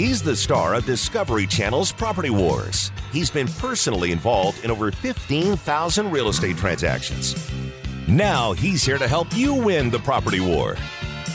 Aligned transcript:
He's 0.00 0.22
the 0.22 0.34
star 0.34 0.72
of 0.72 0.86
Discovery 0.86 1.46
Channel's 1.46 1.92
Property 1.92 2.30
Wars. 2.30 2.90
He's 3.12 3.30
been 3.30 3.46
personally 3.46 4.12
involved 4.12 4.64
in 4.64 4.70
over 4.70 4.90
15,000 4.90 6.10
real 6.10 6.30
estate 6.30 6.56
transactions. 6.56 7.36
Now 8.08 8.54
he's 8.54 8.82
here 8.82 8.96
to 8.96 9.06
help 9.06 9.36
you 9.36 9.52
win 9.52 9.90
the 9.90 9.98
property 9.98 10.40
war. 10.40 10.76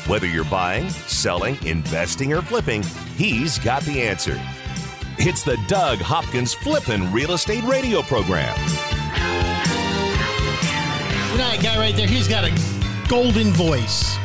Whether 0.08 0.26
you're 0.26 0.46
buying, 0.46 0.90
selling, 0.90 1.64
investing, 1.64 2.34
or 2.34 2.42
flipping, 2.42 2.82
he's 3.16 3.60
got 3.60 3.84
the 3.84 4.02
answer. 4.02 4.42
It's 5.20 5.44
the 5.44 5.64
Doug 5.68 6.00
Hopkins 6.00 6.56
Flippin' 6.56 7.14
Real 7.14 7.34
Estate 7.34 7.64
Radio 7.66 8.02
Program. 8.02 8.58
You 11.30 11.38
know 11.38 11.46
that 11.50 11.60
guy 11.62 11.78
right 11.78 11.96
there? 11.96 12.08
He's 12.08 12.28
got 12.28 12.44
a 12.44 13.08
golden 13.08 13.52
voice. 13.54 14.18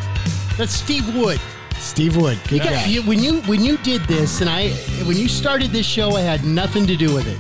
That's 0.57 0.73
Steve 0.73 1.15
Wood. 1.15 1.43
Steve 1.81 2.17
Wood, 2.17 2.39
good 2.49 2.63
You 2.65 2.71
guy. 2.71 2.85
you- 2.87 3.03
when 3.03 3.23
you 3.23 3.41
when 3.43 3.65
you 3.65 3.77
did 3.79 4.03
this, 4.07 4.41
and 4.41 4.49
I 4.51 4.69
when 5.05 5.17
you 5.17 5.29
started 5.29 5.71
this 5.73 5.87
show, 5.87 6.15
I 6.17 6.21
had 6.21 6.45
nothing 6.45 6.87
to 6.87 6.97
do 6.97 7.13
with 7.13 7.27
it. 7.27 7.39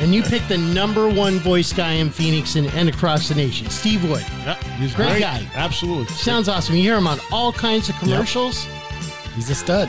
And 0.00 0.12
you 0.14 0.22
picked 0.22 0.48
the 0.48 0.58
number 0.58 1.08
one 1.08 1.38
voice 1.38 1.72
guy 1.72 1.92
in 1.92 2.10
Phoenix 2.10 2.56
and, 2.56 2.66
and 2.74 2.88
across 2.88 3.28
the 3.28 3.34
nation, 3.36 3.68
Steve 3.70 4.08
Wood. 4.08 4.24
Yeah, 4.44 4.54
he's 4.78 4.94
Great 4.94 5.20
guy. 5.20 5.46
Absolutely. 5.54 6.12
Sounds 6.14 6.48
awesome. 6.48 6.74
You 6.74 6.82
hear 6.82 6.96
him 6.96 7.06
on 7.06 7.20
all 7.30 7.52
kinds 7.52 7.88
of 7.88 7.96
commercials. 7.98 8.66
He's 9.36 9.48
a 9.50 9.54
stud. 9.54 9.88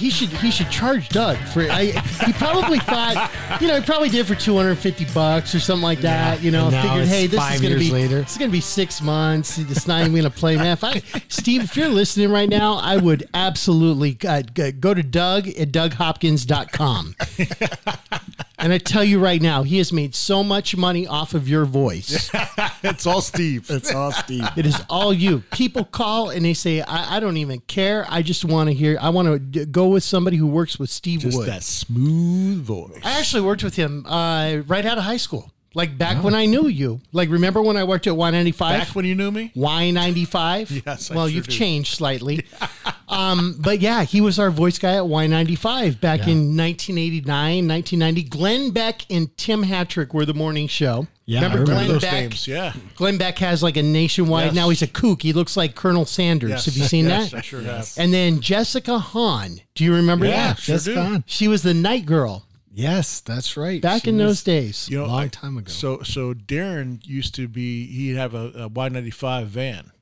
He 0.00 0.08
should 0.08 0.30
he 0.30 0.50
should 0.50 0.70
charge 0.70 1.10
Doug 1.10 1.36
for. 1.36 1.60
I, 1.70 1.86
he 2.24 2.32
probably 2.32 2.78
thought, 2.92 3.30
you 3.60 3.68
know, 3.68 3.78
he 3.78 3.84
probably 3.84 4.08
did 4.08 4.26
for 4.26 4.34
two 4.34 4.56
hundred 4.56 4.76
fifty 4.76 5.04
bucks 5.12 5.54
or 5.54 5.60
something 5.60 5.82
like 5.82 6.00
that. 6.00 6.42
You 6.42 6.50
know, 6.50 6.68
And 6.68 6.76
figured, 6.76 7.06
hey, 7.06 7.26
this 7.26 7.52
is 7.52 7.60
going 7.60 7.74
to 7.74 7.78
be 7.78 7.90
later. 7.90 8.22
this 8.22 8.32
is 8.32 8.38
going 8.38 8.50
to 8.50 8.56
be 8.56 8.62
six 8.62 9.02
months. 9.02 9.58
It's 9.58 9.86
not 9.86 10.00
even 10.00 10.12
going 10.12 10.24
to 10.24 10.30
play, 10.30 10.56
man. 10.56 10.68
If 10.72 10.82
I, 10.84 11.02
Steve, 11.28 11.64
if 11.64 11.76
you're 11.76 11.90
listening 11.90 12.30
right 12.30 12.48
now, 12.48 12.76
I 12.76 12.96
would 12.96 13.28
absolutely 13.34 14.16
uh, 14.26 14.40
go 14.80 14.94
to 14.94 15.02
Doug 15.02 15.48
at 15.48 15.70
DougHopkins.com. 15.70 17.16
And 18.60 18.72
I 18.72 18.78
tell 18.78 19.02
you 19.02 19.18
right 19.18 19.40
now, 19.40 19.62
he 19.62 19.78
has 19.78 19.92
made 19.92 20.14
so 20.14 20.44
much 20.44 20.76
money 20.76 21.06
off 21.06 21.34
of 21.34 21.48
your 21.48 21.64
voice. 21.64 22.30
It's 22.82 23.06
all 23.06 23.20
Steve. 23.20 23.70
It's 23.70 23.92
all 23.94 24.10
Steve. 24.10 24.48
It 24.56 24.64
is 24.64 24.82
all 24.88 25.12
you. 25.12 25.40
People 25.52 25.84
call 25.84 26.30
and 26.30 26.42
they 26.44 26.54
say, 26.54 26.80
I, 26.80 27.16
I 27.16 27.20
don't 27.20 27.36
even 27.36 27.60
care. 27.60 28.06
I 28.08 28.22
just 28.22 28.42
want 28.42 28.68
to 28.70 28.74
hear, 28.74 28.96
I 29.00 29.10
want 29.10 29.52
to 29.52 29.66
go 29.66 29.88
with 29.88 30.02
somebody 30.02 30.38
who 30.38 30.46
works 30.46 30.78
with 30.78 30.88
Steve 30.88 31.20
Just 31.20 31.36
Wood. 31.36 31.46
that 31.48 31.62
smooth 31.62 32.62
voice. 32.62 33.00
I 33.04 33.18
actually 33.18 33.42
worked 33.42 33.62
with 33.62 33.76
him 33.76 34.06
uh, 34.06 34.62
right 34.66 34.86
out 34.86 34.96
of 34.96 35.04
high 35.04 35.18
school. 35.18 35.52
Like 35.72 35.96
back 35.96 36.24
when 36.24 36.34
I 36.34 36.46
knew 36.46 36.66
you. 36.66 37.00
Like, 37.12 37.28
remember 37.30 37.62
when 37.62 37.76
I 37.76 37.84
worked 37.84 38.08
at 38.08 38.14
Y95? 38.14 38.58
Back 38.58 38.88
when 38.88 39.04
you 39.04 39.14
knew 39.14 39.30
me? 39.30 39.52
Y95? 39.56 40.82
Yes, 40.86 41.10
I 41.10 41.14
Well, 41.14 41.26
sure 41.26 41.34
you've 41.34 41.46
do. 41.46 41.52
changed 41.52 41.94
slightly. 41.94 42.44
um, 43.08 43.54
but 43.58 43.80
yeah, 43.80 44.02
he 44.02 44.20
was 44.20 44.38
our 44.40 44.50
voice 44.50 44.78
guy 44.78 44.94
at 44.96 45.04
Y95 45.04 46.00
back 46.00 46.26
in 46.26 46.56
1989, 46.56 47.68
1990. 47.68 48.22
Glenn 48.24 48.70
Beck 48.72 49.02
and 49.10 49.36
Tim 49.36 49.62
Hattrick 49.64 50.12
were 50.12 50.24
the 50.24 50.34
morning 50.34 50.66
show. 50.66 51.06
Yeah, 51.26 51.40
I 51.40 51.42
remember, 51.44 51.58
remember 51.62 51.74
Glenn 51.84 51.88
Those 51.92 52.02
Beck? 52.02 52.12
names, 52.14 52.48
yeah. 52.48 52.72
Glenn 52.96 53.16
Beck 53.18 53.38
has 53.38 53.62
like 53.62 53.76
a 53.76 53.82
nationwide. 53.84 54.46
Yes. 54.46 54.54
Now 54.56 54.68
he's 54.70 54.82
a 54.82 54.88
kook. 54.88 55.22
He 55.22 55.32
looks 55.32 55.56
like 55.56 55.76
Colonel 55.76 56.04
Sanders. 56.04 56.50
Yes. 56.50 56.64
Have 56.64 56.76
you 56.76 56.84
seen 56.84 57.04
Yes, 57.08 57.30
that? 57.30 57.38
I 57.38 57.40
sure 57.42 57.60
have. 57.62 57.88
And 57.96 58.12
then 58.12 58.40
Jessica 58.40 58.98
Hahn. 58.98 59.60
Do 59.76 59.84
you 59.84 59.94
remember 59.94 60.26
Yeah, 60.26 60.48
that? 60.48 60.58
sure 60.58 60.74
Just 60.74 60.86
do. 60.86 60.94
gone. 60.96 61.24
She 61.28 61.46
was 61.46 61.62
the 61.62 61.74
night 61.74 62.06
girl 62.06 62.44
Yes, 62.72 63.20
that's 63.20 63.56
right. 63.56 63.82
back 63.82 64.02
She 64.02 64.10
in 64.10 64.16
was 64.16 64.26
those 64.26 64.42
days. 64.44 64.88
You 64.88 64.98
know, 64.98 65.06
a 65.06 65.08
long 65.08 65.30
time 65.30 65.58
ago. 65.58 65.70
So 65.70 66.02
so 66.02 66.34
Darren 66.34 67.04
used 67.06 67.34
to 67.34 67.48
be 67.48 67.86
he'd 67.86 68.16
have 68.16 68.34
a, 68.34 68.46
a 68.48 68.70
Y95 68.70 69.44
van. 69.46 69.92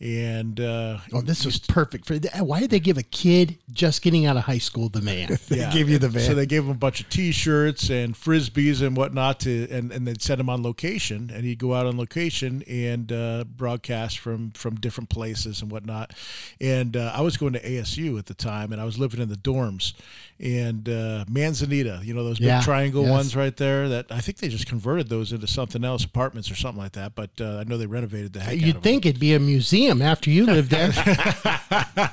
And 0.00 0.60
uh 0.60 0.98
Oh, 1.12 1.22
this 1.22 1.44
was 1.44 1.58
perfect 1.58 2.06
for. 2.06 2.14
Why 2.44 2.60
did 2.60 2.70
they 2.70 2.78
give 2.78 2.98
a 2.98 3.02
kid 3.02 3.58
just 3.72 4.00
getting 4.00 4.26
out 4.26 4.36
of 4.36 4.44
high 4.44 4.58
school 4.58 4.88
the 4.88 5.00
van? 5.00 5.38
They 5.48 5.68
gave 5.72 5.88
you 5.88 5.98
the 5.98 6.08
van. 6.08 6.22
So 6.22 6.34
they 6.34 6.46
gave 6.46 6.62
him 6.64 6.70
a 6.70 6.74
bunch 6.74 7.00
of 7.00 7.08
T-shirts 7.08 7.90
and 7.90 8.14
frisbees 8.14 8.80
and 8.80 8.96
whatnot 8.96 9.40
to, 9.40 9.68
and 9.70 9.90
and 9.90 10.06
they'd 10.06 10.22
send 10.22 10.40
him 10.40 10.48
on 10.48 10.62
location, 10.62 11.32
and 11.34 11.44
he'd 11.44 11.58
go 11.58 11.74
out 11.74 11.86
on 11.86 11.98
location 11.98 12.62
and 12.68 13.10
uh, 13.10 13.42
broadcast 13.44 14.20
from 14.20 14.52
from 14.52 14.76
different 14.76 15.10
places 15.10 15.62
and 15.62 15.72
whatnot. 15.72 16.14
And 16.60 16.96
uh, 16.96 17.10
I 17.12 17.22
was 17.22 17.36
going 17.36 17.54
to 17.54 17.60
ASU 17.60 18.20
at 18.20 18.26
the 18.26 18.34
time, 18.34 18.70
and 18.72 18.80
I 18.80 18.84
was 18.84 19.00
living 19.00 19.20
in 19.20 19.28
the 19.30 19.36
dorms, 19.36 19.94
and 20.40 20.88
uh, 20.88 21.24
Manzanita, 21.28 22.00
you 22.04 22.14
know 22.14 22.24
those 22.24 22.38
big 22.38 22.48
Yeah, 22.48 22.62
triangle 22.62 23.02
yes. 23.02 23.10
ones 23.10 23.36
right 23.36 23.56
there. 23.56 23.88
That 23.88 24.06
I 24.10 24.20
think 24.20 24.38
they 24.38 24.48
just 24.48 24.66
converted 24.66 25.08
those 25.08 25.32
into 25.32 25.46
something 25.46 25.84
else, 25.84 26.04
apartments 26.04 26.50
or 26.50 26.54
something 26.54 26.82
like 26.82 26.92
that. 26.92 27.14
But 27.14 27.30
uh, 27.40 27.58
I 27.58 27.64
know 27.64 27.76
they 27.76 27.86
renovated 27.86 28.32
the 28.32 28.40
heck 28.40 28.60
You'd 28.60 28.76
of 28.76 28.82
think 28.82 29.06
it'd 29.06 29.20
be 29.20 29.34
a 29.34 29.40
museum 29.40 30.00
after 30.02 30.30
you 30.30 30.46
lived 30.46 30.70
there. 30.70 30.90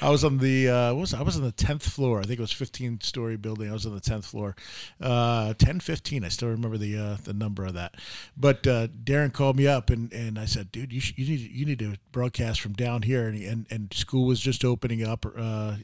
I 0.00 0.10
was 0.10 0.24
on 0.24 0.38
the 0.38 0.68
uh, 0.68 0.94
what 0.94 1.00
was 1.00 1.14
I? 1.14 1.22
Was 1.22 1.36
on 1.36 1.42
the 1.42 1.52
tenth 1.52 1.88
floor. 1.88 2.20
I 2.20 2.22
think 2.24 2.38
it 2.38 2.42
was 2.42 2.52
fifteen 2.52 3.00
story 3.00 3.36
building. 3.36 3.70
I 3.70 3.72
was 3.72 3.86
on 3.86 3.94
the 3.94 4.00
tenth 4.00 4.26
floor, 4.26 4.54
uh, 5.00 5.54
10, 5.54 5.80
15. 5.80 6.24
I 6.24 6.28
still 6.28 6.48
remember 6.48 6.78
the 6.78 6.96
uh, 6.98 7.16
the 7.24 7.32
number 7.32 7.64
of 7.64 7.74
that. 7.74 7.94
But 8.36 8.66
uh, 8.66 8.88
Darren 8.88 9.32
called 9.32 9.56
me 9.56 9.66
up 9.66 9.90
and, 9.90 10.12
and 10.12 10.38
I 10.38 10.44
said, 10.44 10.72
dude, 10.72 10.92
you 10.92 11.00
should, 11.00 11.18
you 11.18 11.26
need 11.26 11.50
you 11.50 11.66
need 11.66 11.78
to 11.80 11.96
broadcast 12.12 12.60
from 12.60 12.72
down 12.72 13.02
here. 13.02 13.26
And 13.26 13.36
he, 13.36 13.46
and, 13.46 13.66
and 13.70 13.92
school 13.92 14.26
was 14.26 14.40
just 14.40 14.64
opening 14.64 15.06
up. 15.06 15.26
Uh, 15.26 15.76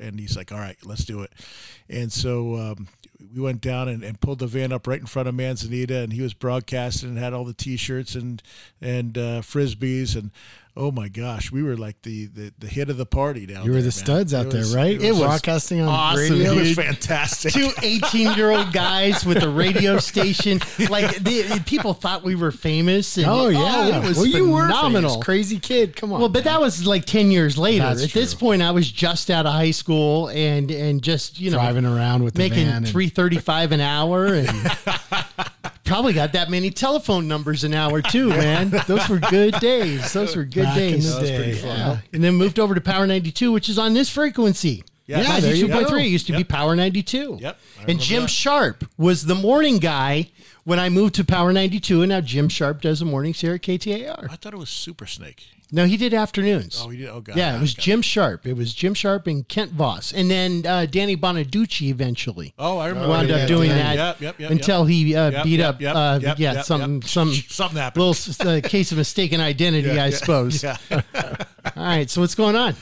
and 0.00 0.18
he's 0.20 0.36
like, 0.36 0.52
all 0.52 0.58
right, 0.58 0.76
let's 0.84 1.04
do 1.04 1.22
it. 1.22 1.29
And 1.88 2.12
so 2.12 2.56
um, 2.56 2.88
we 3.34 3.40
went 3.40 3.60
down 3.60 3.88
and, 3.88 4.02
and 4.02 4.20
pulled 4.20 4.38
the 4.40 4.46
van 4.46 4.72
up 4.72 4.86
right 4.86 5.00
in 5.00 5.06
front 5.06 5.28
of 5.28 5.34
Manzanita, 5.34 5.98
and 5.98 6.12
he 6.12 6.22
was 6.22 6.34
broadcasting 6.34 7.10
and 7.10 7.18
had 7.18 7.32
all 7.32 7.44
the 7.44 7.54
T-shirts 7.54 8.14
and 8.14 8.42
and 8.80 9.16
uh, 9.18 9.40
frisbees 9.42 10.16
and. 10.16 10.30
Oh 10.76 10.92
my 10.92 11.08
gosh, 11.08 11.50
we 11.50 11.64
were 11.64 11.76
like 11.76 12.00
the, 12.02 12.26
the, 12.26 12.52
the 12.60 12.68
hit 12.68 12.90
of 12.90 12.96
the 12.96 13.04
party 13.04 13.44
down 13.44 13.56
there. 13.56 13.64
you 13.64 13.70
there. 13.72 13.78
were 13.78 13.80
the 13.82 13.86
man. 13.86 13.90
studs 13.90 14.32
out 14.32 14.46
It 14.46 14.52
there, 14.52 14.64
right? 14.66 15.02
it 15.02 15.10
was 15.10 15.18
broadcasting 15.18 15.80
on 15.80 15.88
awesome, 15.88 16.20
radio. 16.38 16.52
It 16.52 16.56
was 16.60 16.74
fantastic. 16.76 17.52
Two 17.54 17.70
18 17.82 18.34
year 18.36 18.52
old 18.52 18.72
guys 18.72 19.26
with 19.26 19.42
a 19.42 19.48
radio 19.48 19.98
station. 19.98 20.60
Like, 20.88 21.16
the, 21.24 21.60
people 21.66 21.92
thought 21.92 22.22
we 22.22 22.36
were 22.36 22.52
famous. 22.52 23.16
And, 23.18 23.26
Oh 23.26 23.48
yeah, 23.48 23.98
it 23.98 24.06
was 24.08 24.16
well 24.18 24.26
you 24.28 24.48
were 24.48 24.62
phenomenal. 24.62 25.10
famous. 25.14 25.24
crazy 25.24 25.58
kid. 25.58 25.96
Come 25.96 26.12
on. 26.12 26.20
Well, 26.20 26.28
but 26.28 26.44
that 26.44 26.60
was 26.60 26.86
like 26.86 27.04
10 27.04 27.32
years 27.32 27.58
later. 27.58 27.82
That's 27.84 28.04
At 28.04 28.12
this 28.12 28.32
point, 28.34 28.62
I 28.62 28.70
was 28.70 28.90
just 28.90 29.28
out 29.28 29.46
of 29.46 29.52
high 29.52 29.72
school 29.72 30.28
and, 30.28 30.70
and 30.70 31.02
just, 31.02 31.40
you 31.40 31.50
know, 31.50 31.56
driving 31.58 31.84
around 31.84 32.22
with 32.22 32.34
the 32.34 32.38
making 32.38 32.66
van 32.66 32.76
and- 32.76 32.88
335 33.10 33.72
an 33.72 33.80
hour 33.80 34.26
and 34.34 34.48
probably 35.84 36.12
got 36.12 36.32
that 36.32 36.48
many 36.50 36.70
telephone 36.70 37.26
numbers 37.28 37.64
an 37.64 37.74
hour 37.74 38.00
too 38.00 38.28
man 38.28 38.70
those 38.86 39.08
were 39.08 39.18
good 39.18 39.54
days 39.60 40.12
those 40.12 40.36
were 40.36 40.44
good 40.44 40.64
Back 40.64 40.76
in 40.78 40.90
days 40.92 41.14
the 41.16 41.20
day. 41.22 41.60
Yeah. 41.62 41.98
and 42.12 42.22
then 42.22 42.34
moved 42.34 42.58
over 42.58 42.74
to 42.74 42.80
power 42.80 43.06
92 43.06 43.50
which 43.52 43.68
is 43.68 43.78
on 43.78 43.92
this 43.94 44.08
frequency 44.08 44.84
Yeah, 45.06 45.20
Yeah, 45.22 45.40
there 45.40 45.54
you 45.54 45.66
go. 45.68 45.82
92.3 45.84 46.04
It 46.04 46.08
used 46.08 46.26
to 46.28 46.32
be 46.36 46.44
power 46.44 46.76
92 46.76 47.38
Yep, 47.40 47.58
and 47.88 48.00
jim 48.00 48.22
that. 48.22 48.30
sharp 48.30 48.84
was 48.96 49.26
the 49.26 49.34
morning 49.34 49.78
guy 49.78 50.30
when 50.64 50.78
i 50.78 50.88
moved 50.88 51.14
to 51.16 51.24
power 51.24 51.52
92 51.52 52.02
and 52.02 52.10
now 52.10 52.20
jim 52.20 52.48
sharp 52.48 52.80
does 52.80 53.00
the 53.00 53.04
mornings 53.06 53.40
here 53.40 53.54
at 53.54 53.62
ktar 53.62 54.30
I 54.30 54.36
thought 54.36 54.54
it 54.54 54.58
was 54.58 54.70
Super 54.70 55.06
Snake. 55.06 55.44
No 55.72 55.84
he 55.86 55.96
did 55.96 56.12
afternoons 56.14 56.80
Oh, 56.84 56.88
he 56.88 56.98
did. 56.98 57.08
Oh, 57.08 57.20
God. 57.20 57.36
yeah, 57.36 57.56
it 57.56 57.60
was 57.60 57.72
Okay. 57.74 57.82
Jim 57.82 58.02
Sharp. 58.02 58.46
It 58.46 58.54
was 58.56 58.74
Jim 58.74 58.92
Sharp 58.94 59.26
and 59.26 59.46
Kent 59.46 59.70
Voss, 59.72 60.12
and 60.12 60.30
then 60.30 60.66
uh, 60.66 60.86
Danny 60.86 61.16
Bonaduce 61.16 61.82
eventually. 61.82 62.52
Oh, 62.58 62.78
I 62.78 62.88
remember. 62.88 63.08
wound 63.08 63.28
yeah, 63.28 63.36
up 63.36 63.48
doing 63.48 63.68
Danny. 63.70 63.96
that 63.96 64.20
Yep, 64.20 64.20
yep, 64.20 64.40
yep, 64.40 64.50
until 64.50 64.84
he 64.84 65.14
uh, 65.14 65.30
Yep, 65.30 65.44
beat 65.44 65.58
yep, 65.60 65.74
up, 65.74 65.80
yep, 65.80 65.94
uh, 65.96 66.18
yep, 66.22 66.38
yeah, 66.38 66.52
yep, 66.54 66.64
some 66.64 66.94
yep. 66.96 67.04
some 67.04 67.32
Something 67.48 67.78
happened. 67.78 68.04
little 68.04 68.48
uh, 68.48 68.60
case 68.62 68.90
of 68.92 68.98
mistaken 68.98 69.40
identity, 69.40 69.88
Yeah, 69.88 70.04
I 70.04 70.06
yeah, 70.08 70.16
suppose. 70.16 70.62
Yeah. 70.64 70.76
All 71.76 71.82
right, 71.84 72.08
so 72.10 72.20
what's 72.20 72.34
going 72.34 72.56
on? 72.56 72.74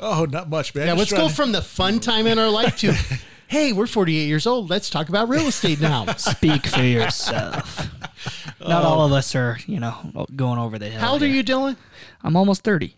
Oh, 0.00 0.24
not 0.26 0.50
much, 0.50 0.74
man. 0.74 0.88
Yeah, 0.88 0.92
let's 0.94 1.12
go 1.12 1.28
to- 1.28 1.34
from 1.34 1.52
the 1.52 1.62
fun 1.62 2.00
time 2.00 2.26
in 2.26 2.38
our 2.38 2.50
life 2.50 2.76
to, 2.78 2.92
hey, 3.48 3.72
we're 3.72 3.86
48 3.86 4.26
years 4.26 4.46
old. 4.46 4.68
Let's 4.68 4.90
talk 4.90 5.08
about 5.08 5.28
real 5.28 5.46
estate 5.46 5.80
now. 5.80 6.06
Speak 6.16 6.66
for 6.66 6.82
yourself. 6.82 7.88
Not 8.60 8.84
all 8.84 9.04
of 9.04 9.12
us 9.12 9.34
are, 9.34 9.58
you 9.66 9.80
know, 9.80 10.26
going 10.34 10.58
over 10.58 10.78
the 10.78 10.88
hill. 10.88 11.00
How 11.00 11.12
old 11.12 11.22
are 11.22 11.26
you, 11.28 11.44
Dylan? 11.44 11.76
I'm 12.24 12.36
almost 12.36 12.64
30. 12.64 12.96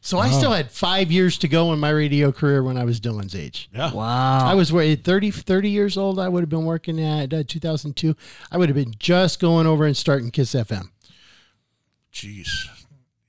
So 0.00 0.18
I 0.18 0.30
still 0.30 0.52
had 0.52 0.70
five 0.70 1.10
years 1.10 1.36
to 1.38 1.48
go 1.48 1.72
in 1.72 1.80
my 1.80 1.90
radio 1.90 2.30
career 2.32 2.62
when 2.62 2.78
I 2.78 2.84
was 2.84 3.00
Dylan's 3.00 3.34
age. 3.34 3.68
Yeah. 3.74 3.92
Wow. 3.92 4.46
I 4.46 4.54
was 4.54 4.72
wait, 4.72 5.04
30, 5.04 5.32
30 5.32 5.68
years 5.68 5.98
old. 5.98 6.18
I 6.18 6.28
would 6.28 6.40
have 6.42 6.48
been 6.48 6.64
working 6.64 7.02
at 7.02 7.34
uh, 7.34 7.42
2002. 7.46 8.14
I 8.50 8.56
would 8.56 8.68
have 8.68 8.76
been 8.76 8.94
just 8.98 9.40
going 9.40 9.66
over 9.66 9.84
and 9.84 9.96
starting 9.96 10.30
Kiss 10.30 10.54
FM. 10.54 10.90
Jeez. 12.12 12.68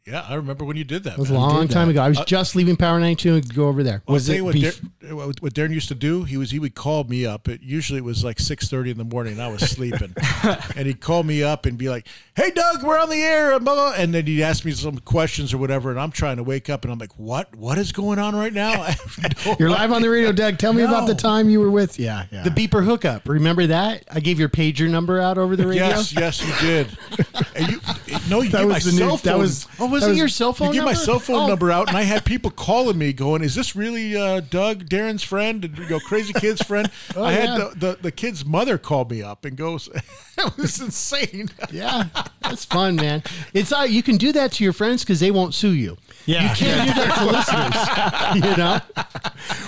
Yeah, 0.09 0.25
I 0.27 0.35
remember 0.35 0.65
when 0.65 0.75
you 0.75 0.83
did 0.83 1.03
that. 1.03 1.13
It 1.13 1.19
was 1.19 1.29
a 1.29 1.35
long 1.35 1.67
time 1.67 1.87
that. 1.87 1.91
ago. 1.91 2.01
I 2.01 2.09
was 2.09 2.17
uh, 2.17 2.25
just 2.25 2.55
leaving 2.55 2.75
Power 2.75 2.99
92 2.99 3.35
and 3.35 3.53
go 3.55 3.67
over 3.67 3.83
there. 3.83 4.01
I'll 4.07 4.13
Was 4.13 4.25
tell 4.25 4.33
it 4.33 4.37
you 4.37 4.45
what, 4.45 4.55
bef- 4.55 4.89
Dar- 5.01 5.15
what 5.15 5.41
what 5.41 5.53
Darren 5.53 5.71
used 5.71 5.89
to 5.89 5.95
do? 5.95 6.23
He 6.23 6.35
was 6.37 6.51
he 6.51 6.57
would 6.59 6.73
call 6.73 7.03
me 7.03 7.25
up. 7.25 7.47
It, 7.47 7.61
usually 7.61 7.99
it 7.99 8.03
was 8.03 8.23
like 8.23 8.39
six 8.39 8.67
thirty 8.69 8.89
in 8.89 8.97
the 8.97 9.03
morning. 9.03 9.33
and 9.33 9.41
I 9.41 9.49
was 9.49 9.61
sleeping, 9.69 10.15
and 10.75 10.87
he'd 10.87 10.99
call 11.01 11.23
me 11.23 11.43
up 11.43 11.65
and 11.65 11.77
be 11.77 11.89
like, 11.89 12.07
"Hey, 12.35 12.49
Doug, 12.51 12.83
we're 12.83 12.99
on 12.99 13.09
the 13.09 13.21
air," 13.21 13.53
and, 13.53 13.63
blah, 13.63 13.75
blah, 13.75 13.93
and 13.97 14.13
then 14.13 14.25
he'd 14.25 14.41
ask 14.41 14.65
me 14.65 14.71
some 14.71 14.97
questions 14.99 15.53
or 15.53 15.57
whatever, 15.59 15.91
and 15.91 15.99
I'm 15.99 16.11
trying 16.11 16.37
to 16.37 16.43
wake 16.43 16.69
up, 16.69 16.83
and 16.83 16.91
I'm 16.91 16.97
like, 16.99 17.17
"What? 17.17 17.55
What 17.55 17.77
is 17.77 17.91
going 17.91 18.17
on 18.19 18.35
right 18.35 18.53
now?" 18.53 18.87
No 19.45 19.55
You're 19.59 19.69
live 19.69 19.91
on 19.91 20.01
the 20.01 20.09
radio, 20.09 20.31
Doug. 20.31 20.57
Tell 20.57 20.73
me 20.73 20.81
about 20.83 21.07
the 21.07 21.15
time 21.15 21.49
you 21.49 21.59
were 21.59 21.69
with. 21.71 21.99
Yeah, 21.99 22.25
yeah. 22.31 22.43
The 22.43 22.49
beeper 22.49 22.83
hookup. 22.83 23.27
Remember 23.27 23.67
that? 23.67 24.03
I 24.11 24.19
gave 24.19 24.39
your 24.39 24.49
pager 24.49 24.89
number 24.89 25.19
out 25.21 25.37
over 25.37 25.55
the 25.55 25.67
radio. 25.67 25.87
Yes, 25.87 26.13
yes, 26.13 26.41
you 26.45 26.67
did. 26.67 26.97
and 27.55 27.69
you 27.69 27.79
No, 28.29 28.41
you 28.41 28.49
That 28.49 28.59
give 28.59 28.67
was 28.67 28.85
my 28.85 28.91
the 28.91 28.91
new- 28.91 28.97
cell 29.09 29.17
that 29.17 29.31
phone. 29.31 29.39
was- 29.39 29.67
Oh, 29.79 29.85
was 29.87 30.01
That 30.01 30.07
it 30.07 30.09
was- 30.11 30.17
your 30.17 30.27
cell 30.27 30.53
phone 30.53 30.67
number? 30.67 30.75
you 30.75 30.81
give 30.81 30.85
my 30.85 30.93
cell 31.05 31.19
phone 31.19 31.35
Oh. 31.43 31.47
number 31.47 31.71
out, 31.71 31.87
and 31.89 31.97
I 31.97 32.03
had 32.03 32.25
people 32.33 32.51
calling 32.51 32.97
me, 32.97 33.13
going, 33.13 33.43
"Is 33.43 33.55
this 33.55 33.75
really 33.75 34.15
uh, 34.15 34.41
Doug, 34.41 34.85
Darren's 34.89 35.23
friend, 35.23 35.65
and, 35.65 35.77
you 35.77 35.89
know, 35.89 35.99
crazy 35.99 36.33
kid's 36.33 36.61
friend?" 36.61 36.89
I 37.17 37.31
had 37.31 37.49
yeah. 37.49 37.57
the, 37.57 37.75
the 37.79 37.97
the 38.03 38.11
kid's 38.11 38.45
mother 38.45 38.77
call 38.77 39.05
me 39.05 39.21
up 39.23 39.45
and 39.45 39.55
goes, 39.57 39.89
"It 40.37 40.57
was 40.57 40.79
insane." 40.79 41.49
Yeah, 41.71 42.05
that's 42.41 42.65
fun, 42.65 42.95
man. 42.95 43.23
It's 43.53 43.71
uh, 43.71 43.81
you 43.89 44.03
can 44.03 44.17
do 44.17 44.31
that 44.33 44.51
to 44.53 44.63
your 44.63 44.73
friends 44.73 45.03
because 45.03 45.19
they 45.19 45.31
won't 45.31 45.53
sue 45.53 45.73
you. 45.73 45.97
Yeah. 46.25 46.43
you 46.51 46.55
can't 46.55 46.87
do 46.87 46.93
that 47.01 47.15
to 47.17 48.35
listeners. 48.35 48.49
You 48.51 48.57
know, 48.57 48.79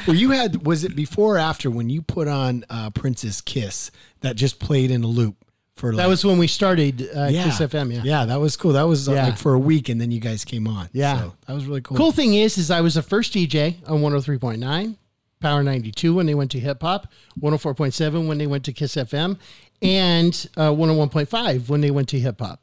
Well, 0.07 0.15
you 0.15 0.31
had 0.31 0.65
was 0.65 0.83
it 0.83 0.95
before 0.95 1.35
or 1.35 1.39
after 1.39 1.71
when 1.71 1.89
you 1.89 2.01
put 2.01 2.27
on 2.27 2.65
uh, 2.69 2.89
Prince's 2.91 3.41
Kiss 3.41 3.89
that 4.21 4.35
just 4.35 4.59
played 4.59 4.91
in 4.91 5.03
a 5.03 5.07
loop 5.07 5.35
for 5.81 5.91
like, 5.91 5.97
that 5.97 6.07
was 6.07 6.23
when 6.23 6.37
we 6.37 6.47
started 6.47 7.09
uh, 7.13 7.27
yeah. 7.29 7.43
Kiss 7.43 7.59
FM. 7.59 7.91
Yeah. 7.93 8.01
yeah, 8.05 8.25
that 8.25 8.39
was 8.39 8.55
cool. 8.55 8.71
That 8.73 8.83
was 8.83 9.09
uh, 9.09 9.13
Yeah. 9.13 9.25
like 9.25 9.37
for 9.37 9.53
a 9.53 9.59
week, 9.59 9.89
and 9.89 9.99
then 9.99 10.11
you 10.11 10.19
guys 10.21 10.45
came 10.45 10.67
on. 10.67 10.87
Yeah. 10.93 11.19
so 11.19 11.33
that 11.47 11.53
was 11.53 11.65
really 11.65 11.81
cool. 11.81 11.97
Cool 11.97 12.11
thing 12.11 12.35
is, 12.35 12.57
is 12.57 12.71
I 12.71 12.81
was 12.81 12.93
the 12.93 13.01
first 13.01 13.33
DJ 13.33 13.77
on 13.89 13.99
103.9, 14.01 14.95
Power 15.41 15.63
92 15.63 16.13
when 16.13 16.27
they 16.27 16.35
went 16.35 16.51
to 16.51 16.59
hip 16.59 16.81
hop, 16.81 17.07
104.7 17.41 18.27
when 18.27 18.37
they 18.37 18.47
went 18.47 18.63
to 18.65 18.71
Kiss 18.73 18.95
FM, 18.95 19.37
and 19.81 20.47
uh, 20.55 20.69
101.5 20.69 21.67
when 21.67 21.81
they 21.81 21.91
went 21.91 22.07
to 22.09 22.19
hip 22.19 22.39
hop. 22.39 22.61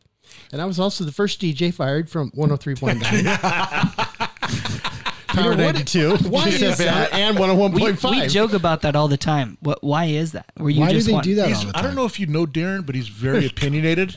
And 0.53 0.63
I 0.63 0.65
was 0.65 0.79
also 0.79 1.05
the 1.05 1.13
first 1.13 1.41
DJ 1.41 1.75
fired 1.75 2.09
from 2.09 2.31
103.9. 2.33 4.08
Power 5.43 5.57
92, 5.57 6.17
why 6.29 6.49
is 6.49 6.79
that? 6.79 7.13
and 7.13 7.39
We, 7.39 7.45
101.5. 7.47 8.11
we 8.11 8.27
joke 8.29 8.53
about 8.53 8.83
that 8.83 8.95
all 8.97 9.09
the 9.09 9.17
time. 9.17 9.57
What? 9.61 9.83
Why 9.83 10.07
is 10.07 10.33
that? 10.33 10.47
Were 10.57 10.71
you 10.71 10.81
Why 10.81 10.93
do 10.93 11.01
they 11.01 11.13
want- 11.13 11.25
do 11.25 11.35
that 11.37 11.53
all 11.53 11.65
the 11.73 11.79
I 11.79 11.83
don't 11.83 11.95
know 11.95 12.05
if 12.05 12.19
you 12.21 12.27
know 12.27 12.47
Darren, 12.47 12.85
but 12.85 12.95
he's 12.95 13.09
very 13.09 13.47
opinionated, 13.53 14.15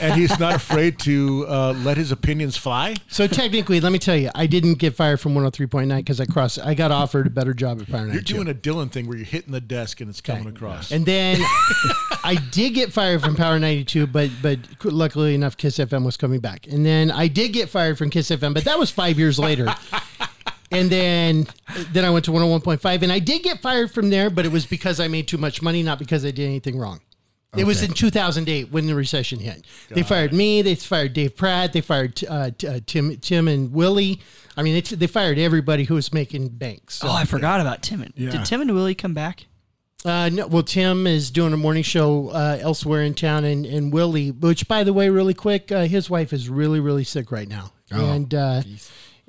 and 0.00 0.14
he's 0.14 0.38
not 0.38 0.54
afraid 0.54 0.98
to 1.00 1.46
uh, 1.48 1.72
let 1.84 1.96
his 1.96 2.12
opinions 2.12 2.56
fly. 2.56 2.94
So 3.08 3.26
technically, 3.26 3.80
let 3.80 3.92
me 3.92 3.98
tell 3.98 4.16
you, 4.16 4.30
I 4.34 4.46
didn't 4.46 4.74
get 4.74 4.94
fired 4.94 5.20
from 5.20 5.34
103.9 5.34 5.96
because 5.96 6.20
I 6.20 6.26
crossed. 6.26 6.58
I 6.58 6.74
got 6.74 6.90
offered 6.90 7.26
a 7.26 7.30
better 7.30 7.54
job 7.54 7.80
at 7.80 7.88
Power 7.90 8.06
92. 8.06 8.12
You're 8.34 8.44
doing 8.44 8.56
a 8.56 8.58
Dylan 8.58 8.90
thing 8.90 9.06
where 9.08 9.16
you're 9.16 9.26
hitting 9.26 9.52
the 9.52 9.60
desk 9.60 10.00
and 10.00 10.08
it's 10.10 10.20
coming 10.20 10.46
across. 10.46 10.90
And 10.92 11.06
then 11.06 11.38
I 12.24 12.38
did 12.50 12.74
get 12.74 12.92
fired 12.92 13.22
from 13.22 13.34
Power 13.36 13.58
92, 13.58 14.06
but 14.06 14.30
but 14.42 14.58
luckily 14.84 15.34
enough, 15.34 15.56
Kiss 15.56 15.78
FM 15.78 16.04
was 16.04 16.16
coming 16.16 16.40
back. 16.40 16.66
And 16.66 16.84
then 16.84 17.10
I 17.10 17.28
did 17.28 17.52
get 17.52 17.68
fired 17.68 17.98
from 17.98 18.10
Kiss 18.10 18.30
FM, 18.30 18.54
but 18.54 18.64
that 18.64 18.78
was 18.78 18.90
five 18.90 19.18
years 19.18 19.38
later. 19.38 19.74
And 20.72 20.90
then 20.90 21.46
then 21.92 22.04
I 22.04 22.10
went 22.10 22.24
to 22.26 22.30
101.5, 22.30 23.02
and 23.02 23.12
I 23.12 23.18
did 23.18 23.42
get 23.42 23.60
fired 23.60 23.90
from 23.90 24.10
there, 24.10 24.30
but 24.30 24.44
it 24.44 24.52
was 24.52 24.66
because 24.66 25.00
I 25.00 25.08
made 25.08 25.28
too 25.28 25.38
much 25.38 25.62
money, 25.62 25.82
not 25.82 25.98
because 25.98 26.24
I 26.24 26.30
did 26.30 26.46
anything 26.46 26.78
wrong. 26.78 27.00
It 27.54 27.64
was 27.64 27.82
in 27.82 27.92
2008 27.92 28.72
when 28.72 28.86
the 28.86 28.94
recession 28.94 29.38
hit. 29.38 29.66
they 29.90 30.02
fired 30.02 30.32
me. 30.32 30.62
They 30.62 30.74
fired 30.74 31.12
Dave 31.12 31.36
Pratt. 31.36 31.74
They 31.74 31.82
fired 31.82 32.18
uh, 32.26 32.50
t- 32.56 32.66
uh, 32.66 32.80
Tim, 32.86 33.14
Tim 33.18 33.46
and 33.46 33.74
Willie. 33.74 34.20
I 34.56 34.62
mean, 34.62 34.72
they, 34.72 34.80
they 34.80 35.06
fired 35.06 35.38
everybody 35.38 35.84
who 35.84 35.94
was 35.94 36.14
making 36.14 36.48
banks. 36.48 36.94
So. 36.94 37.08
Oh, 37.08 37.12
I 37.12 37.26
forgot 37.26 37.60
about 37.60 37.82
Tim. 37.82 38.00
And, 38.00 38.14
Yeah. 38.16 38.30
Did 38.30 38.46
Tim 38.46 38.62
and 38.62 38.72
Willie 38.72 38.94
come 38.94 39.12
back? 39.12 39.44
Uh, 40.04 40.30
no, 40.32 40.46
well, 40.46 40.62
Tim 40.62 41.06
is 41.06 41.30
doing 41.30 41.52
a 41.52 41.56
morning 41.58 41.82
show 41.82 42.30
uh, 42.30 42.58
elsewhere 42.60 43.02
in 43.02 43.12
town, 43.14 43.44
and, 43.44 43.64
and 43.66 43.92
Willie, 43.92 44.30
which 44.30 44.66
by 44.66 44.82
the 44.82 44.92
way, 44.92 45.10
really 45.10 45.34
quick, 45.34 45.70
uh, 45.70 45.82
his 45.84 46.08
wife 46.10 46.32
is 46.32 46.48
really, 46.48 46.80
really 46.80 47.04
sick 47.04 47.30
right 47.30 47.48
now, 47.48 47.70
and 47.90 48.34
uh, 48.34 48.62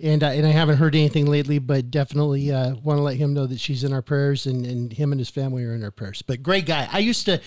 and 0.04 0.22
uh, 0.24 0.28
and 0.28 0.46
I 0.46 0.52
haven't 0.52 0.78
heard 0.78 0.94
anything 0.96 1.26
lately, 1.26 1.58
but 1.60 1.90
definitely 1.90 2.52
uh, 2.52 2.76
want 2.76 2.98
to 3.00 3.02
let 3.04 3.16
him 3.18 3.34
know 3.34 3.48
that 3.48 3.60
she's 3.60 3.84
in 3.84 3.94
our 3.94 4.02
prayers, 4.02 4.46
and, 4.46 4.66
and 4.66 4.92
him 4.94 5.12
and 5.12 5.20
his 5.20 5.30
family 5.30 5.64
are 5.64 5.74
in 5.74 5.84
our 5.84 5.92
prayers. 5.92 6.22
But 6.22 6.44
great 6.44 6.66
guy. 6.66 6.88
I 6.92 7.00
used 7.00 7.26
to 7.26 7.40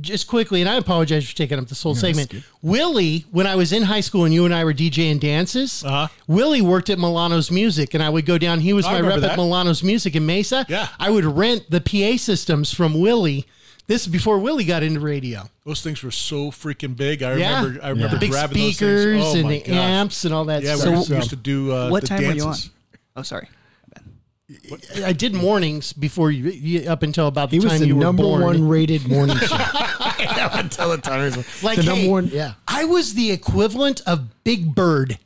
just 0.00 0.26
quickly, 0.28 0.60
and 0.60 0.68
I 0.70 0.74
apologize 0.76 1.28
for 1.28 1.36
taking 1.36 1.58
up 1.58 1.66
this 1.68 1.82
whole 1.82 1.94
segment. 1.94 2.34
Willie, 2.62 3.24
when 3.30 3.46
I 3.46 3.56
was 3.56 3.72
in 3.72 3.82
high 3.84 4.00
school, 4.00 4.24
and 4.24 4.34
you 4.34 4.44
and 4.44 4.54
I 4.54 4.64
were 4.64 4.74
DJing 4.74 5.18
dances, 5.20 5.82
Uh-huh. 5.84 6.08
Willie 6.26 6.62
worked 6.62 6.90
at 6.90 6.98
Milano's 6.98 7.50
Music, 7.50 7.94
and 7.94 8.02
I 8.02 8.10
would 8.10 8.26
go 8.26 8.38
down. 8.38 8.60
He 8.60 8.72
was 8.72 8.86
I 8.86 8.92
my 8.92 8.94
rep 8.96 9.02
remember 9.04 9.26
at 9.26 9.28
that. 9.30 9.36
Milano's 9.38 9.82
Music 9.82 10.14
in 10.14 10.26
Mesa. 10.26 10.66
Yeah. 10.68 10.88
I 10.98 11.10
would 11.10 11.24
rent 11.24 11.64
the 11.70 11.80
PA 11.80 12.16
systems 12.16 12.72
from 12.72 13.00
Willie. 13.00 13.46
This 13.90 14.02
is 14.02 14.06
before 14.06 14.38
Willie 14.38 14.62
got 14.64 14.84
into 14.84 15.00
radio. 15.00 15.50
Those 15.66 15.82
things 15.82 16.00
were 16.04 16.12
so 16.12 16.52
freaking 16.52 16.96
big. 16.96 17.24
I 17.24 17.34
Yeah. 17.34 17.56
remember. 17.64 17.82
I 17.84 17.88
remember 17.88 18.18
Big 18.20 18.30
grabbing 18.30 18.56
speakers 18.72 19.20
those 19.20 19.32
things. 19.32 19.34
Oh 19.34 19.38
and 19.40 19.42
my 19.48 19.54
the 19.58 19.60
gosh. 19.62 19.74
amps 19.76 20.24
and 20.24 20.32
all 20.32 20.44
that 20.44 20.62
Yeah, 20.62 20.76
stuff. 20.76 21.08
we 21.08 21.16
used 21.16 21.30
to 21.30 21.34
do 21.36 21.72
uh, 21.72 21.88
what 21.90 22.02
the 22.02 22.06
time 22.06 22.20
dances. 22.22 22.36
were 22.44 22.50
you 22.52 22.52
on? 22.52 22.56
Oh, 23.16 23.22
sorry. 23.22 23.48
I 25.04 25.12
did 25.12 25.34
mornings 25.34 25.92
before 25.92 26.30
you, 26.30 26.50
you 26.52 26.88
up 26.88 27.02
until 27.02 27.26
about 27.26 27.50
the 27.50 27.58
time 27.58 27.62
He 27.62 27.64
was 27.66 27.72
time 27.72 27.80
the 27.80 27.86
you 27.88 27.96
were 27.96 28.00
number 28.04 28.22
born. 28.22 28.42
one 28.42 28.68
rated 28.68 29.08
morning 29.08 29.36
show. 29.38 29.56
Until 30.52 30.90
the 30.90 30.98
time 30.98 31.22
was 31.36 31.62
Like, 31.64 31.76
the 31.76 31.82
hey, 31.82 31.88
number 31.88 32.10
one. 32.12 32.26
Yeah. 32.32 32.52
I 32.68 32.84
was 32.84 33.14
the 33.14 33.32
equivalent 33.32 34.02
of 34.06 34.44
Big 34.44 34.72
Bird 34.72 35.18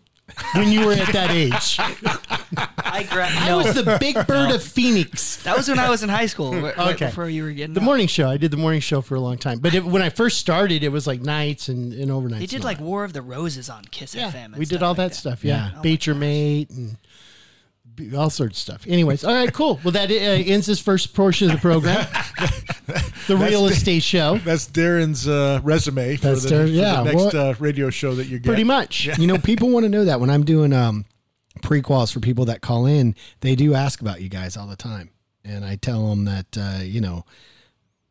when 0.55 0.71
you 0.73 0.87
were 0.87 0.93
at 0.95 1.13
that 1.13 1.31
age. 1.31 1.79
I 2.57 3.07
gra- 3.11 3.29
I 3.31 3.55
was 3.55 3.75
the 3.75 3.97
Big 4.01 4.15
Bird 4.27 4.51
of 4.53 4.63
Phoenix. 4.63 5.43
that 5.45 5.57
was 5.57 5.69
when 5.69 5.79
I 5.79 5.89
was 5.91 6.03
in 6.03 6.09
high 6.09 6.27
school. 6.27 6.53
Right, 6.55 6.77
right 6.77 6.95
Okay. 6.95 7.07
before 7.07 7.29
you 7.29 7.43
were 7.45 7.51
getting 7.53 7.75
The 7.75 7.81
out. 7.81 7.85
morning 7.85 8.07
show. 8.07 8.29
I 8.29 8.37
did 8.37 8.51
the 8.51 8.57
morning 8.57 8.81
show 8.81 9.01
for 9.01 9.15
a 9.15 9.21
long 9.21 9.39
time. 9.39 9.59
But 9.59 9.75
it, 9.75 9.85
when 9.85 10.03
I 10.03 10.09
first 10.11 10.39
started, 10.39 10.83
it 10.83 10.91
was 10.91 11.07
like 11.07 11.21
nights 11.21 11.69
and, 11.69 11.93
and 11.93 12.11
overnights. 12.11 12.39
They 12.41 12.47
did 12.47 12.55
and 12.57 12.65
all 12.65 12.69
like 12.71 12.79
that. 12.79 12.85
War 12.85 13.05
of 13.05 13.13
the 13.13 13.23
Roses 13.23 13.69
on 13.71 13.85
Kiss 13.87 14.15
yeah, 14.15 14.31
FM. 14.31 14.45
and 14.47 14.55
we 14.57 14.61
did 14.61 14.77
stuff 14.77 14.83
all 14.83 14.89
like 14.91 14.97
that, 14.99 15.15
stuff. 15.15 15.45
Yeah, 15.45 15.71
Yeah. 15.73 15.79
Oh 15.79 15.83
bait 15.83 16.07
your 16.07 16.15
mate 16.17 16.71
and 16.71 16.97
be- 17.95 18.15
all 18.17 18.31
sorts 18.31 18.59
of 18.59 18.61
stuff. 18.63 18.85
Anyways, 18.89 19.25
all 19.25 19.35
right, 19.35 19.53
cool. 19.53 19.79
Well, 19.85 19.93
that 19.93 20.11
uh, 20.11 20.15
ends 20.15 20.67
this 20.67 20.81
first 20.81 21.15
portion 21.15 21.49
of 21.51 21.57
the 21.57 21.61
program, 21.61 22.07
the 23.29 23.37
real 23.37 23.67
estate 23.67 24.03
show. 24.03 24.39
That's 24.39 24.67
Darren's 24.69 25.29
uh, 25.29 25.61
resume 25.63 26.17
for 26.17 26.29
That's 26.29 26.43
the, 26.45 26.51
Darren- 26.51 26.63
for 26.65 26.71
yeah, 26.71 26.97
the 26.99 27.05
next 27.05 27.17
what- 27.17 27.35
uh, 27.35 27.55
radio 27.59 27.91
show 27.91 28.15
that 28.17 28.27
you 28.27 28.39
get. 28.39 28.49
Pretty 28.49 28.65
much. 28.65 29.07
You 29.19 29.27
know, 29.27 29.39
people 29.39 29.71
want 29.71 29.85
to 29.85 29.89
know 29.89 30.05
that 30.07 30.21
when 30.21 30.29
I'm 30.31 30.45
doing 30.45 30.73
um, 30.73 31.05
prequels 31.63 32.13
for 32.13 32.21
people 32.21 32.45
that 32.47 32.61
call 32.61 32.87
in, 32.87 33.15
they 33.41 33.55
do 33.55 33.75
ask 33.75 34.01
about 34.01 34.21
you 34.21 34.29
guys 34.29 34.57
all 34.57 34.67
the 34.67 34.77
time, 34.77 35.11
and 35.45 35.65
I 35.65 35.77
tell 35.77 36.09
them 36.11 36.25
that 36.27 36.47
uh, 36.59 36.79
you 36.83 37.01
know. 37.01 37.25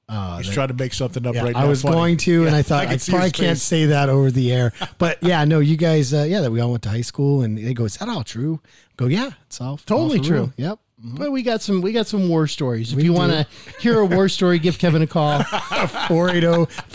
Uh, 0.09 0.37
He's 0.37 0.47
that- 0.47 0.53
trying 0.53 0.67
to 0.67 0.73
make 0.73 0.93
something 0.93 1.25
up 1.25 1.33
yeah, 1.33 1.43
right 1.43 1.53
now. 1.53 1.61
I 1.61 1.65
was 1.65 1.81
funny. 1.81 1.95
going 1.95 2.17
to, 2.17 2.45
and 2.45 2.53
I 2.55 2.61
thought 2.61 2.87
I, 2.87 2.97
see 2.97 3.11
probably 3.13 3.31
can't 3.31 3.57
say 3.57 3.85
that 3.85 4.09
over 4.09 4.29
the 4.31 4.51
air. 4.51 4.73
But 4.97 5.23
yeah, 5.23 5.45
no, 5.45 5.59
you 5.59 5.77
guys, 5.77 6.13
uh, 6.13 6.25
yeah, 6.27 6.41
that 6.41 6.51
we 6.51 6.59
all 6.59 6.71
went 6.71 6.83
to 6.83 6.89
high 6.89 7.01
school, 7.01 7.41
and 7.41 7.57
they 7.57 7.73
go, 7.73 7.85
"Is 7.85 7.95
that 7.97 8.09
all 8.09 8.21
true?" 8.21 8.59
I 8.65 8.91
go, 8.97 9.05
yeah, 9.07 9.29
it's 9.45 9.61
all 9.61 9.77
Totally 9.77 10.19
all 10.19 10.25
for 10.25 10.33
real." 10.33 10.43
true. 10.47 10.53
Yep. 10.57 10.79
But 11.05 11.31
we 11.31 11.41
got 11.41 11.61
some 11.61 11.81
we 11.81 11.93
got 11.93 12.07
some 12.07 12.27
war 12.29 12.47
stories. 12.47 12.91
If 12.91 12.97
We 12.97 13.03
you 13.05 13.13
want 13.13 13.31
to 13.31 13.47
hear 13.79 13.97
a 13.99 14.05
war 14.05 14.27
story, 14.29 14.59
give 14.59 14.77
Kevin 14.77 15.01
a 15.01 15.07
call. 15.07 15.39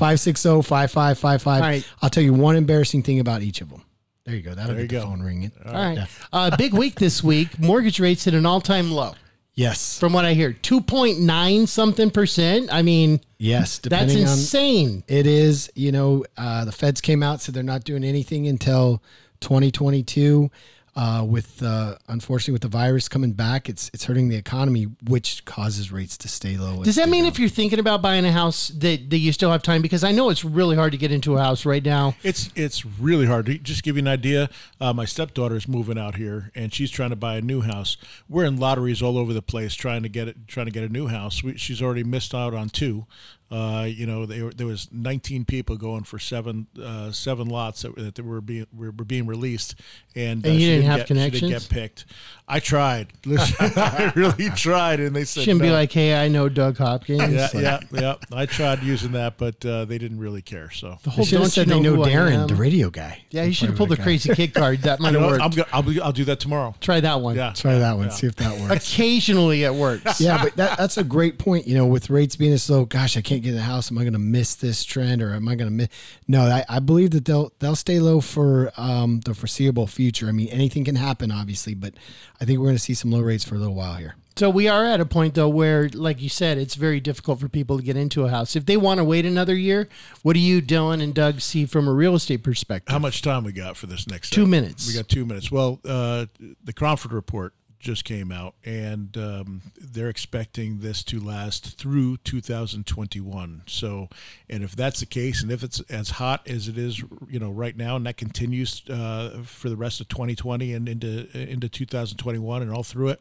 480-560-5555. 0.05 1.47
All 1.47 1.61
right. 1.61 1.87
I'll 2.03 2.11
tell 2.11 2.23
you 2.23 2.33
one 2.35 2.57
embarrassing 2.57 3.03
thing 3.03 3.21
about 3.21 3.43
each 3.43 3.61
of 3.61 3.71
them. 3.71 3.83
There 4.29 4.37
you 4.37 4.43
go. 4.43 4.55
That'll 4.55 4.75
There 4.75 4.85
get 4.87 4.93
you 4.93 4.99
the 5.01 5.05
go. 5.07 5.11
phone 5.11 5.23
ringing. 5.23 5.53
All 5.65 5.73
right. 5.73 6.07
Uh, 6.31 6.55
big 6.59 6.75
week 6.75 6.97
this 6.97 7.25
week. 7.25 7.59
Mortgage 7.59 7.99
rates 7.99 8.25
hit 8.25 8.35
an 8.35 8.45
all 8.45 8.61
time 8.61 8.93
low. 8.93 9.15
Yes. 9.55 9.99
From 9.99 10.13
what 10.13 10.27
I 10.27 10.35
hear, 10.35 10.53
two 10.53 10.83
point 10.83 11.19
nine 11.19 11.67
something 11.67 12.11
percent. 12.11 12.69
I 12.71 12.83
mean, 12.83 13.23
Yes. 13.39 13.79
that's 13.79 13.79
Depending 13.79 14.17
on 14.27 14.33
insane. 14.35 15.03
It 15.09 15.27
is, 15.27 15.71
you 15.75 15.93
know, 15.93 16.27
uh, 16.37 16.67
the 16.67 16.73
feds 16.73 17.01
came 17.01 17.23
out, 17.23 17.41
said 17.41 17.55
they're 17.55 17.63
not 17.63 17.85
doing 17.85 18.05
anything 18.05 18.47
until 18.47 19.03
2022. 19.41 20.51
Uh, 20.99 21.23
with 21.23 21.63
uh, 21.63 21.95
unfortunately 22.09 22.51
with 22.51 22.63
the 22.63 22.67
virus 22.67 23.09
coming 23.09 23.31
back, 23.31 23.69
it's 23.69 23.89
it's 23.95 24.05
hurting 24.07 24.29
the 24.29 24.35
economy, 24.35 24.89
which 25.07 25.45
causes 25.45 25.93
rates 25.93 26.19
to 26.19 26.27
stay 26.27 26.57
low. 26.57 26.83
Does 26.83 26.97
that 26.97 27.09
mean 27.09 27.25
if 27.25 27.39
you're 27.39 27.49
thinking 27.49 27.79
about 27.79 28.03
buying 28.03 28.25
a 28.25 28.33
house 28.33 28.67
that, 28.71 29.09
that 29.09 29.19
you 29.19 29.31
still 29.33 29.53
have 29.53 29.63
time? 29.63 29.81
Because 29.81 30.03
I 30.03 30.11
know 30.11 30.29
it's 30.29 30.45
really 30.45 30.75
hard 30.75 30.91
to 30.91 30.99
get 30.99 31.13
into 31.13 31.37
a 31.37 31.41
house 31.41 31.65
right 31.65 31.85
now. 31.85 32.17
It's 32.25 32.51
it's 32.57 32.85
really 32.85 33.27
hard. 33.27 33.47
To 33.47 33.57
just 33.57 33.85
give 33.85 33.95
you 33.95 34.03
an 34.03 34.09
idea, 34.09 34.51
uh, 34.81 34.93
my 34.93 35.05
stepdaughter 35.05 35.55
is 35.55 35.69
moving 35.69 35.99
out 35.99 36.17
here, 36.17 36.51
and 36.57 36.75
she's 36.75 36.91
trying 36.91 37.11
to 37.11 37.17
buy 37.17 37.37
a 37.37 37.43
new 37.43 37.61
house. 37.61 37.97
We're 38.29 38.47
in 38.47 38.57
lotteries 38.57 39.01
all 39.01 39.19
over 39.19 39.33
the 39.33 39.41
place 39.41 39.75
trying 39.75 40.03
to 40.03 40.09
get 40.09 40.27
it, 40.27 40.49
trying 40.49 40.67
to 40.67 40.73
get 40.73 40.83
a 40.83 40.89
new 40.89 41.07
house. 41.07 41.45
We, 41.45 41.57
she's 41.59 41.81
already 41.81 42.03
missed 42.03 42.35
out 42.35 42.55
on 42.55 42.71
two. 42.71 43.07
Uh, 43.51 43.87
you 43.89 44.05
know, 44.07 44.27
they 44.27 44.43
were, 44.43 44.53
there 44.53 44.67
was 44.67 44.89
19 44.93 45.47
people 45.47 45.77
going 45.77 46.05
for 46.05 46.19
seven 46.19 46.67
uh, 46.83 47.11
seven 47.13 47.49
lots 47.49 47.81
that, 47.83 48.15
that 48.15 48.23
were 48.23 48.43
being 48.43 48.67
were, 48.75 48.91
were 48.91 49.05
being 49.05 49.27
released, 49.27 49.75
and, 50.15 50.45
uh, 50.45 50.51
And 50.51 50.61
you 50.61 50.67
she 50.67 50.67
didn't 50.77 50.85
have 50.87 50.99
get, 50.99 51.09
She 51.09 51.15
didn't 51.15 51.31
connections? 51.33 51.67
get 51.69 51.75
picked. 51.75 52.05
I 52.51 52.61
tried. 52.61 53.09
I 53.27 54.11
really 54.17 54.49
tried, 54.51 55.01
and 55.01 55.15
they 55.15 55.25
said 55.25 55.45
Shouldn't 55.45 55.61
be 55.61 55.71
like, 55.71 55.93
hey, 55.93 56.15
I 56.15 56.29
know 56.29 56.49
Doug 56.49 56.79
Hopkins. 56.79 57.21
Yeah, 57.21 57.49
Like, 57.53 57.55
yeah, 57.55 57.81
yeah. 57.93 58.15
I 58.33 58.47
tried 58.47 58.83
using 58.83 59.13
that, 59.13 59.37
but 59.37 59.65
uh, 59.67 59.85
they 59.85 59.99
didn't 59.99 60.19
really 60.19 60.41
care. 60.41 60.71
So 60.71 60.99
The 61.03 61.11
whole 61.11 61.27
should 61.27 61.41
have 61.41 61.41
don't 61.41 61.45
you 61.45 61.51
said 61.51 61.69
know 61.69 61.77
they 61.77 61.83
know 61.83 61.97
who 61.97 62.11
Darren, 62.11 62.49
the 62.49 62.55
radio 62.55 62.89
guy. 62.89 63.23
Yeah, 63.31 63.45
you 63.45 63.53
should 63.53 63.69
have 63.69 63.77
pulled 63.77 63.91
the 63.91 63.97
guy. 63.97 64.03
crazy 64.03 64.35
kid 64.35 64.55
card. 64.55 64.81
That 64.83 64.99
might 64.99 65.13
you 65.13 65.19
have 65.19 65.31
worked. 65.31 65.43
I'm 65.43 65.51
gonna, 65.51 65.69
I'll, 65.73 65.83
be, 65.83 66.01
I'll 66.01 66.13
do 66.13 66.25
that 66.25 66.41
tomorrow. 66.41 66.75
Try 66.81 67.01
that 67.01 67.21
one. 67.21 67.37
Yeah, 67.37 67.53
Try 67.55 67.79
that 67.79 67.97
one. 67.99 68.07
Yeah. 68.07 68.13
See 68.13 68.27
if 68.27 68.37
that 68.37 68.59
works. 68.59 68.89
Occasionally 68.89 69.65
it 69.65 69.75
works. 69.75 70.19
yeah, 70.21 70.43
but 70.43 70.57
that, 70.57 70.79
that's 70.79 70.97
a 70.97 71.05
great 71.05 71.39
point. 71.39 71.67
You 71.67 71.75
know, 71.77 71.87
with 71.87 72.09
rates 72.09 72.37
being 72.37 72.53
as 72.55 72.69
low, 72.71 72.87
gosh, 72.87 73.19
I 73.19 73.21
can't 73.21 73.43
get 73.43 73.51
in 73.51 73.57
the 73.57 73.63
house. 73.63 73.91
Am 73.91 73.99
I 73.99 74.03
going 74.03 74.15
to 74.15 74.19
miss 74.19 74.55
this 74.55 74.85
trend, 74.85 75.21
or 75.23 75.35
am 75.35 75.49
I 75.49 75.55
going 75.55 75.69
to 75.69 75.75
miss? 75.75 75.89
No, 76.27 76.43
I, 76.43 76.65
I 76.69 76.79
believe 76.79 77.11
that 77.11 77.27
they'll 77.27 77.53
they'll 77.59 77.77
stay 77.77 78.01
low 78.01 78.21
for 78.23 78.73
um, 78.79 79.21
the 79.21 79.35
foreseeable 79.35 79.87
future. 79.87 80.29
I 80.29 80.33
mean, 80.33 80.49
anything 80.49 80.85
can 80.85 80.97
happen, 80.97 81.31
obviously, 81.31 81.75
but 81.75 81.93
I 82.41 82.45
think 82.45 82.59
we're 82.59 82.67
going 82.67 82.77
to 82.77 82.83
see 82.83 82.95
some 82.95 83.11
low 83.11 83.21
rates 83.21 83.45
for 83.45 83.55
a 83.55 83.59
little 83.59 83.75
while 83.75 83.95
here. 83.95 84.15
So 84.37 84.49
we 84.49 84.69
are 84.69 84.85
at 84.85 85.01
a 85.01 85.05
point 85.05 85.35
though 85.35 85.49
where, 85.49 85.89
like 85.89 86.23
you 86.23 86.29
said, 86.29 86.59
it's 86.59 86.77
very 86.77 87.01
difficult 87.01 87.41
for 87.41 87.49
people 87.49 87.77
to 87.77 87.83
get 87.83 87.97
into 87.97 88.25
a 88.25 88.31
house. 88.31 88.55
If 88.55 88.67
they 88.67 88.77
want 88.77 88.99
to 88.99 89.05
wait 89.05 89.27
another 89.27 89.57
year, 89.57 89.89
what 90.23 90.35
do 90.35 90.39
you, 90.39 90.63
Dylan 90.63 91.03
and 91.03 91.13
Doug, 91.13 91.41
see 91.41 91.67
from 91.67 91.89
a 91.89 91.93
real 91.93 92.15
estate 92.15 92.45
perspective? 92.45 92.93
How 92.93 93.01
much 93.01 93.21
time 93.21 93.43
we 93.43 93.51
got 93.51 93.77
for 93.77 93.89
this 93.89 94.07
next? 94.07 94.31
Two 94.31 94.43
segment? 94.43 94.51
minutes. 94.51 94.87
We 94.87 94.95
got 94.95 95.09
two 95.09 95.25
minutes. 95.25 95.51
Well, 95.51 95.81
uh, 95.85 96.27
the 96.63 96.73
Cromford 96.73 97.13
report 97.13 97.53
just 97.79 98.05
came 98.05 98.33
out, 98.33 98.55
and 98.65 99.17
um, 99.17 99.63
they're 99.77 100.09
expecting 100.09 100.81
this 100.81 101.03
to 101.05 101.21
last 101.21 101.79
through 101.79 102.17
2021. 102.19 103.63
So, 103.67 104.09
and 104.49 104.63
if 104.63 104.75
that's 104.75 105.01
the 105.01 105.07
case, 105.07 105.43
and 105.43 105.51
if 105.53 105.63
it's 105.63 105.81
as 105.83 106.11
hot 106.11 106.47
as 106.49 106.69
it 106.69 106.77
is, 106.77 107.03
you 107.29 107.39
know, 107.39 107.51
right 107.51 107.77
now, 107.77 107.97
and 107.97 108.07
that 108.07 108.17
continues 108.17 108.83
uh, 108.89 109.43
for 109.45 109.69
the 109.69 109.77
rest 109.77 110.01
of 110.01 110.09
2020 110.09 110.73
and 110.75 110.89
into 110.89 111.29
into 111.37 111.69
2021 111.69 112.63
and 112.63 112.73
all 112.73 112.83
through 112.83 113.09
it. 113.09 113.21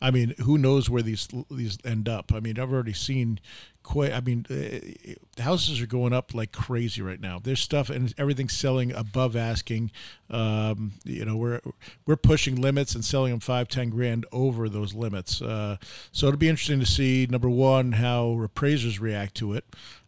I 0.00 0.10
mean, 0.10 0.34
who 0.38 0.56
knows 0.56 0.88
where 0.88 1.02
these 1.02 1.28
these 1.50 1.78
end 1.84 2.08
up? 2.08 2.32
I 2.32 2.40
mean, 2.40 2.58
I've 2.58 2.72
already 2.72 2.94
seen 2.94 3.38
quite. 3.82 4.12
I 4.12 4.20
mean, 4.20 4.46
uh, 4.50 5.42
houses 5.42 5.80
are 5.80 5.86
going 5.86 6.12
up 6.12 6.34
like 6.34 6.52
crazy 6.52 7.02
right 7.02 7.20
now. 7.20 7.38
There's 7.38 7.60
stuff 7.60 7.90
and 7.90 8.14
everything's 8.16 8.56
selling 8.56 8.92
above 8.92 9.36
asking. 9.36 9.90
Um, 10.30 10.92
you 11.04 11.24
know, 11.24 11.36
we're 11.36 11.60
we're 12.06 12.16
pushing 12.16 12.56
limits 12.56 12.94
and 12.94 13.04
selling 13.04 13.30
them 13.30 13.40
five, 13.40 13.68
ten 13.68 13.90
grand 13.90 14.24
over 14.32 14.68
those 14.68 14.94
limits. 14.94 15.42
Uh, 15.42 15.76
so 16.12 16.28
it'll 16.28 16.38
be 16.38 16.48
interesting 16.48 16.80
to 16.80 16.86
see 16.86 17.26
number 17.28 17.50
one 17.50 17.92
how 17.92 18.40
appraisers 18.40 19.00
react 19.00 19.34
to 19.36 19.52
it. 19.52 19.64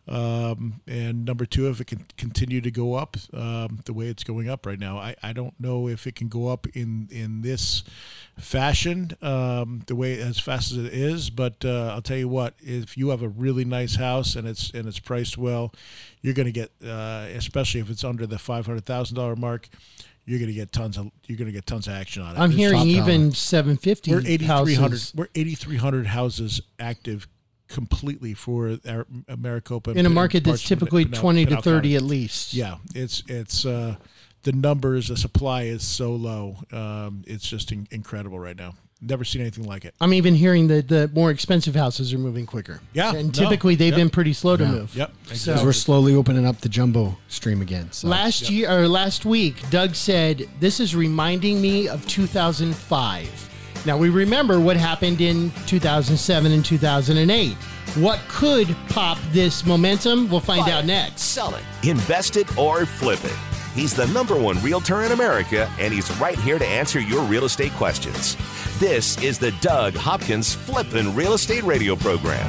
Um, 0.09 0.81
and 0.89 1.25
number 1.25 1.47
two, 1.47 1.69
if 1.69 1.81
it 1.81 1.87
can 1.87 2.05
continue 2.17 2.61
to 2.61 2.71
go 2.73 2.95
up 2.95 3.17
um, 3.33 3.81
the 3.85 3.93
way 3.93 4.09
it's 4.09 4.25
going 4.25 4.49
up 4.49 4.67
right 4.67 4.79
now, 4.79 4.99
I, 4.99 5.15
I 5.23 5.33
don't 5.33 5.59
know 5.61 5.89
if 5.89 6.07
it 6.09 6.17
can 6.17 6.29
go 6.29 6.49
up 6.49 6.67
in 6.75 7.09
in 7.11 7.43
this 7.43 7.85
fashion 8.37 9.13
um, 9.23 9.83
the 9.87 9.95
way 9.95 10.21
as 10.21 10.41
fast 10.41 10.73
as 10.73 10.79
it 10.79 10.93
is. 10.93 11.31
But 11.31 11.65
uh, 11.65 11.93
I'll 11.95 12.03
tell 12.03 12.17
you 12.17 12.29
what, 12.29 12.55
if 12.61 12.97
you 12.97 13.11
have 13.11 13.23
a 13.23 13.29
really 13.29 13.65
nice 13.65 13.95
house 13.95 14.35
and 14.35 14.49
it's 14.49 14.71
and 14.73 14.89
it's 14.89 14.99
priced 14.99 15.39
well, 15.39 15.73
you're 16.21 16.35
going 16.35 16.47
to 16.47 16.53
get, 16.53 16.73
uh, 16.85 17.27
especially 17.35 17.81
if 17.81 17.89
it's 17.89 18.03
under 18.03 18.27
the 18.27 18.39
five 18.39 18.67
hundred 18.67 18.85
thousand 18.85 19.17
dollar 19.17 19.37
mark. 19.37 19.69
You're 20.25 20.39
gonna 20.39 20.53
get 20.53 20.71
tons 20.71 20.97
of 20.99 21.11
you're 21.27 21.37
gonna 21.37 21.51
get 21.51 21.67
tons 21.67 21.89
of 21.89 21.95
action 21.95 22.23
on 22.23 22.37
it. 22.37 22.39
I'm 22.39 22.51
There's 22.51 22.71
hearing 22.71 22.87
even 22.87 23.33
750 23.33 24.13
we're 24.13 24.23
8,300 24.25 25.13
we're 25.17 25.27
8,300 25.35 26.07
houses 26.07 26.61
active 26.79 27.27
completely 27.73 28.35
for 28.35 28.79
our 28.89 29.07
Maricopa 29.37 29.91
in 29.93 29.99
a 29.99 30.05
and 30.05 30.15
market 30.15 30.45
that's 30.45 30.63
parts 30.63 30.71
of 30.71 30.79
typically 30.79 31.05
Pinal- 31.07 31.21
20 31.21 31.45
to 31.45 31.49
Pinal 31.49 31.63
30 31.63 31.77
County. 31.89 31.97
at 31.97 32.03
least. 32.03 32.55
Yeah, 32.55 32.77
it's 32.95 33.23
it's 33.29 33.65
uh, 33.67 33.97
the 34.43 34.53
numbers, 34.53 35.09
the 35.09 35.17
supply 35.17 35.63
is 35.63 35.83
so 35.83 36.13
low. 36.15 36.57
Um, 36.73 37.25
it's 37.27 37.49
just 37.49 37.73
in- 37.73 37.89
incredible 37.91 38.39
right 38.39 38.57
now. 38.57 38.75
Never 39.05 39.25
seen 39.25 39.41
anything 39.41 39.65
like 39.65 39.85
it. 39.85 39.97
I'm 40.01 40.15
even 40.15 40.37
hearing 40.37 40.69
that 40.69 40.87
the 40.87 41.11
more 41.13 41.33
expensive 41.33 41.75
houses 41.75 42.15
are 42.15 42.19
moving 42.19 42.47
quicker. 42.47 42.81
Yeah, 42.93 43.13
and 43.17 43.37
no, 43.37 43.43
typically 43.45 43.75
they've 43.75 43.89
yep. 43.91 43.97
been 43.99 44.11
pretty 44.11 44.33
slow 44.33 44.57
to 44.57 44.63
Yeah. 44.63 44.71
move. 44.71 44.95
Yep, 44.95 45.13
So 45.33 45.53
Because 45.53 45.65
we're 45.65 45.73
slowly 45.73 46.15
opening 46.15 46.47
up 46.47 46.61
the 46.61 46.69
jumbo 46.69 47.19
stream 47.27 47.63
again. 47.63 47.91
So 47.91 48.07
last 48.07 48.49
year 48.49 48.71
or 48.71 48.87
last 48.87 49.25
week, 49.25 49.69
Doug 49.71 49.97
said 49.97 50.49
this 50.61 50.79
is 50.79 50.95
reminding 50.95 51.61
me 51.61 51.89
of 51.89 52.07
2005. 52.07 53.49
Now 53.85 53.97
we 53.97 54.11
remember 54.11 54.61
what 54.61 54.77
happened 54.77 55.21
in 55.21 55.51
2007 55.67 56.53
and 56.53 56.65
2008. 56.65 57.55
What 57.97 58.21
could 58.29 58.75
pop 58.89 59.19
this 59.33 59.67
momentum? 59.67 60.31
We'll 60.31 60.41
find 60.41 60.69
out 60.69 60.85
next. 60.85 61.21
Sell 61.23 61.55
it, 61.55 61.63
invest 61.83 62.37
it, 62.37 62.57
or 62.57 62.87
flip 62.87 63.23
it. 63.25 63.37
He's 63.75 63.95
the 63.95 64.07
number 64.09 64.39
one 64.39 64.63
realtor 64.63 65.03
in 65.03 65.13
America, 65.13 65.71
and 65.79 65.93
he's 65.93 66.11
right 66.19 66.39
here 66.39 66.59
to 66.59 66.67
answer 66.67 67.01
your 67.01 67.23
real 67.25 67.45
estate 67.45 67.73
questions. 67.73 68.37
This 68.79 69.21
is 69.23 69.39
the 69.39 69.53
Doug 69.61 69.95
Hopkins 69.95 70.55
Flippin' 70.55 71.15
Real 71.15 71.33
Estate 71.33 71.65
Radio 71.65 71.97
Program. 71.97 72.49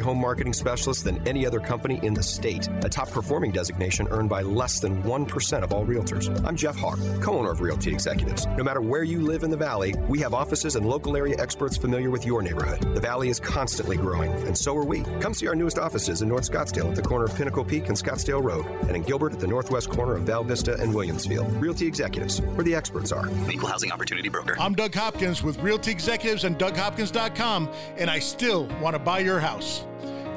home 0.00 0.20
marketing 0.20 0.52
specialists 0.52 1.02
than 1.02 1.26
any 1.26 1.46
other 1.46 1.60
company 1.60 2.00
in 2.02 2.14
the 2.14 2.22
state, 2.22 2.68
a 2.82 2.88
top 2.88 3.10
performing 3.10 3.50
designation 3.50 4.08
earned 4.10 4.28
by 4.28 4.42
less 4.42 4.80
than 4.80 5.02
1% 5.02 5.62
of 5.62 5.72
all 5.72 5.84
realtors. 5.84 6.28
I'm 6.46 6.56
Jeff 6.56 6.76
Hawk, 6.76 6.98
co 7.20 7.38
owner 7.38 7.50
of 7.50 7.60
Realty 7.60 7.92
Executives. 7.92 8.46
No 8.56 8.64
matter 8.64 8.80
where 8.80 9.04
you 9.04 9.20
live 9.20 9.42
in 9.42 9.50
the 9.50 9.56
Valley, 9.56 9.94
we 10.08 10.18
have 10.20 10.34
offices 10.34 10.76
and 10.76 10.86
local 10.86 11.16
area 11.16 11.36
experts 11.38 11.76
familiar 11.76 12.10
with 12.10 12.24
your 12.24 12.42
neighborhood. 12.42 12.94
The 12.94 13.00
Valley 13.00 13.28
is 13.28 13.40
constantly 13.40 13.96
growing, 13.96 14.30
and 14.46 14.56
so 14.56 14.76
are 14.76 14.84
we. 14.84 15.02
Come 15.20 15.34
see 15.34 15.46
our 15.46 15.54
newest 15.54 15.78
offices 15.78 16.22
in 16.22 16.28
North 16.28 16.50
Scottsdale 16.50 16.90
at 16.90 16.96
the 16.96 17.02
corner 17.02 17.24
of 17.24 17.34
Pinnacle 17.34 17.64
Peak 17.64 17.88
and 17.88 17.96
Scottsdale 17.96 18.42
Road, 18.42 18.66
and 18.86 18.96
in 18.96 19.02
Gilbert 19.02 19.32
at 19.32 19.40
the 19.40 19.46
northwest 19.46 19.90
corner 19.90 20.14
of 20.14 20.22
Val 20.22 20.44
Vista 20.44 20.80
and 20.80 20.92
Williamsfield. 20.92 21.60
Realty 21.60 21.86
Executives, 21.86 22.40
where 22.40 22.64
the 22.64 22.74
experts 22.74 23.12
are. 23.12 23.28
Equal 23.50 23.68
Housing 23.68 23.92
Opportunity 23.92 24.28
Broker. 24.28 24.56
I'm 24.58 24.74
Doug 24.74 24.94
Hopkins 24.94 25.42
with 25.42 25.58
Realty 25.58 25.90
Executives 25.90 26.44
and 26.44 26.58
DougHopkins.com, 26.58 27.70
and 27.96 28.10
I 28.10 28.18
still 28.18 28.66
want 28.80 28.94
to 28.94 28.98
buy 28.98 29.20
your 29.20 29.40
house. 29.40 29.81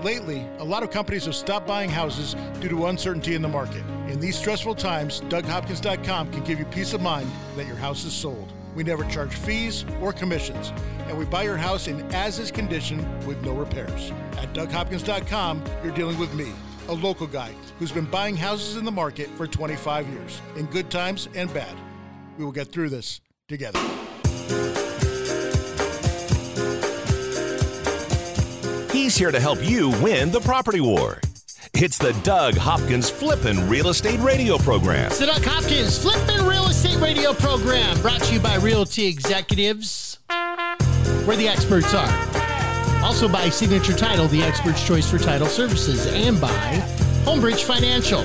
Lately, 0.04 0.46
a 0.60 0.64
lot 0.64 0.84
of 0.84 0.92
companies 0.92 1.26
have 1.26 1.36
stopped 1.36 1.66
buying 1.66 1.90
houses 1.90 2.36
due 2.60 2.70
to 2.70 2.86
uncertainty 2.86 3.34
in 3.34 3.42
the 3.42 3.48
market. 3.48 3.84
In 4.08 4.20
these 4.20 4.38
stressful 4.38 4.76
times, 4.76 5.22
DougHopkins.com 5.22 6.32
can 6.32 6.44
give 6.44 6.60
you 6.60 6.66
peace 6.66 6.94
of 6.94 7.02
mind 7.02 7.30
that 7.56 7.66
your 7.66 7.76
house 7.76 8.04
is 8.04 8.14
sold. 8.14 8.54
We 8.76 8.84
never 8.84 9.04
charge 9.06 9.34
fees 9.34 9.86
or 10.02 10.14
commissions, 10.14 10.72
and 11.08 11.18
we 11.18 11.26
buy 11.26 11.44
your 11.44 11.58
house 11.58 11.88
in 11.88 12.02
as 12.14 12.38
is 12.40 12.52
condition 12.52 13.00
with 13.26 13.42
no 13.44 13.54
repairs. 13.54 14.12
At 14.34 14.54
DougHopkins.com, 14.54 15.64
you're 15.84 15.96
dealing 15.96 16.20
with 16.20 16.34
me, 16.36 16.52
a 16.88 16.94
local 16.94 17.26
guy 17.26 17.52
who's 17.80 17.92
been 17.92 18.06
buying 18.06 18.36
houses 18.36 18.76
in 18.76 18.86
the 18.86 18.92
market 18.92 19.30
for 19.38 19.48
25 19.48 20.08
years, 20.10 20.42
in 20.56 20.66
good 20.68 20.92
times 20.92 21.30
and 21.34 21.52
bad. 21.54 21.76
We 22.38 22.46
will 22.46 22.52
get 22.52 22.72
through 22.72 22.90
this 22.90 23.22
together. 23.48 23.80
He's 28.96 29.18
here 29.18 29.30
to 29.30 29.42
help 29.42 29.62
you 29.62 29.90
win 30.02 30.32
the 30.32 30.40
property 30.40 30.80
war. 30.80 31.20
It's 31.74 31.98
the 31.98 32.14
Doug 32.24 32.56
Hopkins 32.56 33.10
Flippin' 33.10 33.68
Real 33.68 33.90
Estate 33.90 34.22
Radio 34.22 34.58
Program. 34.58 35.10
The 35.10 35.26
Doug 35.26 35.44
Hopkins 35.44 36.02
Flippin' 36.02 36.46
Real 36.46 36.68
Estate 36.68 36.96
Radio 37.02 37.34
Program 37.34 38.02
brought 38.02 38.22
to 38.22 38.34
you 38.34 38.40
by 38.40 38.56
Realty 38.56 39.06
Executives, 39.08 40.20
where 41.26 41.36
the 41.36 41.46
experts 41.46 41.94
are. 41.94 43.04
Also 43.04 43.28
by 43.28 43.50
Signature 43.50 43.98
Title, 43.98 44.30
the 44.30 44.42
expert's 44.42 44.88
choice 44.88 45.12
for 45.12 45.18
title 45.18 45.48
services, 45.48 46.08
and 46.14 46.40
by 46.40 46.82
Homebridge 47.26 47.66
Financial, 47.66 48.24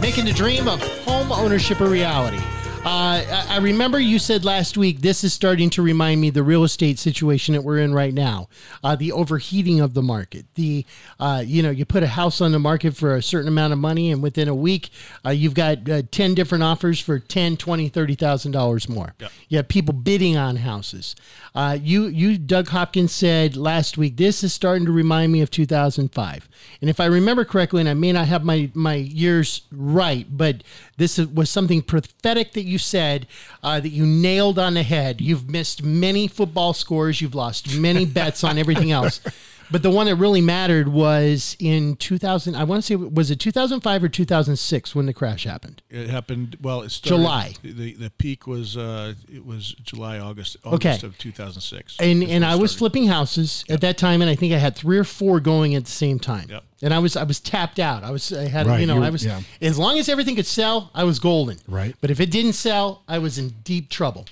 making 0.00 0.24
the 0.24 0.32
dream 0.32 0.66
of 0.66 0.82
home 1.04 1.30
ownership 1.30 1.78
a 1.78 1.88
reality. 1.88 2.42
I, 2.84 3.46
I 3.48 3.58
remember 3.58 3.98
you 3.98 4.18
said 4.18 4.44
last 4.44 4.76
week 4.76 5.00
this 5.00 5.24
is 5.24 5.32
starting 5.32 5.70
to 5.70 5.82
remind 5.82 6.20
me 6.20 6.30
the 6.30 6.42
real 6.42 6.64
estate 6.64 6.98
situation 6.98 7.54
that 7.54 7.62
we're 7.62 7.78
in 7.78 7.92
right 7.92 8.14
now, 8.14 8.48
uh, 8.84 8.94
the 8.94 9.12
overheating 9.12 9.80
of 9.80 9.94
the 9.94 10.02
market. 10.02 10.46
The 10.54 10.86
uh, 11.18 11.42
you 11.44 11.62
know 11.62 11.70
you 11.70 11.84
put 11.84 12.02
a 12.02 12.08
house 12.08 12.40
on 12.40 12.52
the 12.52 12.58
market 12.58 12.96
for 12.96 13.16
a 13.16 13.22
certain 13.22 13.48
amount 13.48 13.72
of 13.72 13.78
money, 13.78 14.10
and 14.10 14.22
within 14.22 14.48
a 14.48 14.54
week 14.54 14.90
uh, 15.24 15.30
you've 15.30 15.54
got 15.54 15.88
uh, 15.88 16.02
ten 16.10 16.34
different 16.34 16.64
offers 16.64 17.00
for 17.00 17.18
ten, 17.18 17.56
twenty, 17.56 17.88
thirty 17.88 18.14
thousand 18.14 18.52
dollars 18.52 18.88
more. 18.88 19.14
You 19.48 19.56
have 19.58 19.68
people 19.68 19.92
bidding 19.94 20.36
on 20.36 20.56
houses. 20.56 21.16
Uh, 21.54 21.78
you 21.80 22.06
you 22.06 22.38
Doug 22.38 22.68
Hopkins 22.68 23.12
said 23.12 23.56
last 23.56 23.98
week 23.98 24.16
this 24.16 24.44
is 24.44 24.52
starting 24.52 24.86
to 24.86 24.92
remind 24.92 25.32
me 25.32 25.40
of 25.40 25.50
2005, 25.50 26.48
and 26.80 26.90
if 26.90 27.00
I 27.00 27.06
remember 27.06 27.44
correctly, 27.44 27.80
and 27.80 27.88
I 27.88 27.94
may 27.94 28.12
not 28.12 28.28
have 28.28 28.44
my 28.44 28.70
my 28.74 28.94
years 28.94 29.62
right, 29.72 30.26
but 30.30 30.62
this 30.96 31.18
was 31.18 31.50
something 31.50 31.82
prophetic 31.82 32.52
that 32.52 32.64
you 32.68 32.78
said 32.78 33.26
uh, 33.62 33.80
that 33.80 33.88
you 33.88 34.06
nailed 34.06 34.58
on 34.58 34.74
the 34.74 34.82
head. 34.82 35.20
You've 35.20 35.50
missed 35.50 35.82
many 35.82 36.28
football 36.28 36.72
scores, 36.72 37.20
you've 37.20 37.34
lost 37.34 37.74
many 37.74 38.04
bets 38.04 38.44
on 38.44 38.58
everything 38.58 38.92
else. 38.92 39.20
But 39.70 39.82
the 39.82 39.90
one 39.90 40.06
that 40.06 40.16
really 40.16 40.40
mattered 40.40 40.88
was 40.88 41.56
in 41.58 41.96
2000. 41.96 42.54
I 42.54 42.64
want 42.64 42.82
to 42.82 42.86
say, 42.86 42.96
was 42.96 43.30
it 43.30 43.38
2005 43.38 44.02
or 44.04 44.08
2006 44.08 44.94
when 44.94 45.06
the 45.06 45.12
crash 45.12 45.44
happened? 45.44 45.82
It 45.90 46.08
happened. 46.08 46.56
Well, 46.62 46.82
it 46.82 46.90
started, 46.90 47.16
July. 47.22 47.52
The 47.62 47.92
the 47.94 48.10
peak 48.10 48.46
was 48.46 48.76
uh, 48.76 49.14
it 49.32 49.44
was 49.44 49.74
July 49.82 50.18
August 50.18 50.56
Okay. 50.64 50.88
August 50.90 51.02
of 51.02 51.18
2006. 51.18 51.96
and 52.00 52.22
and 52.22 52.30
when 52.30 52.42
it 52.42 52.46
I 52.46 52.54
was 52.56 52.74
flipping 52.74 53.06
houses 53.08 53.64
at 53.68 53.80
that 53.82 53.98
time, 53.98 54.22
and 54.22 54.30
I 54.30 54.34
think 54.34 54.52
I 54.54 54.58
had 54.58 54.74
three 54.74 54.96
or 54.98 55.04
four 55.04 55.38
going 55.40 55.74
at 55.74 55.84
the 55.84 55.90
same 55.90 56.18
time. 56.18 56.46
Yep. 56.48 56.64
And 56.80 56.94
I 56.94 56.98
was 57.00 57.16
I 57.16 57.24
was 57.24 57.38
tapped 57.40 57.78
out. 57.78 58.04
I 58.04 58.10
was 58.10 58.32
I 58.32 58.48
had 58.48 58.66
Right, 58.66 58.80
you 58.80 58.86
know 58.86 58.96
you- 58.96 59.02
I 59.04 59.10
was 59.10 59.24
yeah. 59.26 59.40
as 59.60 59.78
long 59.78 59.98
as 59.98 60.08
everything 60.08 60.36
could 60.36 60.46
sell, 60.46 60.90
I 60.94 61.04
was 61.04 61.18
golden. 61.18 61.58
Right. 61.68 61.94
But 62.00 62.10
if 62.10 62.20
it 62.20 62.30
didn't 62.30 62.54
sell, 62.54 63.02
I 63.06 63.18
was 63.18 63.36
in 63.38 63.50
deep 63.64 63.90
trouble. 63.90 64.24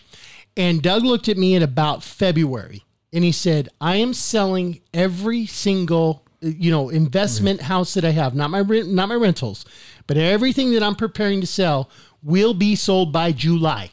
And 0.57 0.81
Doug 0.81 1.03
looked 1.05 1.29
at 1.29 1.37
me 1.37 1.55
at 1.57 1.63
about 1.63 2.03
February, 2.03 2.83
and 3.17 3.25
he 3.25 3.33
said, 3.33 3.71
"I 3.81 3.97
am 3.97 4.15
selling 4.15 4.83
every 4.95 5.47
single." 5.47 6.23
You 6.43 6.71
know, 6.71 6.91
investment 6.91 7.61
mm-hmm. 7.61 7.69
house 7.69 7.95
that 7.95 8.05
I 8.05 8.11
have, 8.11 8.35
not 8.35 8.51
my 8.51 8.61
rent, 8.61 8.93
not 8.93 9.09
my 9.09 9.15
rentals, 9.15 9.65
but 10.07 10.19
everything 10.19 10.71
that 10.73 10.83
I'm 10.83 10.95
preparing 10.95 11.41
to 11.41 11.47
sell 11.47 11.91
will 12.23 12.53
be 12.53 12.77
sold 12.77 13.11
by 13.11 13.33
July. 13.33 13.91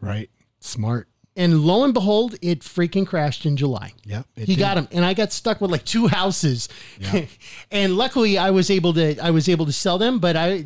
Right. 0.00 0.30
Smart. 0.60 1.08
And 1.38 1.60
lo 1.60 1.84
and 1.84 1.92
behold, 1.92 2.34
it 2.40 2.60
freaking 2.60 3.06
crashed 3.06 3.44
in 3.44 3.58
July. 3.58 3.92
Yeah, 4.06 4.22
he 4.36 4.46
did. 4.46 4.58
got 4.58 4.78
him, 4.78 4.88
and 4.90 5.04
I 5.04 5.12
got 5.12 5.32
stuck 5.32 5.60
with 5.60 5.70
like 5.70 5.84
two 5.84 6.06
houses. 6.18 6.70
and 7.70 7.96
luckily, 7.96 8.38
I 8.38 8.50
was 8.50 8.70
able 8.70 8.94
to 8.94 9.18
I 9.18 9.30
was 9.30 9.46
able 9.48 9.66
to 9.66 9.72
sell 9.72 9.98
them, 9.98 10.18
but 10.18 10.34
I 10.34 10.64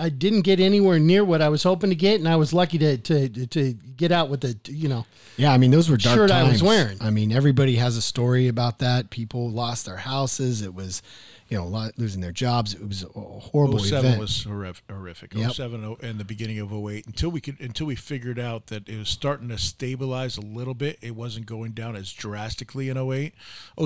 I 0.00 0.08
didn't 0.08 0.42
get 0.42 0.58
anywhere 0.58 0.98
near 0.98 1.22
what 1.22 1.42
I 1.42 1.50
was 1.50 1.62
hoping 1.62 1.90
to 1.90 1.96
get, 1.96 2.18
and 2.18 2.28
I 2.28 2.36
was 2.36 2.54
lucky 2.54 2.78
to 2.78 2.96
to 2.96 3.28
to 3.28 3.72
get 3.96 4.10
out 4.10 4.30
with 4.30 4.40
the 4.40 4.56
you 4.72 4.88
know 4.88 5.04
Yeah, 5.36 5.52
I 5.52 5.58
mean 5.58 5.70
those 5.70 5.90
were 5.90 5.98
dark 5.98 6.16
Shirt 6.16 6.30
I 6.30 6.44
was 6.48 6.62
wearing. 6.62 6.96
I 7.02 7.10
mean 7.10 7.30
everybody 7.30 7.76
has 7.76 7.98
a 7.98 8.02
story 8.02 8.48
about 8.48 8.78
that. 8.78 9.10
People 9.10 9.50
lost 9.50 9.84
their 9.84 9.98
houses. 9.98 10.62
It 10.62 10.74
was, 10.74 11.02
you 11.48 11.56
know, 11.56 11.64
a 11.64 11.66
lot, 11.68 11.92
losing 11.96 12.20
their 12.20 12.32
jobs. 12.32 12.74
It 12.74 12.86
was 12.86 13.02
a 13.04 13.06
horrible 13.08 13.78
07 13.78 14.04
event. 14.04 14.20
was 14.20 14.44
horrific. 14.44 14.84
horrific. 14.90 15.34
Yep. 15.34 15.52
07 15.52 15.84
o- 15.84 15.98
and 16.02 16.18
the 16.18 16.24
beginning 16.24 16.58
of 16.58 16.72
08 16.72 17.06
until 17.06 17.30
we 17.30 17.40
could 17.40 17.60
until 17.60 17.86
we 17.86 17.94
figured 17.94 18.38
out 18.38 18.66
that 18.66 18.88
it 18.88 18.98
was 18.98 19.08
starting 19.08 19.48
to 19.50 19.58
stabilize 19.58 20.36
a 20.36 20.40
little 20.40 20.74
bit. 20.74 20.98
It 21.02 21.14
wasn't 21.14 21.46
going 21.46 21.72
down 21.72 21.94
as 21.96 22.12
drastically 22.12 22.88
in 22.88 22.96
08. 22.96 23.32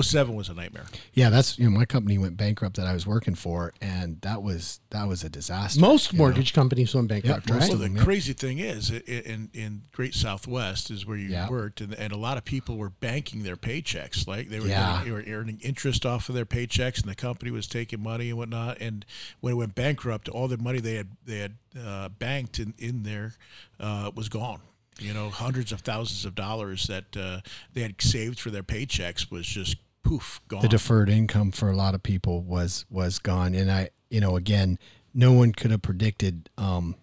07 0.01 0.35
was 0.35 0.49
a 0.49 0.53
nightmare. 0.53 0.85
yeah, 1.13 1.29
that's 1.29 1.57
you 1.59 1.65
know 1.65 1.71
my 1.77 1.85
company 1.85 2.17
went 2.17 2.37
bankrupt 2.37 2.75
that 2.77 2.87
I 2.87 2.93
was 2.93 3.05
working 3.05 3.35
for, 3.35 3.73
and 3.81 4.19
that 4.21 4.41
was 4.41 4.79
that 4.89 5.07
was 5.07 5.23
a 5.23 5.29
disaster. 5.29 5.79
most 5.79 6.11
you 6.13 6.17
know. 6.17 6.23
mortgage 6.25 6.53
companies 6.53 6.95
went 6.95 7.07
bankrupt, 7.09 7.47
most 7.49 7.59
right? 7.59 7.63
of 7.63 7.69
So 7.71 7.77
the 7.77 7.83
them, 7.85 7.97
yeah. 7.97 8.03
crazy 8.03 8.33
thing 8.33 8.59
is, 8.59 8.91
i- 8.91 8.95
i- 8.95 9.11
in 9.11 9.49
in 9.53 9.81
Great 9.91 10.13
Southwest 10.15 10.89
is 10.89 11.05
where 11.05 11.17
you 11.17 11.29
Yeah. 11.29 11.49
worked, 11.49 11.81
and, 11.81 11.93
and 11.93 12.11
a 12.13 12.17
lot 12.17 12.37
of 12.37 12.45
people 12.45 12.77
were 12.77 12.89
banking 12.89 13.43
their 13.43 13.57
paychecks. 13.57 14.27
Like 14.27 14.49
they 14.49 14.59
were, 14.59 14.67
Yeah. 14.67 14.97
getting, 15.03 15.13
they 15.13 15.31
were 15.31 15.39
earning 15.39 15.59
interest 15.61 16.05
off 16.05 16.29
of 16.29 16.35
their 16.35 16.45
paychecks, 16.45 17.01
and 17.01 17.09
the 17.09 17.15
company 17.15 17.50
was 17.51 17.67
taking 17.67 18.01
money 18.01 18.29
and 18.29 18.37
whatnot. 18.37 18.79
And 18.79 19.05
when 19.39 19.53
it 19.53 19.57
went 19.57 19.75
bankrupt, 19.75 20.29
all 20.29 20.47
the 20.47 20.57
money 20.57 20.79
they 20.79 20.95
had 20.95 21.09
they 21.25 21.39
had 21.39 21.55
uh, 21.79 22.09
banked 22.09 22.59
in 22.59 22.73
in 22.77 23.03
there 23.03 23.33
uh, 23.79 24.11
was 24.15 24.29
gone. 24.29 24.61
You 24.99 25.13
know, 25.13 25.29
hundreds 25.29 25.71
of 25.71 25.81
thousands 25.81 26.25
of 26.25 26.35
dollars 26.35 26.87
that 26.87 27.17
uh, 27.17 27.41
they 27.73 27.81
had 27.81 28.01
saved 28.01 28.39
for 28.39 28.49
their 28.51 28.63
paychecks 28.63 29.31
was 29.31 29.45
just 29.47 29.77
poof 30.03 30.41
gone. 30.47 30.61
the 30.61 30.67
deferred 30.67 31.09
income 31.09 31.51
for 31.51 31.69
a 31.69 31.75
lot 31.75 31.93
of 31.93 32.01
people 32.01 32.41
was 32.41 32.85
was 32.89 33.19
gone 33.19 33.53
and 33.53 33.71
i 33.71 33.87
you 34.09 34.19
know 34.19 34.35
again 34.35 34.79
no 35.13 35.31
one 35.31 35.51
could 35.51 35.69
have 35.69 35.83
predicted 35.83 36.49
um 36.57 36.95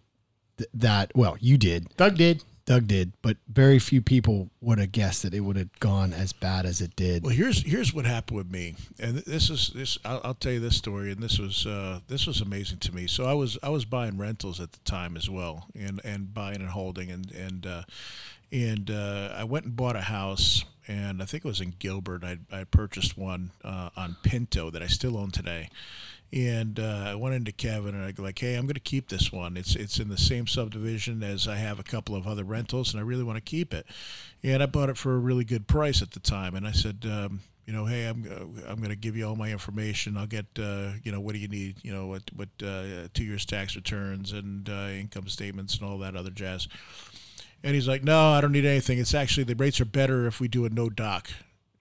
th- 0.56 0.68
that 0.74 1.12
well 1.14 1.36
you 1.38 1.56
did 1.56 1.88
Doug 1.96 2.16
did. 2.16 2.42
Doug 2.68 2.86
did 2.86 3.12
but 3.22 3.36
very 3.48 3.78
few 3.78 4.02
people 4.02 4.50
would 4.60 4.78
have 4.78 4.92
guessed 4.92 5.22
that 5.22 5.34
it 5.34 5.40
would 5.40 5.56
have 5.56 5.72
gone 5.80 6.12
as 6.12 6.32
bad 6.32 6.66
as 6.66 6.80
it 6.80 6.94
did 6.96 7.24
Well, 7.24 7.34
here's 7.34 7.62
here's 7.64 7.92
what 7.92 8.04
happened 8.06 8.36
with 8.38 8.50
me, 8.50 8.76
and 8.98 9.18
this 9.18 9.50
is 9.50 9.70
this. 9.74 9.98
I'll, 10.04 10.20
I'll 10.24 10.34
tell 10.34 10.52
you 10.52 10.60
this 10.60 10.76
story, 10.76 11.12
and 11.12 11.22
this 11.22 11.38
was 11.38 11.66
uh, 11.66 12.00
this 12.08 12.26
was 12.26 12.40
amazing 12.40 12.78
to 12.78 12.94
me. 12.94 13.06
So 13.06 13.24
I 13.24 13.34
was 13.34 13.58
I 13.62 13.68
was 13.68 13.84
buying 13.84 14.16
rentals 14.18 14.60
at 14.60 14.72
the 14.72 14.78
time 14.80 15.16
as 15.16 15.28
well, 15.28 15.66
and 15.74 16.00
and 16.04 16.32
buying 16.32 16.60
and 16.60 16.70
holding, 16.70 17.10
and 17.10 17.30
and 17.32 17.66
uh, 17.66 17.82
and 18.50 18.90
uh, 18.90 19.34
I 19.36 19.44
went 19.44 19.66
and 19.66 19.76
bought 19.76 19.96
a 19.96 20.02
house, 20.02 20.64
and 20.86 21.22
I 21.22 21.26
think 21.26 21.44
it 21.44 21.48
was 21.48 21.60
in 21.60 21.74
Gilbert. 21.78 22.24
I 22.24 22.38
I 22.50 22.64
purchased 22.64 23.16
one 23.18 23.50
uh, 23.62 23.90
on 23.96 24.16
Pinto 24.22 24.70
that 24.70 24.82
I 24.82 24.86
still 24.86 25.16
own 25.16 25.30
today. 25.30 25.68
And 26.30 26.78
uh, 26.78 27.04
I 27.06 27.14
went 27.14 27.34
into 27.34 27.52
Kevin 27.52 27.94
and 27.94 28.04
I 28.04 28.12
go 28.12 28.22
like, 28.22 28.38
"Hey, 28.38 28.54
I'm 28.54 28.66
going 28.66 28.74
to 28.74 28.80
keep 28.80 29.08
this 29.08 29.32
one. 29.32 29.56
It's 29.56 29.74
it's 29.74 29.98
in 29.98 30.08
the 30.08 30.18
same 30.18 30.46
subdivision 30.46 31.22
as 31.22 31.48
I 31.48 31.56
have 31.56 31.78
a 31.78 31.82
couple 31.84 32.14
of 32.14 32.26
other 32.26 32.44
rentals, 32.44 32.92
and 32.92 33.00
I 33.00 33.04
really 33.04 33.24
want 33.24 33.36
to 33.36 33.42
keep 33.42 33.72
it." 33.72 33.86
And 34.42 34.62
I 34.62 34.66
bought 34.66 34.90
it 34.90 34.98
for 34.98 35.14
a 35.14 35.18
really 35.18 35.44
good 35.44 35.66
price 35.66 36.02
at 36.02 36.10
the 36.10 36.20
time. 36.20 36.54
And 36.54 36.66
I 36.66 36.72
said, 36.72 37.06
um, 37.10 37.40
"You 37.64 37.72
know, 37.72 37.86
hey, 37.86 38.04
I'm 38.04 38.24
uh, 38.30 38.70
I'm 38.70 38.76
going 38.76 38.90
to 38.90 38.96
give 38.96 39.16
you 39.16 39.26
all 39.26 39.36
my 39.36 39.50
information. 39.50 40.18
I'll 40.18 40.26
get 40.26 40.46
uh, 40.58 40.90
you 41.02 41.10
know 41.12 41.20
what 41.20 41.32
do 41.32 41.38
you 41.38 41.48
need? 41.48 41.76
You 41.82 41.94
know 41.94 42.06
what 42.06 42.24
what 42.36 42.50
uh, 42.62 43.08
two 43.14 43.24
years 43.24 43.46
tax 43.46 43.74
returns 43.74 44.32
and 44.32 44.68
uh, 44.68 44.88
income 44.92 45.28
statements 45.28 45.78
and 45.78 45.88
all 45.88 45.96
that 45.98 46.14
other 46.14 46.30
jazz." 46.30 46.68
And 47.64 47.74
he's 47.74 47.88
like, 47.88 48.04
"No, 48.04 48.32
I 48.32 48.42
don't 48.42 48.52
need 48.52 48.66
anything. 48.66 48.98
It's 48.98 49.14
actually 49.14 49.44
the 49.44 49.54
rates 49.54 49.80
are 49.80 49.86
better 49.86 50.26
if 50.26 50.40
we 50.40 50.48
do 50.48 50.66
a 50.66 50.68
no 50.68 50.90
doc." 50.90 51.30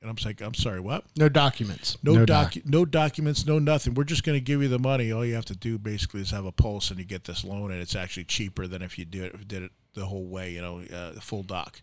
And 0.01 0.10
I'm 0.10 0.17
like, 0.23 0.41
"I'm 0.41 0.53
sorry, 0.53 0.79
what?" 0.79 1.05
No 1.15 1.27
documents. 1.27 1.97
No, 2.03 2.13
No 2.13 2.25
doc, 2.25 2.53
no 2.65 2.86
documents, 2.86 3.45
no 3.45 3.60
nothing. 3.60 3.95
We're 3.95 4.03
just 4.03 4.23
going 4.23 4.36
to 4.36 4.41
give 4.43 4.62
you 4.62 4.67
the 4.67 4.79
money. 4.79 5.12
All 5.12 5.25
you 5.25 5.36
have 5.36 5.45
to 5.45 5.55
do 5.55 5.77
basically 5.77 6.21
is 6.21 6.31
have 6.31 6.45
a 6.45 6.51
pulse, 6.51 6.91
and 6.91 6.99
you 6.99 7.05
get 7.05 7.23
this 7.23 7.43
loan, 7.43 7.71
and 7.71 7.81
it's 7.81 7.95
actually 7.95 8.25
cheaper 8.25 8.67
than 8.67 8.81
if 8.81 8.99
you 8.99 9.05
did 9.05 9.33
it, 9.33 9.47
did 9.47 9.63
it 9.63 9.71
the 9.95 10.05
whole 10.05 10.27
way, 10.27 10.51
you 10.51 10.62
know, 10.62 10.79
uh, 10.79 11.12
the 11.13 11.21
full 11.21 11.43
doc. 11.43 11.81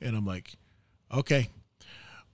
And 0.00 0.16
I'm 0.16 0.26
like, 0.26 0.56
okay, 1.12 1.48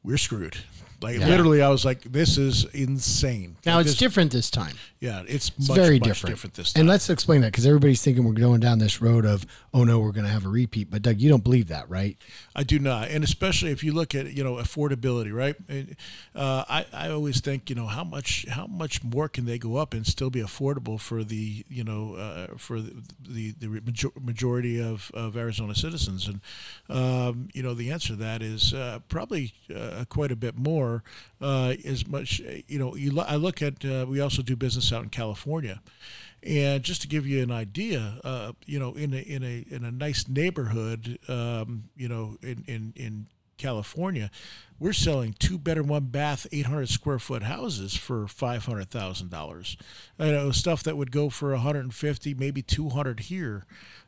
we're 0.02 0.16
screwed. 0.18 0.56
Like 1.02 1.18
literally, 1.18 1.62
I 1.62 1.70
was 1.70 1.82
like, 1.82 2.02
this 2.02 2.36
is 2.36 2.66
insane. 2.74 3.56
Now 3.64 3.76
Like, 3.76 3.86
it's 3.86 3.92
this- 3.92 3.98
different 3.98 4.32
this 4.32 4.50
time. 4.50 4.74
Yeah, 4.98 5.22
it's, 5.26 5.48
it's 5.56 5.68
much, 5.70 5.78
very 5.78 5.98
much 5.98 6.20
different. 6.22 6.52
this 6.52 6.74
time. 6.74 6.80
and 6.82 6.88
let's 6.90 7.08
explain 7.08 7.40
that 7.40 7.52
because 7.52 7.64
everybody's 7.64 8.02
thinking 8.02 8.22
we're 8.22 8.34
going 8.34 8.60
down 8.60 8.80
this 8.80 9.00
road 9.00 9.24
of 9.24 9.46
oh 9.72 9.82
no 9.82 9.98
we're 9.98 10.12
going 10.12 10.26
to 10.26 10.30
have 10.30 10.44
a 10.44 10.48
repeat 10.50 10.90
but 10.90 11.00
doug 11.00 11.18
you 11.22 11.30
don't 11.30 11.42
believe 11.42 11.68
that 11.68 11.88
right 11.88 12.18
I 12.54 12.64
do 12.64 12.78
not, 12.78 13.08
and 13.08 13.24
especially 13.24 13.70
if 13.70 13.82
you 13.82 13.92
look 13.92 14.14
at 14.14 14.30
you 14.36 14.44
know 14.44 14.56
affordability, 14.56 15.32
right? 15.32 15.56
And, 15.70 15.96
Uh, 16.34 16.64
I 16.68 16.84
I 16.92 17.08
always 17.08 17.40
think 17.40 17.70
you 17.70 17.76
know 17.76 17.86
how 17.86 18.04
much 18.04 18.44
how 18.50 18.66
much 18.66 19.02
more 19.02 19.26
can 19.26 19.46
they 19.46 19.56
go 19.58 19.76
up 19.76 19.94
and 19.94 20.06
still 20.06 20.28
be 20.28 20.40
affordable 20.42 21.00
for 21.00 21.24
the 21.24 21.64
you 21.70 21.82
know 21.82 22.16
uh, 22.16 22.58
for 22.58 22.78
the 22.82 22.92
the, 23.26 23.52
the 23.52 23.68
major- 23.68 24.12
majority 24.20 24.82
of, 24.82 25.10
of 25.14 25.34
Arizona 25.34 25.74
citizens, 25.74 26.28
and 26.28 26.40
um, 26.90 27.48
you 27.54 27.62
know 27.62 27.72
the 27.72 27.90
answer 27.90 28.08
to 28.08 28.16
that 28.16 28.42
is 28.42 28.74
uh, 28.74 28.98
probably 29.08 29.54
uh, 29.90 30.05
quite 30.07 30.33
a 30.33 30.37
bit 30.37 30.59
more. 30.59 31.03
Uh, 31.40 31.74
as 31.85 32.07
much 32.07 32.40
you 32.68 32.79
know, 32.79 32.94
you 32.96 33.11
lo- 33.12 33.26
I 33.26 33.37
look 33.37 33.62
at 33.62 33.85
uh, 33.85 34.07
we 34.09 34.20
also 34.20 34.42
do 34.42 34.57
business 34.57 34.92
out 34.92 35.03
in 35.03 35.11
California. 35.11 35.81
And 36.42 36.83
just 36.83 37.03
to 37.03 37.09
give 37.09 37.26
you 37.26 37.42
an 37.42 37.50
idea, 37.50 38.18
uh, 38.24 38.53
you 38.64 38.79
know, 38.79 38.94
in 38.94 39.12
a 39.12 39.18
in 39.18 39.42
a 39.42 39.64
in 39.70 39.85
a 39.85 39.90
nice 39.90 40.26
neighborhood, 40.26 41.18
um, 41.29 41.90
you 41.96 42.09
know, 42.09 42.38
in 42.42 42.64
in 42.66 42.92
in 42.96 43.26
California, 43.59 44.31
we're 44.79 44.94
selling 44.94 45.35
two 45.38 45.59
bedroom, 45.59 45.88
one 45.88 46.07
bath, 46.07 46.46
eight 46.50 46.64
hundred 46.64 46.88
square 46.88 47.18
foot 47.18 47.42
houses 47.42 47.94
for 47.94 48.26
five 48.26 48.64
hundred 48.64 48.88
thousand 48.88 49.31
dollars. 49.31 49.76
You 50.18 50.33
know, 50.33 50.50
stuff 50.50 50.83
that 50.85 50.96
would 50.96 51.12
go 51.12 51.29
for 51.29 51.50
one 51.50 51.61
hundred 51.61 51.85
and 51.85 51.94
fifty, 51.94 52.33
maybe 52.33 52.62
two 52.62 52.88
hundred 52.88 53.20
here. 53.20 53.66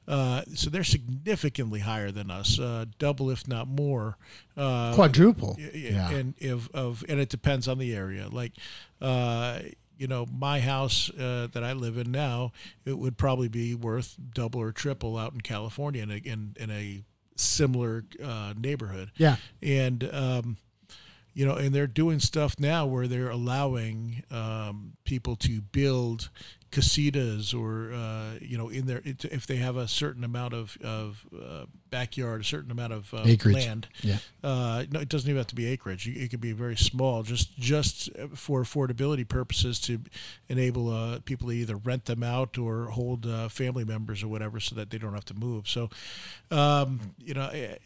Uh, 0.09 0.43
so 0.55 0.69
they're 0.69 0.83
significantly 0.85 1.81
higher 1.81 2.11
than 2.11 2.31
us, 2.31 2.59
uh, 2.59 2.85
double 2.99 3.31
if 3.31 3.47
not 3.47 3.69
more. 3.69 4.17
Uh, 4.57 4.93
Quadruple. 4.95 5.57
y- 5.59 5.71
Yeah. 5.75 6.11
and 6.11 6.35
if 6.38 6.69
of 6.75 7.05
and 7.09 7.21
it 7.21 7.29
depends 7.29 7.69
on 7.69 7.79
the 7.79 7.95
area 7.95 8.29
like 8.31 8.53
uh 9.01 9.61
you 9.97 10.07
know 10.09 10.27
my 10.27 10.59
house 10.61 11.11
uh, 11.11 11.47
that 11.53 11.62
i 11.62 11.73
live 11.73 11.97
in 11.97 12.11
now 12.11 12.51
it 12.85 12.99
would 12.99 13.17
probably 13.17 13.49
be 13.49 13.75
worth 13.75 14.17
double 14.35 14.61
or 14.61 14.73
triple 14.73 15.17
out 15.17 15.33
in 15.33 15.41
california 15.41 16.03
in 16.03 16.11
a, 16.11 16.17
in, 16.17 16.55
in 16.59 16.71
a 16.71 17.03
similar 17.37 18.05
uh, 18.23 18.53
neighborhood 18.59 19.11
Yeah. 19.17 19.37
and 19.62 20.09
um 20.12 20.57
you 21.35 21.47
know 21.47 21.55
and 21.57 21.75
they're 21.75 21.87
doing 21.87 22.19
stuff 22.21 22.57
now 22.59 22.85
where 22.87 23.07
they're 23.07 23.31
allowing 23.31 24.23
um, 24.31 24.93
people 25.05 25.37
to 25.37 25.61
build 25.62 26.29
casitas 26.72 27.54
or 27.54 27.92
uh, 27.92 28.38
you 28.40 28.58
know 28.58 28.68
in 28.68 28.87
their 28.87 29.00
it- 29.04 29.24
if 29.26 29.46
they 29.46 29.56
have 29.56 29.76
a 29.76 29.87
certain 29.87 30.24
amount 30.24 30.54
of 30.54 30.76
of 30.82 31.24
uh, 31.38 31.66
backyard, 31.90 32.40
a 32.40 32.44
certain 32.44 32.70
amount 32.70 32.92
of 32.92 33.12
uh, 33.14 33.22
Acreage. 33.26 33.54
land. 33.54 33.88
Yeah. 34.02 34.16
Uh, 34.42 34.85
no, 34.90 34.98
it 35.00 35.08
doesn't 35.08 35.28
even 35.28 35.38
have 35.38 35.46
to 35.48 35.54
be 35.54 35.66
acreage. 35.66 36.08
It 36.08 36.30
could 36.30 36.40
be 36.40 36.52
very 36.52 36.76
small, 36.76 37.22
just 37.22 37.56
just 37.58 38.08
for 38.35 38.62
affordability 38.62 39.28
purposes 39.28 39.78
to 39.80 40.00
enable 40.48 40.88
uh, 40.90 41.20
people 41.24 41.48
to 41.48 41.54
either 41.54 41.76
rent 41.76 42.06
them 42.06 42.22
out 42.22 42.58
or 42.58 42.87
hold 42.87 43.26
uh, 43.26 43.48
family 43.48 43.85
members 43.85 44.22
or 44.22 44.28
whatever, 44.28 44.58
so 44.58 44.74
that 44.74 44.90
they 44.90 44.98
don't 44.98 45.14
have 45.14 45.26
to 45.26 45.35
move. 45.35 45.68
So, 45.68 45.90
um, 46.50 47.14
you 47.18 47.35
know. 47.35 47.48
eh, 47.48 47.76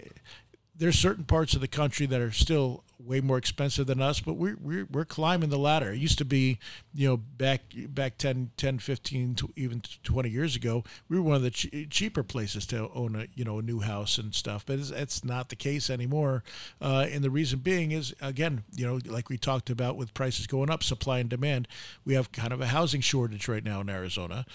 there's 0.79 0.99
certain 0.99 1.25
parts 1.25 1.55
of 1.55 1.63
the 1.63 1.69
country 1.69 2.05
that 2.05 2.21
are 2.21 2.31
still 2.31 2.85
way 2.99 3.21
more 3.21 3.39
expensive 3.39 3.87
than 3.87 4.01
us, 4.01 4.21
but 4.21 4.35
we're, 4.35 4.57
we're, 4.61 4.87
we're 4.91 5.05
climbing 5.05 5.51
the 5.51 5.59
ladder. 5.59 5.93
It 5.93 5.99
used 5.99 6.19
to 6.19 6.25
be, 6.25 6.59
you 6.95 7.09
know, 7.09 7.17
back 7.17 7.61
back 7.89 8.19
10, 8.19 8.51
10 8.57 8.79
15, 8.79 9.35
to 9.37 9.53
even 9.57 9.83
20 10.03 10.29
years 10.31 10.57
ago, 10.57 10.85
we 11.09 11.17
were 11.17 11.23
one 11.23 11.37
of 11.37 11.43
the 11.43 11.51
che- 11.51 11.87
cheaper 11.87 12.23
places 12.23 12.67
to 12.67 12.89
own 12.95 13.15
a, 13.17 13.27
you 13.35 13.45
know, 13.45 13.59
a 13.59 13.63
new 13.63 13.81
house 13.81 14.19
and 14.19 14.35
stuff, 14.35 14.65
but 14.67 14.79
it's, 14.79 14.91
it's 14.91 15.25
not 15.25 15.49
the 15.49 15.57
case 15.57 15.91
anymore. 15.91 16.43
Uh, 16.81 17.07
and 17.11 17.23
the 17.23 17.31
reason 17.31 17.59
being 17.59 17.93
is, 17.93 18.15
again, 18.21 18.65
you 18.75 18.87
know, 18.87 18.99
like 19.07 19.29
we 19.29 19.37
talked 19.37 19.71
about 19.71 19.97
with 19.97 20.15
prices 20.15 20.47
going 20.47 20.71
up, 20.71 20.83
supply 20.83 21.19
and 21.19 21.29
demand, 21.29 21.69
we 22.05 22.15
have 22.15 22.33
kind 22.33 22.53
of 22.53 22.61
a 22.61 22.67
housing 22.67 23.01
shortage 23.01 23.49
right 23.49 23.65
now 23.65 23.81
in 23.81 23.89
Arizona. 23.89 24.47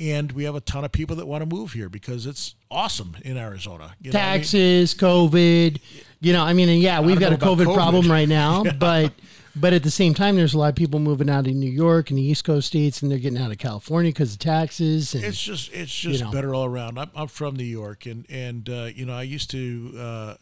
And 0.00 0.30
we 0.30 0.44
have 0.44 0.54
a 0.54 0.60
ton 0.60 0.84
of 0.84 0.92
people 0.92 1.16
that 1.16 1.26
want 1.26 1.42
to 1.42 1.46
move 1.46 1.72
here 1.72 1.88
because 1.88 2.24
it's 2.24 2.54
awesome 2.70 3.16
in 3.22 3.36
Arizona. 3.36 3.96
You 4.00 4.12
know 4.12 4.18
what 4.18 4.24
I 4.24 4.32
mean? 4.32 4.40
taxes, 4.40 4.94
COVID. 4.94 5.80
You 6.20 6.32
know, 6.32 6.44
I 6.44 6.52
mean, 6.52 6.68
and 6.68 6.80
yeah, 6.80 7.00
we've 7.00 7.18
got 7.18 7.32
a 7.32 7.36
COVID, 7.36 7.66
COVID. 7.66 7.74
problem 7.74 7.87
right 8.10 8.28
now, 8.28 8.64
but 8.78 9.12
but 9.60 9.72
at 9.72 9.82
the 9.82 9.90
same 9.90 10.14
time, 10.14 10.36
there's 10.36 10.54
a 10.54 10.58
lot 10.58 10.68
of 10.68 10.74
people 10.74 11.00
moving 11.00 11.28
out 11.28 11.46
of 11.46 11.54
New 11.54 11.70
York 11.70 12.10
and 12.10 12.18
the 12.18 12.22
East 12.22 12.44
Coast 12.44 12.68
states, 12.68 13.02
and 13.02 13.10
they're 13.10 13.18
getting 13.18 13.38
out 13.38 13.50
of 13.50 13.58
California 13.58 14.10
because 14.10 14.32
of 14.34 14.38
taxes. 14.38 15.14
And 15.14 15.24
It's 15.24 15.40
just 15.40 15.72
it's 15.72 15.94
just 15.94 16.22
know. 16.24 16.30
better 16.30 16.54
all 16.54 16.64
around. 16.64 16.98
I'm, 16.98 17.10
I'm 17.14 17.28
from 17.28 17.56
New 17.56 17.64
York, 17.64 18.06
and 18.06 18.26
and 18.30 18.68
uh, 18.68 18.88
you 18.94 19.04
know 19.06 19.14
I 19.14 19.22
used 19.22 19.50
to 19.50 19.92
uh, 19.98 20.34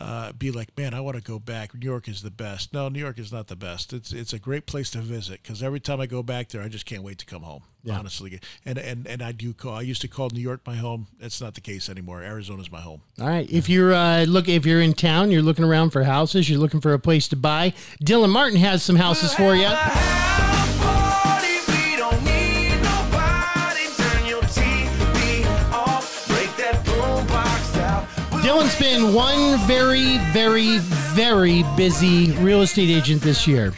uh, 0.00 0.32
be 0.32 0.50
like, 0.50 0.76
man, 0.76 0.94
I 0.94 1.00
want 1.00 1.16
to 1.16 1.22
go 1.22 1.38
back. 1.38 1.74
New 1.74 1.86
York 1.86 2.08
is 2.08 2.22
the 2.22 2.30
best. 2.30 2.72
No, 2.72 2.88
New 2.88 3.00
York 3.00 3.18
is 3.18 3.32
not 3.32 3.48
the 3.48 3.56
best. 3.56 3.92
It's 3.92 4.12
it's 4.12 4.32
a 4.32 4.38
great 4.38 4.66
place 4.66 4.90
to 4.90 4.98
visit 4.98 5.42
because 5.42 5.62
every 5.62 5.80
time 5.80 6.00
I 6.00 6.06
go 6.06 6.22
back 6.22 6.48
there, 6.48 6.62
I 6.62 6.68
just 6.68 6.86
can't 6.86 7.02
wait 7.02 7.18
to 7.18 7.26
come 7.26 7.42
home. 7.42 7.62
Honestly, 7.90 8.38
and 8.66 8.76
and 8.76 9.06
and 9.06 9.22
I 9.22 9.32
do 9.32 9.54
call. 9.54 9.72
I 9.74 9.80
used 9.80 10.02
to 10.02 10.08
call 10.08 10.28
New 10.28 10.42
York 10.42 10.60
my 10.66 10.74
home. 10.74 11.06
That's 11.18 11.40
not 11.40 11.54
the 11.54 11.62
case 11.62 11.88
anymore. 11.88 12.22
Arizona's 12.22 12.70
my 12.70 12.82
home. 12.82 13.00
all 13.18 13.26
right, 13.26 13.48
if 13.50 13.70
you're 13.70 13.94
uh, 13.94 14.24
look, 14.24 14.46
if 14.46 14.66
you're 14.66 14.82
in 14.82 14.92
town, 14.92 15.30
you're 15.30 15.40
looking 15.40 15.64
around 15.64 15.90
for 15.90 16.02
houses, 16.04 16.50
you're 16.50 16.58
looking 16.58 16.82
for 16.82 16.92
a 16.92 16.98
place 16.98 17.28
to 17.28 17.36
buy. 17.36 17.72
Dylan 18.04 18.28
Martin 18.38 18.60
has 18.60 18.84
some 18.84 18.94
houses 18.94 19.34
for 19.34 19.56
you. 19.56 19.66
Dylan's 28.44 28.78
been 28.78 29.12
one 29.12 29.58
very, 29.66 30.18
very, 30.30 30.78
very 30.78 31.64
busy 31.76 32.30
real 32.34 32.62
estate 32.62 32.88
agent 32.90 33.22
this 33.22 33.48
year. 33.48 33.72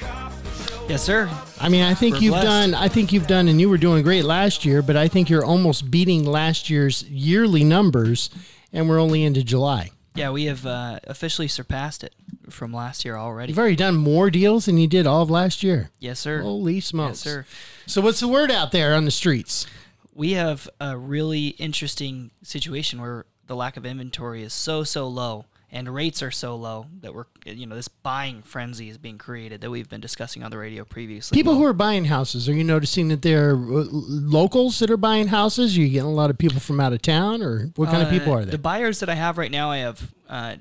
Yes, 0.90 1.02
sir. 1.02 1.30
I 1.58 1.70
mean, 1.70 1.82
I 1.82 1.94
think 1.94 2.16
We're 2.16 2.20
you've 2.20 2.32
blessed. 2.32 2.46
done. 2.46 2.74
I 2.74 2.88
think 2.88 3.14
you've 3.14 3.26
done, 3.26 3.48
and 3.48 3.58
you 3.58 3.70
were 3.70 3.78
doing 3.78 4.02
great 4.02 4.26
last 4.26 4.66
year. 4.66 4.82
But 4.82 4.94
I 4.94 5.08
think 5.08 5.30
you're 5.30 5.42
almost 5.42 5.90
beating 5.90 6.26
last 6.26 6.68
year's 6.68 7.04
yearly 7.04 7.64
numbers, 7.64 8.28
and 8.74 8.90
we're 8.90 9.00
only 9.00 9.24
into 9.24 9.42
July. 9.42 9.92
Yeah, 10.14 10.32
we 10.32 10.44
have 10.44 10.66
uh, 10.66 11.00
officially 11.04 11.48
surpassed 11.48 12.04
it 12.04 12.14
from 12.50 12.72
last 12.72 13.04
year 13.04 13.16
already. 13.16 13.52
You've 13.52 13.58
already 13.58 13.76
done 13.76 13.96
more 13.96 14.30
deals 14.30 14.66
than 14.66 14.78
you 14.78 14.86
did 14.86 15.06
all 15.06 15.22
of 15.22 15.30
last 15.30 15.62
year. 15.62 15.90
Yes, 15.98 16.18
sir. 16.18 16.42
Holy 16.42 16.80
smokes! 16.80 17.24
Yes, 17.24 17.32
sir. 17.32 17.46
So, 17.86 18.00
what's 18.00 18.20
the 18.20 18.28
word 18.28 18.50
out 18.50 18.72
there 18.72 18.94
on 18.94 19.04
the 19.04 19.10
streets? 19.10 19.66
we 20.12 20.32
have 20.32 20.68
a 20.80 20.98
really 20.98 21.48
interesting 21.48 22.30
situation 22.42 23.00
where 23.00 23.24
the 23.46 23.56
lack 23.56 23.76
of 23.76 23.86
inventory 23.86 24.42
is 24.42 24.52
so 24.52 24.84
so 24.84 25.08
low 25.08 25.46
and 25.72 25.92
rates 25.94 26.22
are 26.22 26.30
so 26.32 26.56
low 26.56 26.86
that 27.00 27.14
we're 27.14 27.24
you 27.46 27.64
know 27.66 27.74
this 27.76 27.88
buying 27.88 28.42
frenzy 28.42 28.88
is 28.88 28.98
being 28.98 29.18
created 29.18 29.60
that 29.60 29.70
we've 29.70 29.88
been 29.88 30.00
discussing 30.00 30.42
on 30.42 30.50
the 30.50 30.58
radio 30.58 30.84
previously. 30.84 31.34
People 31.34 31.54
who 31.54 31.64
are 31.64 31.72
buying 31.72 32.06
houses, 32.06 32.48
are 32.48 32.52
you 32.52 32.64
noticing 32.64 33.08
that 33.08 33.22
they're 33.22 33.52
uh, 33.52 33.84
locals 33.90 34.78
that 34.80 34.90
are 34.90 34.96
buying 34.96 35.28
houses? 35.28 35.76
Are 35.76 35.80
you 35.80 35.88
getting 35.88 36.08
a 36.10 36.12
lot 36.12 36.28
of 36.30 36.36
people 36.36 36.60
from 36.60 36.80
out 36.80 36.92
of 36.92 37.02
town, 37.02 37.40
or 37.42 37.70
what 37.76 37.88
kind 37.88 38.02
of 38.02 38.10
people 38.10 38.32
Uh, 38.32 38.36
are 38.38 38.44
they? 38.44 38.50
The 38.50 38.58
buyers 38.58 39.00
that 39.00 39.08
I 39.08 39.14
have 39.14 39.38
right 39.38 39.50
now, 39.50 39.70
I 39.70 39.78
have 39.78 40.12
uh, 40.28 40.56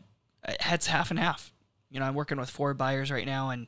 it's 0.47 0.87
half 0.87 1.09
and 1.09 1.19
half. 1.19 1.51
You 1.91 1.99
know, 1.99 2.05
I'm 2.05 2.13
working 2.13 2.37
with 2.37 2.51
four 2.51 2.75
buyers 2.75 3.09
right 3.09 3.25
now, 3.25 3.49
and 3.49 3.65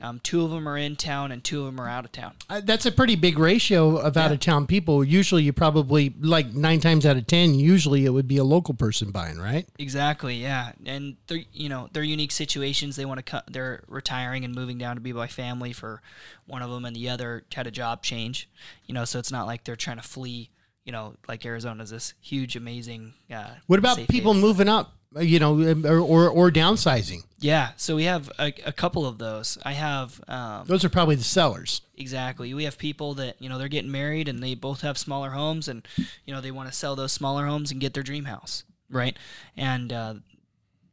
um, 0.00 0.20
two 0.22 0.44
of 0.44 0.50
them 0.50 0.68
are 0.68 0.78
in 0.78 0.94
town 0.94 1.32
and 1.32 1.42
two 1.42 1.60
of 1.60 1.66
them 1.66 1.80
are 1.80 1.88
out 1.88 2.04
of 2.04 2.12
town. 2.12 2.34
Uh, 2.48 2.60
That's 2.62 2.86
a 2.86 2.92
pretty 2.92 3.16
big 3.16 3.36
ratio 3.36 3.96
of 3.96 4.16
out 4.16 4.30
of 4.30 4.38
town 4.38 4.68
people. 4.68 5.02
Usually, 5.02 5.42
you 5.42 5.52
probably 5.52 6.14
like 6.20 6.54
nine 6.54 6.78
times 6.78 7.04
out 7.04 7.16
of 7.16 7.26
ten. 7.26 7.54
Usually, 7.54 8.04
it 8.04 8.10
would 8.10 8.28
be 8.28 8.36
a 8.36 8.44
local 8.44 8.74
person 8.74 9.10
buying, 9.10 9.38
right? 9.38 9.66
Exactly, 9.78 10.36
yeah, 10.36 10.70
and 10.86 11.16
they're 11.26 11.40
you 11.52 11.68
know 11.68 11.88
they're 11.92 12.04
unique 12.04 12.30
situations. 12.30 12.94
They 12.94 13.04
want 13.06 13.18
to 13.18 13.24
cut. 13.24 13.44
They're 13.50 13.82
retiring 13.88 14.44
and 14.44 14.54
moving 14.54 14.78
down 14.78 14.94
to 14.94 15.00
be 15.00 15.10
by 15.10 15.26
family 15.26 15.72
for 15.72 16.00
one 16.46 16.62
of 16.62 16.70
them, 16.70 16.84
and 16.84 16.94
the 16.94 17.08
other 17.08 17.42
had 17.52 17.66
a 17.66 17.72
job 17.72 18.04
change. 18.04 18.48
You 18.86 18.94
know, 18.94 19.04
so 19.04 19.18
it's 19.18 19.32
not 19.32 19.46
like 19.46 19.64
they're 19.64 19.74
trying 19.74 19.96
to 19.96 20.02
flee. 20.04 20.50
You 20.84 20.92
know, 20.92 21.14
like 21.26 21.44
Arizona's 21.44 21.90
this 21.90 22.14
huge, 22.20 22.54
amazing. 22.56 23.14
Uh, 23.34 23.54
What 23.66 23.78
about 23.80 23.96
people 23.96 24.32
haven. 24.34 24.40
moving 24.42 24.68
up? 24.68 24.92
You 25.20 25.38
know, 25.38 25.60
or 25.84 25.98
or, 25.98 26.28
or 26.28 26.50
downsizing. 26.50 27.22
Yeah, 27.44 27.72
so 27.76 27.94
we 27.94 28.04
have 28.04 28.30
a, 28.38 28.54
a 28.64 28.72
couple 28.72 29.04
of 29.04 29.18
those. 29.18 29.58
I 29.62 29.72
have 29.72 30.18
um, 30.28 30.64
Those 30.66 30.82
are 30.82 30.88
probably 30.88 31.16
the 31.16 31.24
sellers. 31.24 31.82
Exactly. 31.94 32.54
We 32.54 32.64
have 32.64 32.78
people 32.78 33.12
that, 33.14 33.36
you 33.38 33.50
know, 33.50 33.58
they're 33.58 33.68
getting 33.68 33.90
married 33.90 34.28
and 34.28 34.42
they 34.42 34.54
both 34.54 34.80
have 34.80 34.96
smaller 34.96 35.28
homes 35.28 35.68
and, 35.68 35.86
you 36.24 36.32
know, 36.32 36.40
they 36.40 36.50
want 36.50 36.70
to 36.70 36.74
sell 36.74 36.96
those 36.96 37.12
smaller 37.12 37.44
homes 37.44 37.70
and 37.70 37.82
get 37.82 37.92
their 37.92 38.02
dream 38.02 38.24
house, 38.24 38.64
right? 38.88 39.14
And 39.58 39.92
uh, 39.92 40.14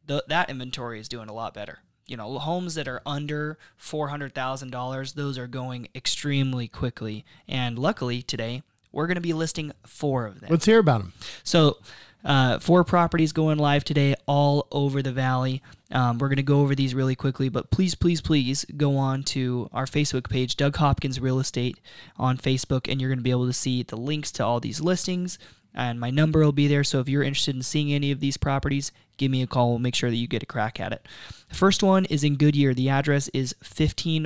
th- 0.09 0.23
that 0.27 0.49
inventory 0.49 0.99
is 0.99 1.07
doing 1.07 1.29
a 1.29 1.33
lot 1.33 1.53
better. 1.53 1.79
You 2.05 2.17
know, 2.17 2.37
homes 2.39 2.75
that 2.75 2.89
are 2.89 3.01
under 3.05 3.57
$400,000, 3.81 5.13
those 5.13 5.37
are 5.37 5.47
going 5.47 5.87
extremely 5.95 6.67
quickly. 6.67 7.23
And 7.47 7.79
luckily 7.79 8.21
today, 8.21 8.63
we're 8.91 9.07
going 9.07 9.15
to 9.15 9.21
be 9.21 9.31
listing 9.31 9.71
four 9.85 10.25
of 10.25 10.41
them. 10.41 10.49
Let's 10.49 10.65
hear 10.65 10.79
about 10.79 10.99
them. 10.99 11.13
So, 11.43 11.77
uh, 12.23 12.59
four 12.59 12.83
properties 12.83 13.31
going 13.31 13.57
live 13.57 13.83
today, 13.83 14.15
all 14.27 14.67
over 14.71 15.01
the 15.01 15.11
valley. 15.11 15.61
Um, 15.91 16.19
we're 16.19 16.29
going 16.29 16.37
to 16.37 16.43
go 16.43 16.61
over 16.61 16.75
these 16.75 16.95
really 16.95 17.15
quickly, 17.15 17.49
but 17.49 17.69
please, 17.71 17.95
please, 17.95 18.21
please 18.21 18.65
go 18.77 18.95
on 18.97 19.23
to 19.23 19.69
our 19.73 19.85
Facebook 19.85 20.29
page, 20.29 20.55
Doug 20.55 20.77
Hopkins 20.77 21.19
Real 21.19 21.39
Estate 21.39 21.79
on 22.17 22.37
Facebook, 22.37 22.89
and 22.89 23.01
you're 23.01 23.09
going 23.09 23.19
to 23.19 23.23
be 23.23 23.31
able 23.31 23.47
to 23.47 23.53
see 23.53 23.83
the 23.83 23.97
links 23.97 24.31
to 24.33 24.45
all 24.45 24.59
these 24.59 24.79
listings. 24.79 25.37
And 25.73 25.99
my 25.99 26.09
number 26.09 26.39
will 26.39 26.51
be 26.51 26.67
there. 26.67 26.83
So 26.83 26.99
if 26.99 27.07
you're 27.07 27.23
interested 27.23 27.55
in 27.55 27.63
seeing 27.63 27.93
any 27.93 28.11
of 28.11 28.19
these 28.19 28.37
properties, 28.37 28.91
give 29.17 29.31
me 29.31 29.41
a 29.41 29.47
call. 29.47 29.69
We'll 29.69 29.79
make 29.79 29.95
sure 29.95 30.09
that 30.09 30.17
you 30.17 30.27
get 30.27 30.43
a 30.43 30.47
crack 30.47 30.79
at 30.79 30.91
it. 30.91 31.07
The 31.49 31.55
first 31.55 31.81
one 31.81 32.05
is 32.05 32.23
in 32.23 32.35
Goodyear. 32.35 32.73
The 32.73 32.89
address 32.89 33.29
is 33.29 33.55
15, 33.63 34.25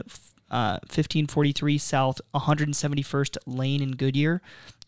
uh, 0.49 0.79
1543 0.81 1.77
South 1.77 2.19
171st 2.33 3.37
Lane 3.45 3.81
in 3.81 3.91
Goodyear. 3.91 4.41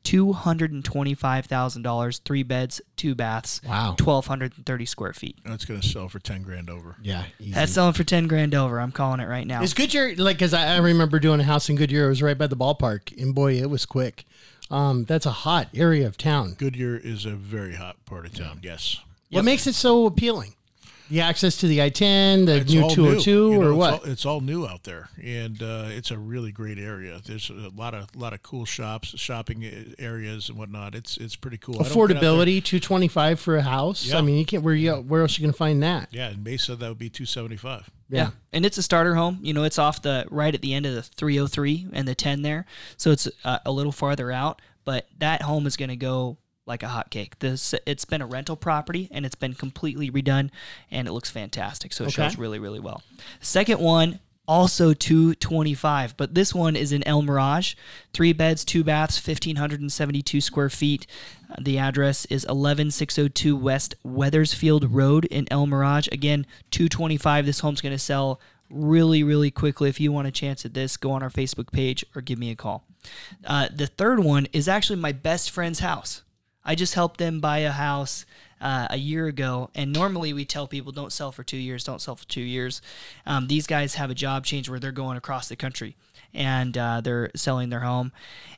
$225,000, 0.08 2.22
three 2.24 2.44
beds, 2.44 2.82
two 2.96 3.16
baths. 3.16 3.62
Wow. 3.68 3.96
1,230 4.00 4.86
square 4.86 5.14
feet. 5.14 5.38
That's 5.44 5.66
going 5.66 5.82
to 5.82 5.88
sell 5.88 6.10
for 6.10 6.20
ten 6.20 6.44
grand 6.44 6.70
over. 6.70 6.96
Yeah, 7.02 7.26
easy. 7.40 7.52
That's 7.52 7.74
selling 7.74 7.94
for 7.94 8.04
10 8.04 8.28
grand 8.28 8.56
over. 8.56 8.80
I'm 8.80 8.92
calling 8.92 9.20
it 9.20 9.28
right 9.28 9.46
now. 9.46 9.62
Is 9.62 9.74
Goodyear 9.74 10.16
like? 10.16 10.38
Because 10.38 10.54
I, 10.54 10.76
I 10.76 10.78
remember 10.78 11.20
doing 11.20 11.40
a 11.40 11.44
house 11.44 11.70
in 11.70 11.76
Goodyear. 11.76 12.06
It 12.06 12.10
was 12.10 12.22
right 12.22 12.38
by 12.38 12.48
the 12.48 12.58
ballpark, 12.58 13.20
and 13.22 13.36
boy, 13.36 13.56
it 13.56 13.70
was 13.70 13.86
quick. 13.86 14.26
Um, 14.70 15.06
that's 15.06 15.26
a 15.26 15.32
hot 15.32 15.70
area 15.74 16.06
of 16.08 16.18
town. 16.18 16.56
Goodyear 16.58 16.98
is 16.98 17.26
a 17.26 17.32
very 17.32 17.76
hot 17.76 18.04
part 18.06 18.26
of 18.26 18.34
town. 18.34 18.60
Yes. 18.62 19.00
What 19.30 19.46
makes 19.46 19.68
it 19.68 19.76
so 19.76 20.06
appealing? 20.06 20.54
The 21.10 21.22
access 21.22 21.58
to 21.58 21.68
the 21.68 21.82
I-10, 21.82 22.46
the 22.48 22.58
It's 22.58 22.72
new 22.74 22.82
all 22.84 22.90
202, 22.90 23.32
You 23.32 23.60
know, 23.60 23.62
or 23.62 23.70
it's 23.70 23.78
what? 23.78 23.94
all- 23.94 24.12
It's 24.12 24.26
all, 24.26 24.42
new 24.42 24.66
out 24.68 24.84
there, 24.84 25.10
and 25.24 25.62
uh, 25.62 25.86
it's 25.88 26.12
a 26.12 26.18
really 26.18 26.52
great 26.52 26.78
area. 26.78 27.20
There's 27.26 27.50
a 27.50 27.70
lot 27.76 27.94
of 27.94 28.14
lot 28.16 28.34
of 28.34 28.44
cool 28.44 28.66
shops, 28.66 29.10
shopping 29.20 29.94
areas, 30.00 30.50
and 30.50 30.58
whatnot. 30.58 30.96
It's 30.96 31.18
it's 31.18 31.36
pretty 31.36 31.58
cool. 31.58 31.76
I 31.76 31.88
don't 31.88 32.08
get 32.08 32.18
out 32.18 32.22
there- 32.22 32.30
Affordability, 32.32 32.64
225 32.64 33.40
for 33.40 33.56
a 33.58 33.62
house. 33.62 34.06
Yeah. 34.06 34.18
I 34.18 34.22
mean, 34.22 34.38
you 34.38 34.46
can't. 34.46 34.64
Where 34.64 34.74
you? 34.76 34.94
Where 34.96 35.22
else 35.22 35.38
you 35.38 35.44
gonna 35.44 35.54
find 35.54 35.82
that? 35.84 36.10
Yeah, 36.12 36.30
in 36.30 36.44
Mesa 36.44 36.76
that 36.76 36.88
would 36.90 36.98
be 37.00 37.10
two 37.10 37.26
seventy 37.26 37.58
five. 37.58 37.90
Yeah. 38.10 38.30
And 38.54 38.66
it's 38.66 38.78
a 38.78 38.84
starter 38.84 39.16
home. 39.16 39.40
You 39.42 39.54
know, 39.54 39.64
it's 39.64 39.78
off 39.80 40.02
the 40.02 40.26
right 40.30 40.54
at 40.56 40.62
the 40.62 40.74
end 40.74 40.86
of 40.86 40.96
the 40.96 41.02
303 41.02 41.88
and 41.92 42.08
the 42.08 42.16
10 42.16 42.42
there. 42.42 42.66
So 42.96 43.12
it's 43.12 43.28
uh, 43.44 43.60
a 43.66 43.72
little 43.72 43.92
farther 43.92 44.32
out, 44.32 44.62
but 44.86 45.08
that 45.20 45.42
home 45.42 45.68
is 45.68 45.76
going 45.76 45.90
to 45.90 45.98
go 45.98 46.38
like 46.68 46.84
a 46.84 46.88
hot 46.90 47.10
cake. 47.10 47.40
This 47.40 47.74
it's 47.86 48.06
been 48.06 48.22
a 48.22 48.26
rental 48.28 48.56
property 48.56 49.08
and 49.12 49.26
it's 49.26 49.36
been 49.36 49.54
completely 49.54 50.12
redone 50.12 50.50
and 50.92 51.08
it 51.08 51.12
looks 51.12 51.30
fantastic. 51.30 51.94
So 51.94 52.04
it 52.04 52.08
Okay. 52.08 52.24
shows 52.28 52.38
really 52.38 52.60
really 52.60 52.80
well. 52.80 53.02
Second 53.42 53.80
one 53.80 54.20
also 54.50 54.94
225, 54.94 56.16
but 56.16 56.34
this 56.34 56.56
one 56.56 56.78
is 56.78 56.94
in 56.94 57.06
El 57.06 57.22
Mirage. 57.22 57.76
Three 58.14 58.32
beds, 58.32 58.64
two 58.64 58.82
baths, 58.82 59.18
1572 59.18 60.40
square 60.40 60.70
feet. 60.70 61.06
Uh, 61.52 61.56
The 61.60 61.78
address 61.78 62.24
is 62.26 62.46
11602 62.46 63.58
West 63.58 63.96
Weathersfield 64.06 64.88
Road 64.90 65.26
in 65.26 65.48
El 65.52 65.68
Mirage. 65.68 66.08
Again, 66.14 66.46
225. 66.72 67.46
This 67.46 67.60
home's 67.60 67.82
going 67.82 67.92
to 67.96 68.00
sell 68.00 68.40
really, 68.70 69.22
really 69.22 69.52
quickly, 69.52 69.90
if 69.90 70.00
you 70.00 70.14
want 70.14 70.28
a 70.28 70.32
chance 70.32 70.66
at 70.66 70.74
this, 70.74 70.96
go 70.98 71.12
on 71.12 71.22
our 71.24 71.30
Facebook 71.30 71.72
page 71.74 72.06
or 72.16 72.22
give 72.22 72.40
me 72.40 72.50
a 72.50 72.56
call. 72.56 72.86
Uh, 73.46 73.68
the 73.74 73.88
third 73.88 74.20
one 74.22 74.48
is 74.54 74.68
actually 74.70 74.98
my 75.00 75.12
best 75.12 75.52
friend's 75.52 75.80
house. 75.80 76.22
I 76.68 76.76
just 76.76 76.94
helped 76.94 77.18
them 77.18 77.40
buy 77.40 77.60
a 77.60 77.72
house 77.72 78.26
uh, 78.60 78.88
a 78.90 78.98
year 78.98 79.28
ago, 79.28 79.70
and 79.74 79.94
normally 79.94 80.34
we 80.34 80.44
tell 80.44 80.68
people 80.68 80.92
don't 80.92 81.14
sell 81.14 81.32
for 81.32 81.44
two 81.44 81.58
years, 81.58 81.86
don't 81.86 82.02
sell 82.02 82.16
for 82.18 82.28
two 82.28 82.42
years. 82.42 82.82
Um, 83.26 83.48
these 83.48 83.66
guys 83.66 83.96
have 83.96 84.10
a 84.10 84.16
job 84.16 84.46
change 84.46 84.70
where 84.70 84.80
they're 84.80 84.92
going 84.92 85.18
across 85.18 85.48
the 85.48 85.56
country 85.56 85.96
and 86.34 86.78
uh, 86.78 87.02
they're 87.02 87.32
selling 87.36 87.70
their 87.70 87.80
home, 87.80 88.12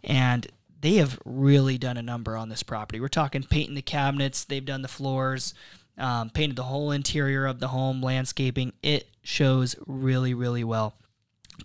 and 0.03 0.47
they 0.81 0.95
have 0.95 1.19
really 1.23 1.77
done 1.77 1.97
a 1.97 2.01
number 2.01 2.35
on 2.35 2.49
this 2.49 2.63
property. 2.63 2.99
We're 2.99 3.09
talking 3.09 3.43
painting 3.43 3.75
the 3.75 3.81
cabinets, 3.81 4.43
they've 4.43 4.65
done 4.65 4.81
the 4.81 4.87
floors, 4.87 5.53
um, 5.97 6.31
painted 6.31 6.55
the 6.55 6.63
whole 6.63 6.91
interior 6.91 7.45
of 7.45 7.59
the 7.59 7.67
home, 7.67 8.01
landscaping. 8.01 8.73
It 8.81 9.07
shows 9.21 9.75
really, 9.85 10.33
really 10.33 10.63
well. 10.63 10.95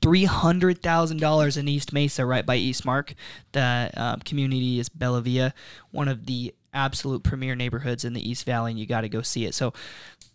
Three 0.01 0.25
hundred 0.25 0.83
thousand 0.83 1.21
dollars 1.21 1.57
in 1.57 1.69
East 1.69 1.93
Mesa, 1.93 2.27
right 2.27 2.45
by 2.45 2.59
Eastmark. 2.59 3.15
The 3.53 3.91
um, 3.97 4.21
community 4.21 4.79
is 4.79 4.89
Bella 4.89 5.21
Villa, 5.21 5.55
one 5.91 6.09
of 6.09 6.27
the 6.27 6.55
absolute 6.73 7.23
premier 7.23 7.55
neighborhoods 7.55 8.05
in 8.05 8.13
the 8.13 8.29
East 8.29 8.45
Valley, 8.45 8.73
and 8.73 8.81
you 8.81 8.87
got 8.87 9.03
to 9.03 9.09
go 9.09 9.23
see 9.23 9.45
it. 9.45 9.55
So, 9.55 9.73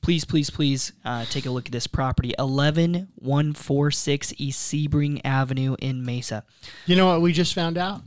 please, 0.01 0.23
please, 0.23 0.49
please 0.49 0.93
uh, 1.03 1.25
take 1.25 1.45
a 1.45 1.51
look 1.51 1.65
at 1.65 1.71
this 1.71 1.87
property, 1.87 2.33
eleven 2.39 3.09
one 3.15 3.53
four 3.53 3.91
six 3.91 4.33
East 4.37 4.71
Sebring 4.73 5.21
Avenue 5.25 5.75
in 5.79 6.05
Mesa. 6.05 6.43
You 6.85 6.95
know 6.95 7.07
what 7.07 7.21
we 7.21 7.33
just 7.33 7.53
found 7.53 7.77
out? 7.77 8.01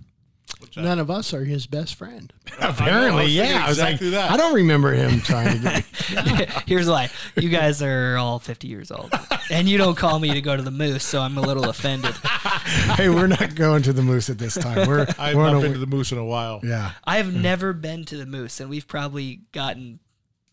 None 0.77 0.99
of 0.99 1.11
us 1.11 1.33
are 1.35 1.45
his 1.45 1.67
best 1.67 1.95
friend. 1.95 2.33
Apparently, 2.61 3.25
was 3.25 3.35
thinking 3.35 3.55
yeah. 3.55 3.65
I 3.65 3.69
was 3.69 3.79
exactly 3.79 4.11
like, 4.11 4.17
that. 4.17 4.31
I 4.31 4.37
don't 4.37 4.55
remember 4.55 4.93
him 4.93 5.21
trying 5.21 5.59
to 5.59 5.63
get. 5.63 6.63
Here's 6.67 6.89
why: 6.89 7.11
you 7.37 7.49
guys 7.49 7.83
are 7.83 8.17
all 8.17 8.39
fifty 8.39 8.69
years 8.69 8.91
old, 8.91 9.13
and 9.51 9.69
you 9.69 9.79
don't 9.79 9.97
call 9.97 10.19
me 10.19 10.33
to 10.33 10.41
go 10.41 10.57
to 10.57 10.63
the 10.63 10.71
Moose, 10.71 11.05
so 11.05 11.21
I'm 11.21 11.39
a 11.39 11.43
little 11.43 11.69
offended. 11.69 12.15
hey, 12.97 13.09
we're 13.09 13.27
not 13.27 13.55
going 13.55 13.83
to 13.83 13.93
the 13.93 14.03
moose 14.03 14.31
at 14.31 14.39
this 14.39 14.55
time. 14.55 14.89
We're 14.89 15.07
I've 15.19 15.37
we're 15.37 15.45
on 15.45 15.53
not 15.53 15.59
a, 15.59 15.63
been 15.63 15.73
to 15.75 15.79
the 15.79 15.87
Moose 15.87 16.13
in 16.13 16.19
a 16.19 16.25
while. 16.25 16.61
yeah. 16.63 16.93
I 17.05 17.17
have 17.19 17.35
never 17.35 17.73
been 17.73 18.05
to 18.07 18.17
the 18.17 18.27
Moose, 18.27 18.61
and 18.61 18.71
we've 18.71 18.87
probably 18.89 19.43
gotten 19.53 20.01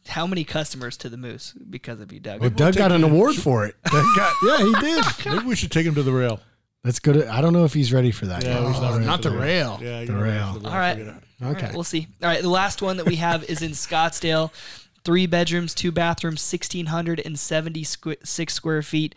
how 0.07 0.25
many 0.25 0.43
customers 0.43 0.97
to 0.97 1.09
the 1.09 1.17
Moose 1.17 1.53
because 1.69 1.99
of 1.99 2.11
you, 2.11 2.19
Doug? 2.19 2.41
Well, 2.41 2.49
Doug 2.49 2.75
got 2.75 2.91
an 2.91 3.03
award 3.03 3.35
for 3.35 3.65
it. 3.65 3.75
Doug 3.85 4.05
got, 4.15 4.33
yeah, 4.43 4.57
he 4.57 4.73
did. 4.79 5.05
Maybe 5.25 5.45
we 5.45 5.55
should 5.55 5.71
take 5.71 5.85
him 5.85 5.95
to 5.95 6.03
the 6.03 6.11
rail. 6.11 6.39
Let's 6.83 6.99
go 6.99 7.13
to. 7.13 7.31
I 7.31 7.41
don't 7.41 7.53
know 7.53 7.65
if 7.65 7.73
he's 7.73 7.91
ready 7.91 8.11
for 8.11 8.27
that. 8.27 8.43
Yeah, 8.43 8.59
yet. 8.61 8.71
he's 8.71 8.81
not, 8.81 8.93
ready 8.93 9.05
not 9.05 9.23
for 9.23 9.29
the 9.29 9.37
rail. 9.37 9.79
Yeah, 9.81 10.05
The 10.05 10.13
you're 10.13 10.23
rail. 10.23 10.61
All 10.63 10.71
right. 10.71 10.97
Forget 10.97 11.15
it. 11.15 11.23
All 11.41 11.47
right, 11.53 11.63
Okay. 11.63 11.71
we'll 11.73 11.83
see. 11.83 12.07
All 12.21 12.29
right, 12.29 12.41
the 12.41 12.49
last 12.49 12.81
one 12.81 12.97
that 12.97 13.05
we 13.05 13.15
have 13.17 13.43
is 13.45 13.61
in 13.61 13.71
Scottsdale. 13.71 14.51
Three 15.05 15.25
bedrooms, 15.25 15.73
two 15.73 15.91
bathrooms, 15.91 16.41
1,676 16.53 18.53
square 18.53 18.81
feet, 18.81 19.15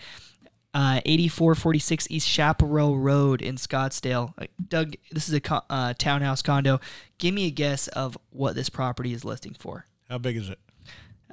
uh, 0.74 1.00
8446 1.04 2.06
East 2.10 2.28
Chaparral 2.28 2.96
Road 2.98 3.42
in 3.42 3.56
Scottsdale. 3.56 4.32
Uh, 4.38 4.46
Doug, 4.68 4.94
this 5.10 5.28
is 5.28 5.34
a 5.34 5.40
co- 5.40 5.62
uh, 5.68 5.94
townhouse 5.98 6.42
condo. 6.42 6.80
Give 7.18 7.34
me 7.34 7.46
a 7.46 7.50
guess 7.50 7.88
of 7.88 8.16
what 8.30 8.54
this 8.54 8.68
property 8.68 9.12
is 9.12 9.24
listing 9.24 9.54
for. 9.58 9.86
How 10.08 10.18
big 10.18 10.36
is 10.36 10.48
it? 10.48 10.60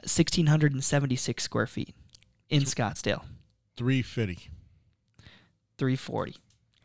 1,676 0.04 1.44
square 1.44 1.68
feet 1.68 1.94
in 2.50 2.63
Scottsdale. 2.63 3.24
Three 3.78 4.02
fifty. 4.02 4.50
340. 5.80 6.36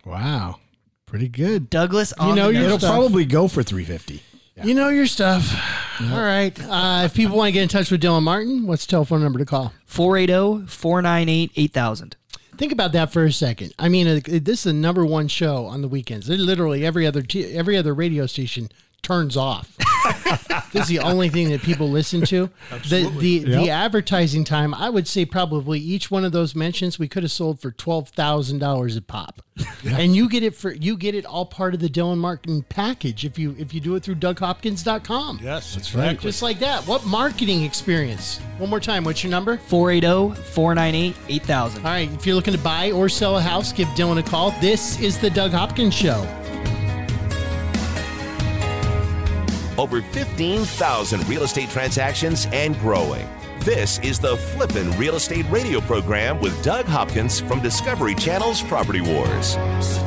Wow, 0.06 0.60
pretty 1.06 1.28
good. 1.28 1.68
Douglas, 1.68 2.12
on 2.14 2.36
know 2.36 2.48
the 2.48 2.54
your 2.54 2.64
It'll 2.64 2.78
probably 2.78 3.24
go 3.24 3.48
for 3.48 3.62
three 3.62 3.84
fifty. 3.84 4.22
You 4.62 4.74
know 4.74 4.88
your 4.88 5.06
stuff. 5.06 5.52
All 6.00 6.20
right. 6.20 6.56
Uh, 6.60 7.02
if 7.06 7.14
people 7.14 7.36
want 7.36 7.48
to 7.48 7.52
get 7.52 7.62
in 7.64 7.68
touch 7.68 7.90
with 7.90 8.00
Dylan 8.00 8.22
Martin, 8.22 8.66
what's 8.68 8.86
the 8.86 8.90
telephone 8.90 9.20
number 9.20 9.40
to 9.40 9.44
call? 9.44 9.72
480 9.86 10.66
498 10.68 11.50
8000. 11.56 12.16
Think 12.56 12.70
about 12.70 12.92
that 12.92 13.12
for 13.12 13.24
a 13.24 13.32
second. 13.32 13.74
I 13.80 13.88
mean, 13.88 14.06
uh, 14.06 14.20
this 14.24 14.58
is 14.60 14.64
the 14.64 14.72
number 14.72 15.04
one 15.04 15.26
show 15.26 15.66
on 15.66 15.82
the 15.82 15.88
weekends. 15.88 16.28
They're 16.28 16.38
literally 16.38 16.86
every 16.86 17.04
other 17.04 17.22
t- 17.22 17.52
every 17.52 17.76
other 17.76 17.92
radio 17.94 18.26
station 18.26 18.68
turns 19.04 19.36
off. 19.36 19.76
this 20.72 20.82
is 20.82 20.88
the 20.88 20.98
only 20.98 21.28
thing 21.28 21.50
that 21.50 21.62
people 21.62 21.88
listen 21.88 22.22
to. 22.26 22.50
The 22.88 23.10
the, 23.18 23.38
the 23.40 23.70
advertising 23.70 24.44
time, 24.44 24.74
I 24.74 24.90
would 24.90 25.06
say 25.06 25.24
probably 25.24 25.78
each 25.78 26.10
one 26.10 26.24
of 26.24 26.32
those 26.32 26.54
mentions 26.54 26.98
we 26.98 27.08
could 27.08 27.22
have 27.22 27.32
sold 27.32 27.60
for 27.60 27.70
twelve 27.70 28.08
thousand 28.10 28.58
dollars 28.58 28.96
a 28.96 29.02
pop, 29.02 29.42
and 29.84 30.14
you 30.14 30.28
get 30.28 30.42
it 30.42 30.54
for 30.54 30.72
you 30.72 30.96
get 30.96 31.14
it 31.14 31.24
all 31.24 31.46
part 31.46 31.74
of 31.74 31.80
the 31.80 31.88
Dylan 31.88 32.18
Martin 32.18 32.62
package 32.68 33.24
if 33.24 33.38
you 33.38 33.54
if 33.58 33.72
you 33.72 33.80
do 33.80 33.94
it 33.94 34.02
through 34.02 34.16
DougHopkins.com. 34.16 35.40
Yes, 35.42 35.74
that's 35.74 35.94
right. 35.94 36.18
Just 36.18 36.42
like 36.42 36.58
that. 36.58 36.86
What 36.86 37.06
marketing 37.06 37.62
experience? 37.62 38.38
One 38.58 38.70
more 38.70 38.80
time. 38.80 39.04
What's 39.04 39.22
your 39.22 39.30
number? 39.30 39.56
480 39.56 40.40
498 40.52 41.16
8000. 41.28 41.78
All 41.78 41.84
right, 41.84 42.12
if 42.12 42.26
you're 42.26 42.36
looking 42.36 42.54
to 42.54 42.60
buy 42.60 42.90
or 42.92 43.08
sell 43.08 43.38
a 43.38 43.40
house, 43.40 43.72
give 43.72 43.88
Dylan 43.88 44.18
a 44.18 44.22
call. 44.22 44.50
This 44.60 45.00
is 45.00 45.18
the 45.18 45.30
Doug 45.30 45.52
Hopkins 45.52 45.94
Show. 45.94 46.26
Over 49.78 50.02
15,000 50.02 51.28
real 51.28 51.42
estate 51.42 51.70
transactions 51.70 52.46
and 52.52 52.78
growing. 52.80 53.28
This 53.60 53.98
is 54.00 54.18
the 54.18 54.36
Flippin' 54.36 54.90
Real 54.98 55.14
Estate 55.16 55.46
Radio 55.48 55.80
program 55.80 56.38
with 56.40 56.62
Doug 56.62 56.84
Hopkins 56.84 57.40
from 57.40 57.60
Discovery 57.60 58.14
Channel's 58.14 58.62
Property 58.62 59.00
Wars. 59.00 59.56
So 59.80 60.06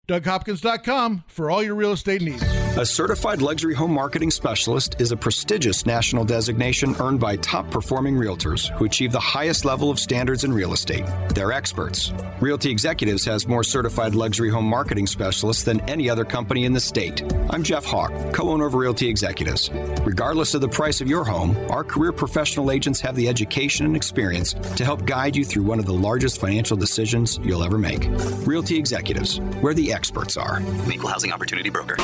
DougHopkins.com 0.11 1.23
for 1.27 1.49
all 1.49 1.63
your 1.63 1.75
real 1.75 1.93
estate 1.93 2.21
needs. 2.21 2.43
A 2.77 2.85
certified 2.85 3.41
luxury 3.41 3.73
home 3.73 3.93
marketing 3.93 4.31
specialist 4.31 4.95
is 4.99 5.11
a 5.11 5.17
prestigious 5.17 5.85
national 5.85 6.23
designation 6.23 6.95
earned 6.99 7.19
by 7.19 7.35
top 7.37 7.69
performing 7.69 8.15
realtors 8.15 8.69
who 8.77 8.85
achieve 8.85 9.11
the 9.11 9.19
highest 9.19 9.65
level 9.65 9.89
of 9.89 9.99
standards 9.99 10.45
in 10.45 10.53
real 10.53 10.71
estate. 10.71 11.05
They're 11.35 11.51
experts. 11.51 12.13
Realty 12.39 12.71
Executives 12.71 13.25
has 13.25 13.47
more 13.47 13.63
certified 13.63 14.15
luxury 14.15 14.49
home 14.49 14.65
marketing 14.65 15.07
specialists 15.07 15.63
than 15.63 15.81
any 15.89 16.09
other 16.09 16.23
company 16.23 16.63
in 16.63 16.71
the 16.71 16.79
state. 16.79 17.23
I'm 17.49 17.61
Jeff 17.61 17.83
Hawk, 17.83 18.11
co 18.33 18.49
owner 18.49 18.65
of 18.65 18.73
Realty 18.73 19.09
Executives. 19.09 19.69
Regardless 20.03 20.53
of 20.53 20.61
the 20.61 20.69
price 20.69 21.01
of 21.01 21.09
your 21.09 21.25
home, 21.25 21.57
our 21.69 21.83
career 21.83 22.13
professional 22.13 22.71
agents 22.71 23.01
have 23.01 23.15
the 23.15 23.27
education 23.27 23.85
and 23.85 23.97
experience 23.97 24.53
to 24.53 24.85
help 24.85 25.05
guide 25.05 25.35
you 25.35 25.43
through 25.43 25.63
one 25.63 25.79
of 25.79 25.85
the 25.85 25.93
largest 25.93 26.39
financial 26.39 26.77
decisions 26.77 27.37
you'll 27.43 27.63
ever 27.63 27.77
make. 27.77 28.07
Realty 28.47 28.77
Executives, 28.77 29.39
where 29.59 29.73
the 29.73 29.91
experts 29.91 30.00
are. 30.37 30.61
Equal 30.91 31.09
Housing 31.09 31.31
Opportunity 31.31 31.69
Broker. 31.69 31.95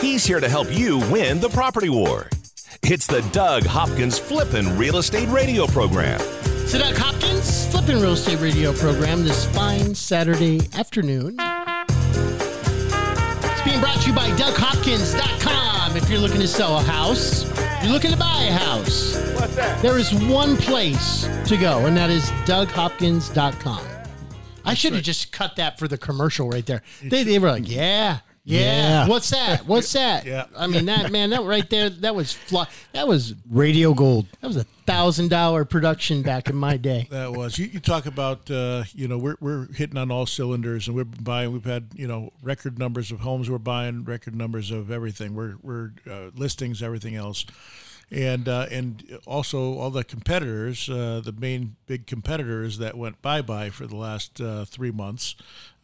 He's 0.00 0.24
here 0.24 0.40
to 0.40 0.48
help 0.48 0.68
you 0.70 0.98
win 1.10 1.40
the 1.40 1.48
property 1.48 1.88
war. 1.88 2.28
It's 2.82 3.06
the 3.06 3.22
Doug 3.32 3.64
Hopkins 3.64 4.18
Flippin' 4.18 4.78
Real 4.78 4.98
Estate 4.98 5.28
Radio 5.28 5.66
program. 5.66 6.20
So 6.66 6.78
Doug 6.78 6.96
Hopkins, 6.96 7.68
flip 7.70 7.84
Hopkin 7.84 8.02
Real 8.02 8.12
Estate 8.12 8.40
Radio 8.40 8.72
program 8.72 9.22
this 9.22 9.46
fine 9.54 9.94
Saturday 9.94 10.60
afternoon. 10.74 11.36
It's 11.38 13.62
being 13.62 13.80
brought 13.80 14.00
to 14.00 14.08
you 14.08 14.14
by 14.14 14.30
DougHopkins.com. 14.30 15.96
If 15.96 16.10
you're 16.10 16.18
looking 16.18 16.40
to 16.40 16.48
sell 16.48 16.78
a 16.78 16.82
house, 16.82 17.44
you're 17.82 17.92
looking 17.92 18.10
to 18.10 18.16
buy 18.16 18.44
a 18.44 18.52
house. 18.52 19.14
What's 19.34 19.54
that? 19.56 19.80
There 19.82 19.98
is 19.98 20.12
one 20.12 20.56
place 20.56 21.28
to 21.46 21.56
go, 21.56 21.86
and 21.86 21.96
that 21.96 22.10
is 22.10 22.24
DougHopkins.com. 22.46 23.80
I 24.64 24.74
should 24.74 24.94
have 24.94 25.02
just 25.04 25.30
cut 25.32 25.56
that 25.56 25.78
for 25.78 25.86
the 25.86 25.96
commercial 25.96 26.48
right 26.48 26.66
there. 26.66 26.82
They, 27.02 27.22
they 27.22 27.38
were 27.38 27.50
like, 27.50 27.70
yeah. 27.70 28.18
Yeah. 28.48 28.60
Yeah. 28.60 29.08
What's 29.08 29.30
that? 29.30 29.66
What's 29.66 29.92
that? 29.92 30.24
Yeah. 30.26 30.46
I 30.56 30.66
mean 30.68 30.86
that 30.86 31.10
man, 31.10 31.30
that 31.30 31.42
right 31.42 31.68
there, 31.68 31.90
that 31.90 32.14
was 32.14 32.32
fly, 32.32 32.66
that 32.92 33.06
was 33.08 33.34
Radio 33.50 33.92
Gold. 33.92 34.26
that 34.40 34.46
was 34.46 34.56
a 34.56 34.64
thousand 34.86 35.28
dollar 35.30 35.64
production 35.64 36.22
back 36.22 36.48
in 36.48 36.54
my 36.56 36.76
day. 36.76 37.08
That 37.16 37.32
was 37.32 37.58
you. 37.58 37.66
You 37.66 37.80
talk 37.80 38.06
about 38.06 38.48
uh, 38.50 38.84
you 38.94 39.08
know 39.08 39.18
we're 39.18 39.36
we're 39.40 39.66
hitting 39.72 39.96
on 39.98 40.10
all 40.12 40.26
cylinders, 40.26 40.86
and 40.86 40.96
we're 40.96 41.04
buying. 41.04 41.52
We've 41.52 41.64
had 41.64 41.88
you 41.94 42.06
know 42.06 42.32
record 42.42 42.78
numbers 42.78 43.10
of 43.10 43.20
homes 43.20 43.50
we're 43.50 43.58
buying, 43.58 44.04
record 44.04 44.34
numbers 44.36 44.70
of 44.70 44.90
everything. 44.90 45.34
We're 45.34 45.56
we're 45.62 45.90
uh, 46.08 46.30
listings, 46.34 46.82
everything 46.82 47.16
else, 47.16 47.46
and 48.10 48.48
uh, 48.48 48.66
and 48.70 49.18
also 49.26 49.74
all 49.78 49.90
the 49.90 50.04
competitors, 50.04 50.88
uh, 50.88 51.20
the 51.24 51.32
main 51.32 51.76
big 51.86 52.06
competitors 52.06 52.78
that 52.78 52.96
went 52.96 53.20
bye 53.22 53.42
bye 53.42 53.70
for 53.70 53.86
the 53.86 53.96
last 53.96 54.40
uh, 54.40 54.64
three 54.64 54.90
months, 54.92 55.34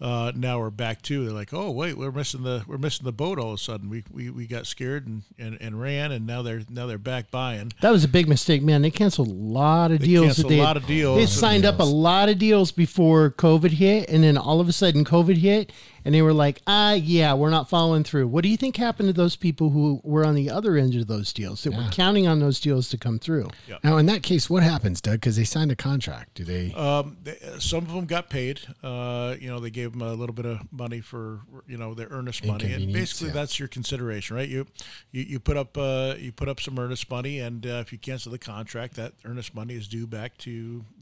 uh, 0.02 0.32
now 0.34 0.60
are 0.60 0.70
back 0.70 1.00
too. 1.00 1.24
They're 1.24 1.32
like, 1.32 1.54
oh 1.54 1.70
wait, 1.70 1.96
we're 1.96 2.10
missing 2.10 2.42
the 2.42 2.64
we're 2.66 2.76
missing 2.76 3.04
the 3.04 3.12
boat 3.12 3.38
all 3.38 3.48
of 3.50 3.54
a 3.54 3.58
sudden. 3.58 3.88
We 3.88 4.02
we, 4.10 4.28
we 4.30 4.46
got 4.46 4.66
scared 4.66 5.06
and, 5.06 5.22
and, 5.38 5.56
and 5.60 5.80
ran, 5.80 6.10
and 6.12 6.26
now 6.26 6.42
they're 6.42 6.62
now 6.68 6.86
they're 6.86 6.98
back 6.98 7.30
buying. 7.30 7.72
That 7.80 7.90
was 7.90 8.02
a 8.04 8.08
big 8.08 8.28
mistake, 8.28 8.62
man. 8.62 8.82
They 8.82 8.90
canceled 8.90 9.28
a 9.28 9.32
lot 9.32 9.92
of 9.92 10.00
They 10.00 10.06
deals. 10.08 10.26
canceled 10.26 10.44
that 10.46 10.48
they 10.48 10.54
a 10.58 10.58
had- 10.62 10.66
lot 10.66 10.76
of 10.76 10.86
deals. 10.86 11.16
They 11.18 11.26
signed 11.26 11.64
up 11.64 11.78
a 11.78 11.84
lot 11.84 12.28
of 12.28 12.38
deals 12.38 12.72
before 12.72 13.30
COVID 13.30 13.70
hit, 13.70 14.08
and 14.10 14.24
then 14.24 14.36
all 14.36 14.60
of 14.60 14.68
a 14.68 14.72
sudden 14.72 15.04
COVID 15.04 15.36
hit, 15.36 15.70
and 16.04 16.12
they 16.12 16.20
were 16.22 16.32
like, 16.32 16.60
"Ah, 16.66 16.94
yeah, 16.94 17.32
we're 17.34 17.50
not 17.50 17.70
following 17.70 18.02
through." 18.02 18.26
What 18.26 18.42
do 18.42 18.48
you 18.48 18.56
think 18.56 18.76
happened 18.76 19.08
to 19.08 19.12
those 19.12 19.36
people 19.36 19.70
who 19.70 20.00
were 20.02 20.26
on 20.26 20.34
the 20.34 20.50
other 20.50 20.76
end 20.76 20.96
of 20.96 21.06
those 21.06 21.32
deals 21.32 21.62
that 21.62 21.72
were 21.74 21.86
counting 21.92 22.26
on 22.26 22.40
those 22.40 22.58
deals 22.58 22.88
to 22.88 22.98
come 22.98 23.20
through? 23.20 23.48
Now, 23.84 23.98
in 23.98 24.06
that 24.06 24.24
case, 24.24 24.50
what 24.50 24.64
happens, 24.64 25.00
Doug? 25.00 25.14
Because 25.20 25.36
they 25.36 25.44
signed 25.44 25.70
a 25.70 25.76
contract. 25.76 26.34
Do 26.34 26.44
they? 26.44 26.72
Um, 26.72 27.16
they, 27.22 27.38
some 27.60 27.84
of 27.86 27.92
them 27.92 28.06
got 28.06 28.30
paid. 28.30 28.60
Uh, 28.82 29.36
you 29.38 29.48
know, 29.48 29.60
they 29.60 29.70
gave 29.70 29.91
them 29.92 30.02
a 30.02 30.12
little 30.12 30.34
bit 30.34 30.46
of 30.46 30.60
money 30.72 31.00
for 31.00 31.40
you 31.66 31.76
know 31.76 31.94
their 31.94 32.08
earnest 32.10 32.44
money, 32.44 32.72
and 32.72 32.92
basically 32.92 33.28
yeah. 33.28 33.34
that's 33.34 33.58
your 33.58 33.68
consideration, 33.68 34.36
right? 34.36 34.48
You 34.48 34.66
you, 35.10 35.22
you 35.22 35.40
put 35.40 35.56
up 35.56 35.76
uh, 35.78 36.14
you 36.18 36.32
put 36.32 36.48
up 36.48 36.60
some 36.60 36.78
earnest 36.78 37.10
money, 37.10 37.38
and 37.38 37.64
uh, 37.66 37.82
if 37.84 37.92
you 37.92 37.98
cancel 37.98 38.32
the 38.32 38.38
contract, 38.38 38.94
that 38.94 39.12
earnest 39.24 39.54
money 39.54 39.74
is 39.74 39.88
due 39.88 40.06
back 40.06 40.36
to 40.38 40.50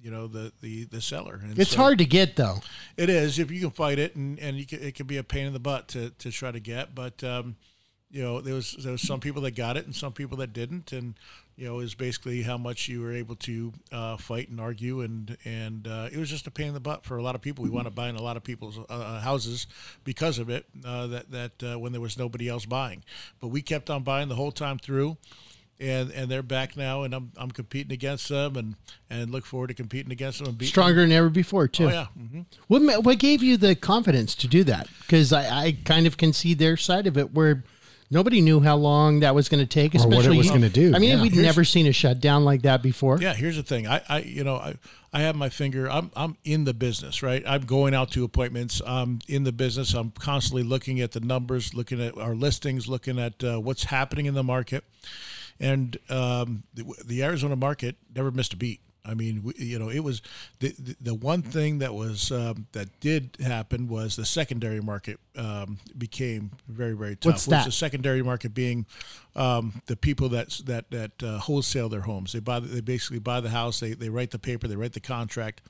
you 0.03 0.11
know 0.11 0.27
the 0.27 0.53
the, 0.61 0.85
the 0.85 1.01
seller. 1.01 1.41
And 1.43 1.59
It's 1.59 1.71
so- 1.71 1.79
hard 1.79 1.99
to 1.99 2.05
get 2.05 2.37
though. 2.37 2.59
It 2.97 3.09
is 3.09 3.39
if 3.39 3.51
you 3.51 3.61
can 3.61 3.71
fight 3.71 3.99
it, 3.99 4.17
and 4.17 4.39
and 4.39 4.57
you 4.57 4.67
can, 4.67 4.83
it 4.83 4.95
can 4.95 5.07
be 5.07 5.17
a 5.17 5.25
pain 5.25 5.47
in 5.47 5.53
the 5.53 5.61
butt 5.61 5.89
to, 5.89 6.11
to 6.11 6.31
try 6.31 6.51
to 6.51 6.61
get, 6.61 6.95
but. 6.95 7.23
Um, 7.25 7.57
you 8.13 8.23
know, 8.23 8.41
there 8.41 8.55
was 8.55 8.73
there 8.73 8.91
was 8.91 9.03
some 9.03 9.21
people 9.21 9.43
that 9.43 9.53
got 9.53 9.77
it 9.77 9.87
and 9.87 9.95
some 9.95 10.13
people 10.13 10.39
that 10.39 10.53
didn't, 10.53 10.93
and 10.93 11.15
you 11.61 11.67
know, 11.67 11.75
was 11.75 11.95
basically 11.95 12.41
how 12.41 12.57
much 12.57 12.89
you 12.89 13.03
were 13.03 13.13
able 13.13 13.37
to 13.37 13.71
uh, 13.93 14.17
fight 14.17 14.49
and 14.49 14.59
argue, 14.59 15.03
and 15.03 15.37
and 15.45 15.87
uh, 15.87 16.09
it 16.11 16.17
was 16.17 16.31
just 16.31 16.47
a 16.47 16.51
pain 16.51 16.69
in 16.69 16.75
the 16.75 16.81
butt 16.81 17.05
for 17.05 17.19
a 17.19 17.23
lot 17.23 17.35
of 17.35 17.43
people. 17.43 17.63
We 17.63 17.69
wound 17.69 17.87
up 17.87 17.95
buying 17.95 18.17
a 18.17 18.23
lot 18.23 18.39
of 18.39 18.43
people's 18.43 18.79
uh, 18.89 19.21
houses 19.21 19.67
because 20.03 20.39
of 20.39 20.49
it. 20.49 20.65
Uh, 20.83 21.07
that 21.09 21.31
that 21.31 21.63
uh, 21.63 21.79
when 21.79 21.93
there 21.93 22.01
was 22.01 22.17
nobody 22.17 22.49
else 22.49 22.65
buying, 22.65 23.05
but 23.41 23.49
we 23.49 23.61
kept 23.61 23.91
on 23.91 24.03
buying 24.03 24.31
the 24.31 24.37
whole 24.37 24.53
time 24.53 24.79
through. 24.79 25.19
And, 25.83 26.11
and 26.11 26.31
they're 26.31 26.43
back 26.43 26.77
now, 26.77 27.05
and 27.05 27.15
I'm, 27.15 27.33
I'm 27.39 27.51
competing 27.51 27.91
against 27.91 28.29
them, 28.29 28.55
and, 28.55 28.75
and 29.09 29.31
look 29.31 29.47
forward 29.47 29.69
to 29.69 29.75
competing 29.75 30.13
against 30.13 30.41
them 30.41 30.49
and 30.49 30.59
beating 30.59 30.69
them. 30.69 30.73
Stronger 30.73 31.01
than 31.01 31.13
ever 31.13 31.31
before, 31.31 31.69
too. 31.69 31.87
Oh 31.87 31.89
yeah, 31.89 32.07
hmm 32.09 32.43
What 32.69 33.03
what 33.03 33.19
gave 33.19 33.43
you 33.43 33.57
the 33.57 33.75
confidence 33.75 34.35
to 34.35 34.47
do 34.47 34.63
that? 34.65 34.89
Because 35.01 35.33
I, 35.33 35.49
I 35.49 35.79
kind 35.87 36.07
of 36.07 36.19
can 36.19 36.35
see 36.35 36.53
their 36.53 36.77
side 36.77 37.07
of 37.07 37.17
it, 37.17 37.33
where 37.33 37.65
nobody 38.11 38.41
knew 38.41 38.61
how 38.61 38.77
long 38.77 39.21
that 39.21 39.35
was 39.35 39.49
going 39.49 39.61
to 39.61 39.67
take, 39.67 39.95
Or 39.95 40.09
what 40.09 40.27
it 40.27 40.37
was 40.37 40.51
gonna 40.51 40.69
do, 40.69 40.95
I 40.95 40.99
mean, 40.99 41.11
yeah. 41.17 41.23
we'd 41.23 41.33
Here's- 41.33 41.45
never 41.47 41.65
seen 41.65 41.87
a 41.87 41.93
shutdown 41.93 42.45
like 42.45 42.63
that 42.63 42.83
before. 42.83 43.19
Yeah, 43.21 43.35
here's 43.35 43.57
the 43.57 43.63
thing. 43.63 43.87
I, 43.87 44.03
I 44.09 44.19
you 44.21 44.45
know, 44.45 44.57
I, 44.57 44.75
I 45.13 45.21
have 45.23 45.37
my 45.37 45.49
finger. 45.49 45.91
I'm, 45.91 46.11
I'm 46.15 46.37
in 46.45 46.65
the 46.65 46.75
business, 46.75 47.23
right? 47.23 47.43
I'm 47.47 47.63
going 47.63 47.95
out 47.95 48.11
to 48.13 48.25
appointments. 48.25 48.81
I'm 48.87 49.21
in 49.29 49.45
the 49.45 49.53
business. 49.53 49.95
I'm 49.95 50.11
constantly 50.11 50.63
looking 50.63 51.01
at 51.01 51.13
the 51.13 51.21
numbers, 51.21 51.75
looking 51.75 52.01
at 52.01 52.17
our 52.19 52.35
listings, 52.35 52.89
looking 52.89 53.19
at 53.19 53.43
uh, 53.43 53.61
what's 53.61 53.85
happening 53.85 54.27
in 54.27 54.35
the 54.35 54.45
market, 54.45 54.85
and 55.59 55.97
um, 56.09 56.65
the, 56.75 56.85
the 57.05 57.23
Arizona 57.23 57.57
market 57.57 57.97
never 58.15 58.31
missed 58.31 58.53
a 58.53 58.57
beat. 58.57 58.81
I 59.05 59.15
mean, 59.15 59.43
we, 59.43 59.55
you 59.57 59.79
know, 59.79 59.89
it 59.89 60.01
was 60.01 60.23
the, 60.59 60.75
the 60.79 60.97
the 61.01 61.15
one 61.15 61.43
thing 61.43 61.79
that 61.79 61.95
was 61.95 62.31
um, 62.31 62.67
that 62.73 63.01
did 63.01 63.37
happen 63.43 63.89
was 63.89 64.17
the 64.17 64.27
secondary 64.27 64.81
market 64.81 65.19
um, 65.37 65.79
became 65.97 66.51
very 66.69 66.95
very 66.95 67.17
tough. 67.17 67.33
What's 67.33 67.47
that? 67.47 67.65
the 67.65 67.73
secondary 67.73 68.23
market 68.23 68.55
being 68.55 68.87
um, 69.37 69.81
the 69.87 69.97
people 69.97 70.29
that 70.31 70.61
that 70.67 70.91
that 70.91 71.23
uh, 71.23 71.39
wholesale 71.39 71.89
their 71.89 72.01
homes. 72.03 72.33
They 72.33 72.41
buy 72.41 72.61
they 72.61 72.81
basically 72.81 73.21
buy 73.21 73.41
the 73.41 73.51
house. 73.51 73.81
They, 73.81 73.95
they 73.95 74.09
write 74.09 74.31
the 74.31 74.39
paper. 74.39 74.69
They 74.69 74.77
write 74.77 74.93
the 74.93 75.01
contract, 75.01 75.63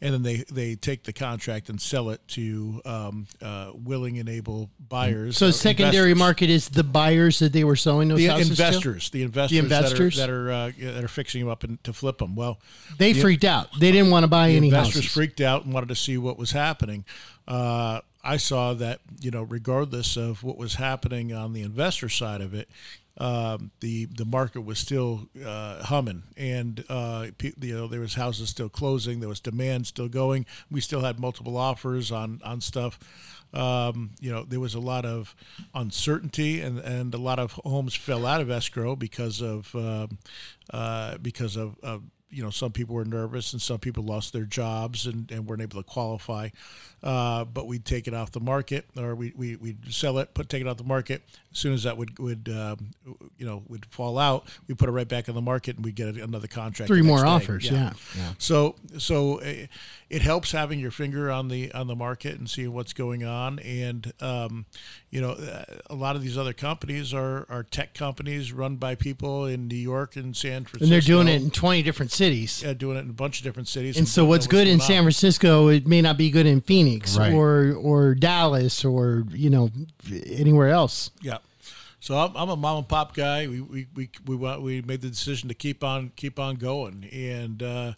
and 0.00 0.12
then 0.12 0.22
they, 0.22 0.44
they 0.50 0.74
take 0.74 1.04
the 1.04 1.12
contract 1.12 1.68
and 1.68 1.80
sell 1.80 2.10
it 2.10 2.26
to 2.28 2.82
um, 2.84 3.26
uh, 3.40 3.72
willing 3.74 4.18
and 4.18 4.28
able 4.28 4.70
buyers. 4.88 5.36
So 5.36 5.50
secondary 5.50 6.10
investors. 6.10 6.18
market 6.18 6.50
is 6.50 6.68
the 6.68 6.84
buyers 6.84 7.38
that 7.38 7.52
they 7.52 7.64
were 7.64 7.76
selling 7.76 8.08
those 8.08 8.18
The 8.18 8.26
houses 8.26 8.50
investors, 8.50 9.10
the 9.10 9.22
investors, 9.22 9.50
the 9.50 9.58
investors? 9.58 10.16
that 10.16 10.30
are 10.30 10.44
that 10.44 10.52
are, 10.52 10.88
uh, 10.90 10.92
that 10.94 11.04
are 11.04 11.08
fixing 11.08 11.40
them 11.40 11.50
up 11.50 11.64
and 11.64 11.82
to 11.84 11.92
flip 11.92 12.18
them. 12.18 12.34
Well, 12.34 12.58
They 12.98 13.12
freaked 13.14 13.44
out. 13.44 13.68
They 13.78 13.92
didn't 13.92 14.10
want 14.10 14.24
to 14.24 14.28
buy 14.28 14.48
the 14.48 14.56
any 14.56 14.68
investors 14.68 14.96
houses. 14.96 15.12
freaked 15.12 15.40
out 15.40 15.64
and 15.64 15.74
wanted 15.74 15.88
to 15.88 15.96
see 15.96 16.16
what 16.18 16.38
was 16.38 16.52
happening. 16.52 17.04
Uh, 17.46 18.00
I 18.22 18.36
saw 18.38 18.74
that 18.74 19.00
you 19.20 19.30
know, 19.30 19.42
regardless 19.42 20.16
of 20.16 20.42
what 20.42 20.56
was 20.56 20.76
happening 20.76 21.32
on 21.32 21.52
the 21.52 21.62
investor 21.62 22.08
side 22.08 22.40
of 22.40 22.54
it, 22.54 22.68
um, 23.18 23.70
the 23.80 24.06
the 24.06 24.24
market 24.24 24.62
was 24.62 24.78
still 24.78 25.28
uh, 25.44 25.84
humming, 25.84 26.24
and 26.36 26.84
uh, 26.88 27.26
pe- 27.38 27.52
you 27.60 27.74
know 27.74 27.86
there 27.86 28.00
was 28.00 28.14
houses 28.14 28.48
still 28.48 28.68
closing, 28.68 29.20
there 29.20 29.28
was 29.28 29.40
demand 29.40 29.86
still 29.86 30.08
going. 30.08 30.46
We 30.70 30.80
still 30.80 31.00
had 31.00 31.20
multiple 31.20 31.56
offers 31.56 32.10
on 32.10 32.40
on 32.44 32.60
stuff. 32.60 32.98
Um, 33.52 34.10
you 34.20 34.32
know, 34.32 34.42
there 34.42 34.58
was 34.58 34.74
a 34.74 34.80
lot 34.80 35.04
of 35.04 35.36
uncertainty, 35.74 36.60
and, 36.60 36.80
and 36.80 37.14
a 37.14 37.18
lot 37.18 37.38
of 37.38 37.52
homes 37.52 37.94
fell 37.94 38.26
out 38.26 38.40
of 38.40 38.50
escrow 38.50 38.96
because 38.96 39.40
of 39.40 39.72
um, 39.76 40.18
uh, 40.70 41.18
because 41.18 41.54
of, 41.54 41.76
of 41.84 42.02
you 42.30 42.42
know 42.42 42.50
some 42.50 42.72
people 42.72 42.94
were 42.94 43.04
nervous 43.04 43.52
and 43.52 43.62
some 43.62 43.78
people 43.78 44.02
lost 44.04 44.32
their 44.32 44.44
jobs 44.44 45.06
and, 45.06 45.30
and 45.30 45.46
weren't 45.46 45.62
able 45.62 45.82
to 45.82 45.88
qualify. 45.88 46.48
Uh, 47.02 47.44
but 47.44 47.66
we'd 47.66 47.84
take 47.84 48.08
it 48.08 48.14
off 48.14 48.32
the 48.32 48.40
market 48.40 48.86
or 48.96 49.14
we, 49.14 49.30
we, 49.36 49.56
we'd 49.56 49.92
sell 49.92 50.16
it 50.18 50.32
put 50.32 50.48
take 50.48 50.62
it 50.62 50.66
off 50.66 50.78
the 50.78 50.84
market. 50.84 51.22
As 51.52 51.58
soon 51.58 51.74
as 51.74 51.82
that 51.82 51.98
would 51.98 52.18
would 52.18 52.48
um, 52.48 52.92
you 53.36 53.44
know 53.44 53.62
would 53.68 53.86
fall 53.86 54.18
out 54.18 54.48
we 54.66 54.74
put 54.74 54.88
it 54.88 54.92
right 54.92 55.06
back 55.06 55.28
on 55.28 55.34
the 55.34 55.42
market 55.42 55.76
and 55.76 55.84
we 55.84 55.92
get 55.92 56.16
another 56.16 56.48
contract 56.48 56.88
Three 56.88 57.02
more 57.02 57.22
day. 57.22 57.28
offers, 57.28 57.70
yeah. 57.70 58.32
so 58.38 58.76
so 58.98 59.40
uh, 59.40 59.66
it 60.08 60.22
helps 60.22 60.52
having 60.52 60.80
your 60.80 60.90
finger 60.90 61.30
on 61.30 61.48
the 61.48 61.72
on 61.72 61.86
the 61.86 61.96
market 61.96 62.38
and 62.38 62.48
seeing 62.48 62.72
what's 62.72 62.92
going 62.94 63.24
on. 63.24 63.58
And 63.58 64.12
um, 64.20 64.66
you 65.14 65.20
know 65.20 65.30
uh, 65.30 65.64
a 65.88 65.94
lot 65.94 66.16
of 66.16 66.22
these 66.22 66.36
other 66.36 66.52
companies 66.52 67.14
are 67.14 67.46
are 67.48 67.62
tech 67.62 67.94
companies 67.94 68.52
run 68.52 68.74
by 68.76 68.96
people 68.96 69.46
in 69.46 69.68
New 69.68 69.76
York 69.76 70.16
and 70.16 70.36
San 70.36 70.64
Francisco 70.64 70.82
and 70.84 70.90
they're 70.92 71.00
doing 71.00 71.28
it 71.28 71.40
in 71.40 71.50
20 71.52 71.82
different 71.82 72.10
cities. 72.10 72.62
yeah, 72.64 72.72
doing 72.74 72.96
it 72.96 73.00
in 73.04 73.10
a 73.10 73.12
bunch 73.12 73.38
of 73.38 73.44
different 73.44 73.68
cities. 73.68 73.96
And 73.96 74.08
so 74.08 74.22
don't 74.22 74.28
what's 74.30 74.48
good 74.48 74.66
in 74.66 74.80
San. 74.80 75.04
Francisco, 75.04 75.68
it 75.68 75.86
may 75.86 76.02
not 76.02 76.18
be 76.18 76.30
good 76.30 76.46
in 76.46 76.60
Phoenix 76.60 77.16
Right. 77.16 77.32
or 77.32 77.74
or 77.74 78.16
Dallas 78.16 78.84
or 78.84 79.24
you 79.30 79.50
know 79.50 79.70
anywhere 80.26 80.70
else. 80.70 81.10
Yeah. 81.22 81.38
So 82.00 82.18
I'm, 82.18 82.36
I'm 82.36 82.50
a 82.50 82.56
mom 82.56 82.78
and 82.78 82.88
pop 82.88 83.14
guy. 83.14 83.46
We 83.46 83.60
we 83.60 83.86
we 83.94 84.10
we, 84.26 84.36
wa- 84.36 84.58
we 84.58 84.82
made 84.82 85.00
the 85.00 85.08
decision 85.08 85.48
to 85.48 85.54
keep 85.54 85.84
on 85.84 86.10
keep 86.16 86.38
on 86.40 86.56
going, 86.56 87.08
and 87.12 87.62
uh, 87.62 87.92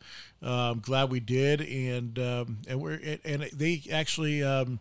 uh, 0.44 0.70
I'm 0.70 0.80
glad 0.80 1.10
we 1.10 1.18
did. 1.20 1.60
And 1.62 2.16
um, 2.18 2.58
and 2.68 2.80
we're 2.80 3.00
and 3.24 3.48
they 3.54 3.82
actually. 3.90 4.42
Um, 4.44 4.80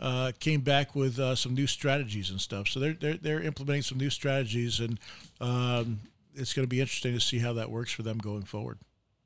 uh, 0.00 0.32
came 0.40 0.62
back 0.62 0.94
with 0.94 1.18
uh, 1.18 1.34
some 1.34 1.54
new 1.54 1.66
strategies 1.66 2.30
and 2.30 2.40
stuff. 2.40 2.68
So 2.68 2.80
they're, 2.80 2.94
they're, 2.94 3.16
they're 3.16 3.42
implementing 3.42 3.82
some 3.82 3.98
new 3.98 4.10
strategies, 4.10 4.80
and 4.80 4.98
um, 5.40 6.00
it's 6.34 6.54
going 6.54 6.64
to 6.64 6.68
be 6.70 6.80
interesting 6.80 7.12
to 7.14 7.20
see 7.20 7.38
how 7.38 7.52
that 7.52 7.70
works 7.70 7.92
for 7.92 8.02
them 8.02 8.18
going 8.18 8.42
forward. 8.42 8.78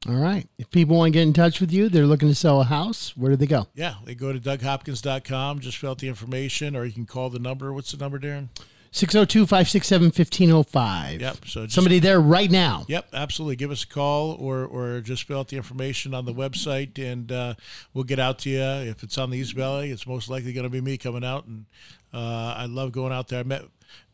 All 0.06 0.16
right. 0.16 0.46
If 0.58 0.70
people 0.70 0.96
want 0.96 1.12
to 1.12 1.18
get 1.18 1.22
in 1.22 1.32
touch 1.32 1.60
with 1.60 1.72
you, 1.72 1.88
they're 1.88 2.06
looking 2.06 2.28
to 2.28 2.34
sell 2.34 2.60
a 2.60 2.64
house. 2.64 3.16
Where 3.16 3.30
do 3.30 3.36
they 3.36 3.46
go? 3.46 3.68
Yeah, 3.74 3.94
they 4.04 4.14
go 4.14 4.32
to 4.32 4.38
DougHopkins.com, 4.38 5.60
just 5.60 5.78
fill 5.78 5.92
out 5.92 5.98
the 5.98 6.08
information, 6.08 6.76
or 6.76 6.84
you 6.84 6.92
can 6.92 7.06
call 7.06 7.30
the 7.30 7.38
number. 7.38 7.72
What's 7.72 7.92
the 7.92 7.96
number, 7.96 8.18
Darren? 8.18 8.48
602 8.94 9.46
567 9.46 10.04
1505. 10.06 11.20
Yep. 11.20 11.36
So 11.46 11.64
just, 11.64 11.74
Somebody 11.74 11.98
there 11.98 12.20
right 12.20 12.48
now. 12.48 12.84
Yep, 12.86 13.08
absolutely. 13.12 13.56
Give 13.56 13.72
us 13.72 13.82
a 13.82 13.88
call 13.88 14.36
or, 14.38 14.64
or 14.64 15.00
just 15.00 15.24
fill 15.24 15.40
out 15.40 15.48
the 15.48 15.56
information 15.56 16.14
on 16.14 16.26
the 16.26 16.32
website, 16.32 16.96
and 16.96 17.32
uh, 17.32 17.54
we'll 17.92 18.04
get 18.04 18.20
out 18.20 18.38
to 18.40 18.50
you. 18.50 18.62
If 18.62 19.02
it's 19.02 19.18
on 19.18 19.30
the 19.30 19.38
East 19.38 19.54
Valley, 19.54 19.90
it's 19.90 20.06
most 20.06 20.30
likely 20.30 20.52
going 20.52 20.62
to 20.62 20.70
be 20.70 20.80
me 20.80 20.96
coming 20.96 21.24
out. 21.24 21.44
And 21.46 21.66
uh, 22.12 22.54
I 22.56 22.66
love 22.66 22.92
going 22.92 23.12
out 23.12 23.26
there. 23.26 23.40
I 23.40 23.42
met, 23.42 23.64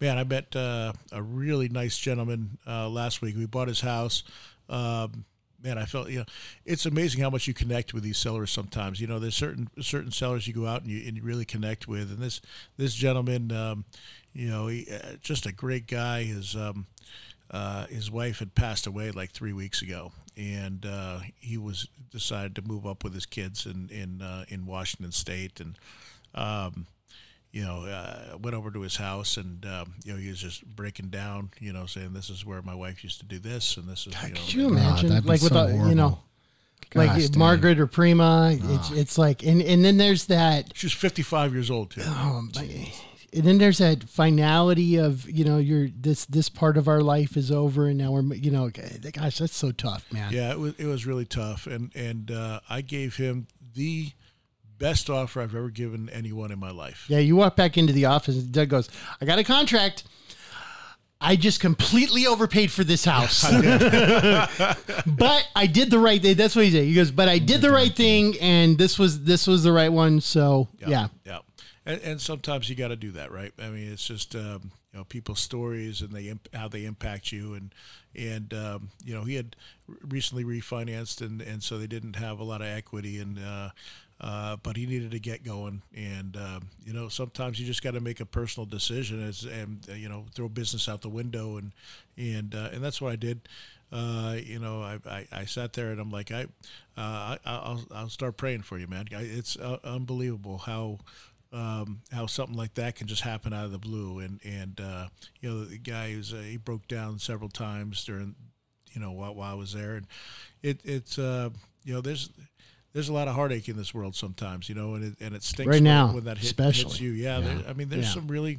man, 0.00 0.16
I 0.16 0.24
met 0.24 0.56
uh, 0.56 0.94
a 1.12 1.22
really 1.22 1.68
nice 1.68 1.98
gentleman 1.98 2.56
uh, 2.66 2.88
last 2.88 3.20
week. 3.20 3.36
We 3.36 3.44
bought 3.44 3.68
his 3.68 3.82
house. 3.82 4.22
Um, 4.70 5.26
man, 5.62 5.78
I 5.78 5.84
felt 5.84 6.08
you 6.08 6.20
know, 6.20 6.24
it's 6.64 6.87
amazing 6.87 7.20
how 7.20 7.31
much 7.31 7.46
you 7.46 7.54
connect 7.54 7.92
with 7.92 8.02
these 8.02 8.18
sellers. 8.18 8.50
Sometimes 8.50 9.00
you 9.00 9.06
know, 9.06 9.18
there's 9.18 9.37
certain 9.37 9.68
certain 9.81 10.10
sellers 10.10 10.46
you 10.46 10.54
go 10.54 10.66
out 10.66 10.83
and 10.83 10.90
you, 10.90 11.06
and 11.06 11.16
you 11.16 11.22
really 11.22 11.44
connect 11.44 11.87
with, 11.87 12.10
and 12.10 12.18
this 12.18 12.40
this 12.76 12.94
gentleman, 12.94 13.52
um, 13.52 13.85
you 14.33 14.48
know, 14.48 14.66
he, 14.68 14.87
uh, 14.92 15.16
just 15.20 15.46
a 15.46 15.52
great 15.52 15.87
guy. 15.87 16.22
His 16.24 16.54
um, 16.56 16.87
uh, 17.50 17.87
his 17.87 18.10
wife 18.10 18.38
had 18.38 18.54
passed 18.54 18.87
away 18.87 19.10
like 19.10 19.31
three 19.33 19.52
weeks 19.52 19.83
ago, 19.83 20.12
and 20.37 20.87
uh, 20.87 21.20
he 21.38 21.58
was 21.58 21.88
decided 22.10 22.54
to 22.56 22.62
move 22.62 22.87
up 22.87 23.02
with 23.04 23.14
his 23.14 23.26
kids 23.26 23.66
in 23.66 23.88
in 23.90 24.22
uh, 24.22 24.44
in 24.48 24.66
Washington 24.66 25.12
State, 25.12 25.60
and 25.60 25.76
um, 26.35 26.87
you 27.52 27.64
know, 27.64 27.85
uh, 27.87 28.38
went 28.40 28.54
over 28.54 28.70
to 28.70 28.81
his 28.83 28.96
house, 28.96 29.37
and 29.37 29.66
um, 29.66 29.94
you 30.04 30.12
know, 30.12 30.18
he 30.18 30.28
was 30.28 30.38
just 30.38 30.64
breaking 30.64 31.08
down, 31.08 31.50
you 31.58 31.72
know, 31.72 31.87
saying 31.87 32.12
this 32.12 32.31
is 32.31 32.46
where 32.46 32.62
my 32.62 32.74
wife 32.74 33.02
used 33.02 33.18
to 33.20 33.26
do 33.26 33.40
this, 33.40 33.76
and 33.76 33.88
this 33.88 34.06
is 34.06 34.14
you 34.22 34.28
know, 34.28 34.35
Could 34.40 34.54
you 34.54 34.68
imagine, 34.68 35.08
that'd 35.08 35.26
like 35.26 35.42
with 35.42 35.52
so 35.52 35.58
a, 35.66 35.88
you 35.88 35.94
know, 35.96 36.08
horrible. 36.10 36.24
like 36.94 37.10
Gosh. 37.18 37.37
Margaret 37.37 37.81
or 37.81 37.88
Prima? 37.88 38.56
It's 38.62 38.90
it's 38.92 39.18
like, 39.18 39.42
and 39.42 39.60
and 39.60 39.85
then 39.85 39.96
there's 39.96 40.26
that 40.26 40.70
She 40.76 40.87
was 40.87 40.92
55 40.92 41.52
years 41.52 41.70
old 41.72 41.90
too. 41.90 42.02
um, 42.02 42.52
and 43.33 43.44
then 43.44 43.58
there's 43.58 43.78
that 43.78 44.04
finality 44.08 44.96
of 44.96 45.28
you 45.31 45.44
know 45.44 45.58
your 45.58 45.88
this 45.94 46.24
this 46.26 46.48
part 46.48 46.76
of 46.76 46.88
our 46.88 47.00
life 47.00 47.37
is 47.37 47.50
over 47.50 47.87
and 47.87 47.98
now 47.98 48.12
we're 48.12 48.22
you 48.35 48.50
know 48.50 48.70
gosh 48.70 49.38
that's 49.38 49.56
so 49.56 49.70
tough 49.72 50.10
man. 50.12 50.33
Yeah, 50.33 50.50
it 50.50 50.58
was 50.58 50.74
it 50.78 50.87
was 50.87 51.06
really 51.06 51.24
tough, 51.26 51.66
and 51.66 51.90
and 51.94 52.31
uh, 52.31 52.60
I 52.68 52.81
gave 52.81 53.16
him 53.16 53.46
the 53.74 54.10
best 54.78 55.10
offer 55.10 55.40
I've 55.42 55.54
ever 55.54 55.68
given 55.70 56.08
anyone 56.10 56.50
in 56.50 56.58
my 56.58 56.70
life. 56.70 57.04
yeah 57.08 57.18
you 57.18 57.37
walk 57.37 57.54
back 57.54 57.76
into 57.76 57.92
the 57.92 58.06
office 58.06 58.37
and 58.37 58.50
Doug 58.50 58.70
goes 58.70 58.88
I 59.20 59.24
got 59.26 59.38
a 59.38 59.44
contract. 59.44 60.04
I 61.22 61.37
just 61.37 61.60
completely 61.60 62.26
overpaid 62.26 62.72
for 62.72 62.83
this 62.83 63.04
house. 63.04 63.44
But 65.06 65.46
I 65.54 65.66
did 65.66 65.90
the 65.90 65.98
right 65.98 66.20
thing. 66.20 66.35
That's 66.37 66.56
what 66.56 66.64
he 66.64 66.70
said. 66.70 66.85
He 66.85 66.94
goes 66.94 67.10
but 67.10 67.28
I 67.28 67.38
did 67.38 67.60
the 67.60 67.70
right 67.70 67.94
thing 67.94 68.38
and 68.40 68.78
this 68.78 68.98
was 68.98 69.22
this 69.24 69.46
was 69.46 69.62
the 69.62 69.72
right 69.72 69.92
one. 69.92 70.20
So 70.22 70.68
yeah, 70.78 71.08
yeah. 71.26 71.38
And, 71.90 72.02
and 72.02 72.20
sometimes 72.20 72.68
you 72.68 72.76
got 72.76 72.88
to 72.88 72.96
do 72.96 73.10
that, 73.12 73.32
right? 73.32 73.52
I 73.58 73.68
mean, 73.68 73.92
it's 73.92 74.06
just 74.06 74.36
um, 74.36 74.70
you 74.92 74.98
know 74.98 75.04
people's 75.04 75.40
stories 75.40 76.02
and 76.02 76.10
they 76.10 76.28
imp- 76.28 76.54
how 76.54 76.68
they 76.68 76.84
impact 76.84 77.32
you, 77.32 77.54
and 77.54 77.74
and 78.14 78.54
um, 78.54 78.90
you 79.04 79.12
know 79.12 79.24
he 79.24 79.34
had 79.34 79.56
recently 80.06 80.44
refinanced, 80.44 81.20
and 81.20 81.42
and 81.42 81.62
so 81.62 81.78
they 81.78 81.88
didn't 81.88 82.14
have 82.14 82.38
a 82.38 82.44
lot 82.44 82.60
of 82.60 82.68
equity, 82.68 83.18
and 83.18 83.38
uh, 83.38 83.70
uh, 84.20 84.56
but 84.62 84.76
he 84.76 84.86
needed 84.86 85.10
to 85.10 85.18
get 85.18 85.42
going, 85.42 85.82
and 85.92 86.36
um, 86.36 86.68
you 86.84 86.92
know 86.92 87.08
sometimes 87.08 87.58
you 87.58 87.66
just 87.66 87.82
got 87.82 87.94
to 87.94 88.00
make 88.00 88.20
a 88.20 88.26
personal 88.26 88.66
decision, 88.66 89.26
as 89.26 89.44
and 89.44 89.84
uh, 89.90 89.94
you 89.94 90.08
know 90.08 90.26
throw 90.32 90.48
business 90.48 90.88
out 90.88 91.02
the 91.02 91.08
window, 91.08 91.56
and 91.56 91.72
and 92.16 92.54
uh, 92.54 92.68
and 92.72 92.84
that's 92.84 93.00
what 93.00 93.12
I 93.12 93.16
did. 93.16 93.40
Uh, 93.92 94.36
you 94.40 94.60
know, 94.60 94.82
I, 94.82 94.98
I, 95.04 95.26
I 95.32 95.44
sat 95.46 95.72
there 95.72 95.90
and 95.90 96.00
I'm 96.00 96.12
like, 96.12 96.30
I, 96.30 96.42
uh, 96.96 97.36
I, 97.36 97.38
I'll, 97.44 97.84
I'll 97.92 98.08
start 98.08 98.36
praying 98.36 98.62
for 98.62 98.78
you, 98.78 98.86
man. 98.86 99.06
I, 99.12 99.22
it's 99.22 99.56
uh, 99.56 99.78
unbelievable 99.82 100.58
how, 100.58 100.98
um, 101.53 102.01
how 102.13 102.27
something 102.27 102.57
like 102.57 102.75
that 102.75 102.94
can 102.94 103.07
just 103.07 103.23
happen 103.23 103.53
out 103.53 103.65
of 103.65 103.73
the 103.73 103.79
blue. 103.79 104.19
And, 104.21 104.40
and, 104.44 104.81
uh, 104.81 105.09
you 105.40 105.48
know, 105.51 105.65
the 105.65 105.79
guy 105.79 106.13
who's, 106.13 106.33
uh, 106.33 106.38
he 106.38 106.57
broke 106.57 106.87
down 106.88 107.19
several 107.19 107.48
times 107.51 108.05
during, 108.05 108.35
you 108.92 109.01
know, 109.01 109.13
while, 109.13 109.35
while 109.35 109.53
I 109.53 109.55
was 109.55 109.73
there 109.73 109.96
and 109.96 110.07
it, 110.63 110.81
it's, 110.85 111.19
uh, 111.19 111.51
you 111.85 111.94
know, 111.94 112.01
there's, 112.01 112.31
there's 112.92 113.09
a 113.09 113.13
lot 113.13 113.29
of 113.29 113.37
heartache 113.37 113.69
in 113.69 113.77
this 113.77 113.94
world 113.94 114.17
sometimes, 114.17 114.69
you 114.69 114.75
know, 114.75 114.94
and 114.94 115.05
it, 115.05 115.15
and 115.25 115.35
it 115.35 115.44
stinks 115.44 115.71
Right 115.71 115.83
now, 115.83 116.13
when 116.13 116.25
that 116.25 116.38
hit, 116.38 116.46
especially. 116.46 116.85
hits 116.90 117.01
you. 117.01 117.11
Yeah. 117.13 117.38
there- 117.38 117.63
I 117.69 117.73
mean, 117.73 117.88
there's 117.88 118.07
Yeah. 118.07 118.15
some 118.15 118.27
really, 118.27 118.59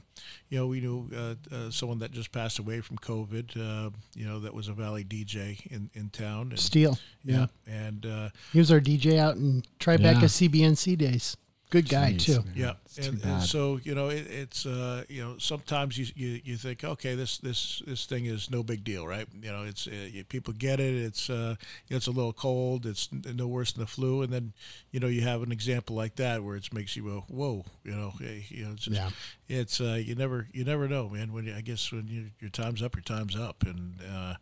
you 0.49 0.57
know, 0.57 0.67
we 0.67 0.79
knew 0.79 1.09
uh, 1.13 1.35
uh, 1.53 1.69
someone 1.69 1.99
that 1.99 2.11
just 2.11 2.31
passed 2.31 2.57
away 2.57 2.79
from 2.79 2.97
COVID, 2.97 3.57
uh, 3.57 3.89
you 4.15 4.25
know, 4.25 4.39
that 4.39 4.53
was 4.53 4.69
a 4.69 4.73
Valley 4.73 5.03
DJ 5.03 5.65
in, 5.69 5.89
in 5.93 6.09
town. 6.11 6.51
And, 6.51 6.59
Steel 6.59 6.97
yeah. 7.25 7.47
yeah. 7.67 7.73
And, 7.87 8.05
uh, 8.05 8.29
he 8.53 8.59
was 8.59 8.71
our 8.71 8.79
DJ 8.79 9.17
out 9.17 9.35
in 9.35 9.63
Tribeca 9.81 10.21
Yeah. 10.21 10.27
CBNC 10.27 10.97
days 10.97 11.35
good 11.71 11.89
guy 11.89 12.13
Jeez, 12.13 12.25
too. 12.25 12.43
man. 12.45 12.53
yeah, 12.55 12.73
It's 12.85 12.95
too 12.97 13.09
and, 13.09 13.23
and 13.25 13.41
so 13.43 13.79
you 13.83 13.95
know 13.95 14.09
it, 14.09 14.27
it's 14.29 14.65
uh, 14.65 15.03
you 15.09 15.23
know 15.23 15.35
sometimes 15.39 15.97
you, 15.97 16.05
you 16.15 16.41
you 16.43 16.57
think 16.57 16.83
okay 16.83 17.15
this 17.15 17.37
this 17.39 17.81
this 17.87 18.05
thing 18.05 18.25
is 18.25 18.49
no 18.51 18.61
big 18.63 18.83
deal 18.83 19.07
right? 19.07 19.27
You 19.41 19.51
know 19.51 19.63
it's 19.63 19.87
uh, 19.87 19.91
you- 19.91 20.23
people 20.25 20.53
get 20.53 20.79
it. 20.79 20.93
It's 20.95 21.29
uh, 21.29 21.55
it's 21.89 22.07
a 22.07 22.11
little 22.11 22.33
cold. 22.33 22.85
It's 22.85 23.09
no 23.11 23.47
worse 23.47 23.71
than 23.73 23.81
the 23.83 23.87
flu. 23.87 24.21
And 24.21 24.31
then 24.31 24.53
you 24.91 24.99
know 24.99 25.07
you 25.07 25.21
have 25.21 25.41
an 25.41 25.51
example 25.51 25.95
like 25.95 26.15
that 26.17 26.43
where 26.43 26.55
it 26.57 26.71
makes 26.73 26.95
you 26.95 27.03
go 27.03 27.23
whoa 27.29 27.65
you 27.83 27.91
know 27.95 28.11
hey, 28.19 28.45
you 28.49 28.65
know 28.65 28.73
it's 28.73 28.85
just, 28.85 28.95
Yeah. 28.97 29.09
It's 29.51 29.81
uh, 29.81 29.99
you 30.03 30.15
never 30.15 30.47
you 30.53 30.63
never 30.63 30.87
know 30.87 31.09
man 31.09 31.33
when 31.33 31.45
you, 31.45 31.53
I 31.55 31.61
guess 31.61 31.91
when 31.91 32.07
you, 32.07 32.27
your 32.39 32.49
time's 32.49 32.81
up 32.81 32.95
your 32.95 33.03
time's 33.03 33.35
up 33.35 33.63
and 33.63 33.99
uh, 34.09 34.33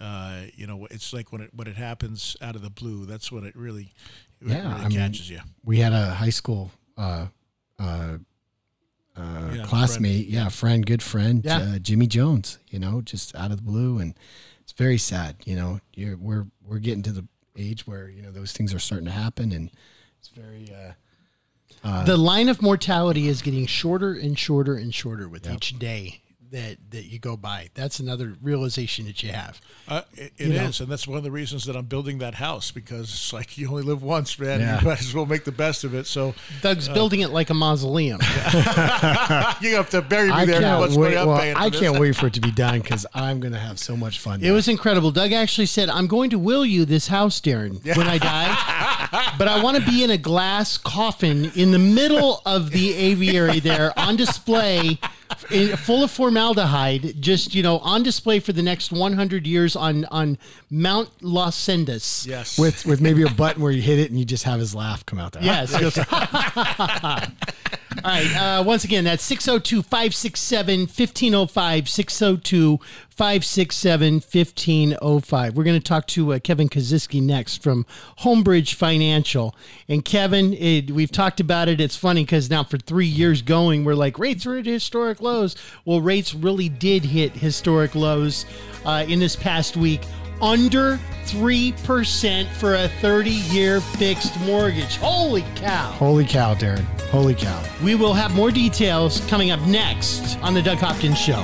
uh, 0.00 0.42
you 0.54 0.66
know 0.66 0.86
it's 0.90 1.12
like 1.12 1.30
when 1.32 1.40
it 1.42 1.50
when 1.54 1.66
it 1.68 1.76
happens 1.76 2.36
out 2.40 2.56
of 2.56 2.62
the 2.62 2.70
blue 2.70 3.04
that's 3.06 3.30
when 3.30 3.44
it 3.44 3.54
really 3.54 3.92
it 4.40 4.48
Yeah, 4.48 4.68
really 4.68 4.84
I 4.84 4.88
mean, 4.88 4.98
catches 4.98 5.28
you 5.30 5.40
we 5.64 5.78
had 5.78 5.92
a 5.92 6.10
high 6.14 6.30
school 6.30 6.70
uh, 6.96 7.26
uh, 7.78 8.18
uh, 9.16 9.50
Yeah, 9.54 9.62
classmate, 9.64 10.26
yeah, 10.26 10.48
friend, 10.48 10.84
good 10.84 11.02
friend, 11.02 11.44
Yeah. 11.44 11.58
uh, 11.58 11.78
Jimmy 11.78 12.06
Jones. 12.06 12.58
You 12.68 12.78
know, 12.80 13.00
just 13.00 13.34
out 13.36 13.50
of 13.52 13.58
the 13.58 13.62
blue, 13.62 13.98
and 13.98 14.14
it's 14.62 14.72
very 14.72 14.98
sad. 14.98 15.36
You 15.44 15.54
know, 15.56 15.80
you're, 15.94 16.16
we're 16.16 16.46
we're 16.66 16.78
getting 16.80 17.02
to 17.04 17.12
the 17.12 17.24
age 17.56 17.86
where 17.86 18.08
you 18.08 18.22
know 18.22 18.32
those 18.32 18.52
things 18.52 18.74
are 18.74 18.80
starting 18.80 19.06
to 19.06 19.12
happen, 19.12 19.52
and 19.52 19.70
it's 20.18 20.28
very. 20.28 20.68
Uh, 21.82 22.04
the 22.04 22.16
line 22.16 22.48
of 22.48 22.62
mortality 22.62 23.28
is 23.28 23.42
getting 23.42 23.66
shorter 23.66 24.14
and 24.14 24.38
shorter 24.38 24.76
and 24.76 24.94
shorter 24.94 25.28
with 25.28 25.50
each 25.50 25.78
day 25.78 26.20
that 26.54 26.76
that 26.90 27.04
you 27.04 27.18
go 27.18 27.36
by. 27.36 27.68
That's 27.74 27.98
another 27.98 28.34
realization 28.42 29.06
that 29.06 29.22
you 29.22 29.32
have. 29.32 29.60
Uh, 29.88 30.02
it 30.14 30.32
it 30.38 30.46
You 30.46 30.52
is, 30.54 30.80
and 30.80 30.90
that's 30.90 31.06
one 31.06 31.18
of 31.18 31.24
the 31.24 31.30
reasons 31.30 31.64
that 31.66 31.76
I'm 31.76 31.86
building 31.86 32.18
that 32.18 32.34
house 32.36 32.70
because 32.70 33.10
it's 33.12 33.32
like 33.32 33.58
you 33.58 33.68
only 33.68 33.82
live 33.82 34.02
once, 34.02 34.38
man. 34.38 34.60
Yeah. 34.60 34.80
You 34.80 34.86
might 34.86 35.00
as 35.00 35.12
well 35.12 35.26
make 35.26 35.44
the 35.44 35.52
best 35.52 35.84
of 35.84 35.94
it. 35.94 36.06
So 36.06 36.34
Doug's 36.62 36.88
building 36.88 37.20
it 37.20 37.30
like 37.30 37.50
a 37.50 37.54
mausoleum. 37.54 38.20
you 39.60 39.74
have 39.76 39.90
to 39.90 40.02
bury 40.02 40.28
me 40.28 40.34
I 40.34 40.44
there. 40.44 40.60
can't 40.60 40.80
much 40.80 40.96
wait. 40.96 41.14
Well, 41.14 41.30
I 41.30 41.68
this. 41.68 41.80
can't 41.80 41.98
wait 41.98 42.16
for 42.16 42.28
it 42.28 42.34
to 42.34 42.40
be 42.40 42.50
done 42.52 42.80
because 42.80 43.04
I'm 43.14 43.40
gonna 43.40 43.58
have 43.58 43.78
so 43.78 43.96
much 43.96 44.18
fun. 44.20 44.34
It 44.44 44.48
now. 44.48 44.54
was 44.54 44.68
incredible. 44.68 45.10
Doug 45.10 45.32
actually 45.32 45.66
said, 45.66 45.88
"I'm 45.88 46.06
going 46.06 46.30
to 46.30 46.38
will 46.38 46.64
you 46.66 46.84
this 46.84 47.08
house, 47.08 47.40
Darren, 47.40 47.84
when 47.96 48.06
I 48.08 48.18
die, 48.18 49.34
but 49.38 49.48
I 49.48 49.62
want 49.62 49.76
to 49.76 49.82
be 49.84 50.02
in 50.04 50.10
a 50.10 50.18
glass 50.18 50.76
coffin 50.78 51.50
in 51.56 51.70
the 51.72 51.78
middle 51.78 52.42
of 52.46 52.70
the 52.70 52.94
aviary 52.94 53.60
there 53.60 53.92
on 53.98 54.16
display, 54.16 54.98
full 55.76 56.04
of 56.04 56.10
formaldehyde, 56.10 57.20
just 57.20 57.54
you 57.54 57.62
know, 57.62 57.78
on 57.78 58.02
display 58.02 58.40
for 58.40 58.52
the 58.52 58.62
next 58.62 58.92
100 58.92 59.46
years 59.46 59.76
on 59.76 60.04
on 60.06 60.38
Mount 60.70 61.10
Las 61.22 61.56
Sendas. 61.56 62.26
Yes. 62.26 62.58
with 62.58 62.86
with 62.86 63.00
maybe 63.00 63.22
a 63.22 63.30
button 63.30 63.62
where 63.62 63.72
you 63.72 63.82
hit 63.82 63.98
it 63.98 64.10
and 64.10 64.18
you 64.18 64.24
just 64.24 64.44
have 64.44 64.60
his 64.60 64.74
laugh 64.74 65.04
come 65.06 65.18
out 65.18 65.32
there. 65.32 65.42
Yes. 65.42 65.74
All 68.02 68.10
right. 68.10 68.36
Uh, 68.36 68.62
once 68.62 68.84
again, 68.84 69.04
that's 69.04 69.22
602 69.22 69.82
567 69.82 70.80
1505. 70.80 71.88
602 71.88 72.78
567 73.08 74.14
1505. 74.14 75.56
We're 75.56 75.64
going 75.64 75.80
to 75.80 75.84
talk 75.84 76.06
to 76.08 76.32
uh, 76.32 76.38
Kevin 76.38 76.68
Kaziski 76.68 77.22
next 77.22 77.62
from 77.62 77.86
Homebridge 78.20 78.74
Financial. 78.74 79.54
And 79.88 80.04
Kevin, 80.04 80.54
it, 80.54 80.90
we've 80.90 81.12
talked 81.12 81.40
about 81.40 81.68
it. 81.68 81.80
It's 81.80 81.96
funny 81.96 82.24
because 82.24 82.50
now 82.50 82.64
for 82.64 82.78
three 82.78 83.06
years 83.06 83.42
going, 83.42 83.84
we're 83.84 83.94
like, 83.94 84.18
rates 84.18 84.46
are 84.46 84.56
at 84.56 84.66
historic 84.66 85.20
lows. 85.20 85.54
Well, 85.84 86.00
rates 86.00 86.34
really 86.34 86.68
did 86.68 87.04
hit 87.04 87.32
historic 87.32 87.94
lows 87.94 88.46
uh, 88.84 89.04
in 89.06 89.20
this 89.20 89.36
past 89.36 89.76
week 89.76 90.00
under 90.40 90.98
3% 91.24 92.48
for 92.52 92.74
a 92.74 92.88
30 92.88 93.30
year 93.30 93.80
fixed 93.80 94.38
mortgage. 94.40 94.96
Holy 94.96 95.42
cow. 95.56 95.90
Holy 95.92 96.24
cow, 96.24 96.54
Darren! 96.54 96.84
Holy 97.10 97.34
cow! 97.34 97.62
We 97.82 97.94
will 97.94 98.12
have 98.12 98.34
more 98.34 98.50
details 98.50 99.20
coming 99.26 99.50
up 99.50 99.60
next 99.62 100.38
on 100.40 100.54
The 100.54 100.62
Doug 100.62 100.78
Hopkins 100.78 101.18
Show. 101.18 101.42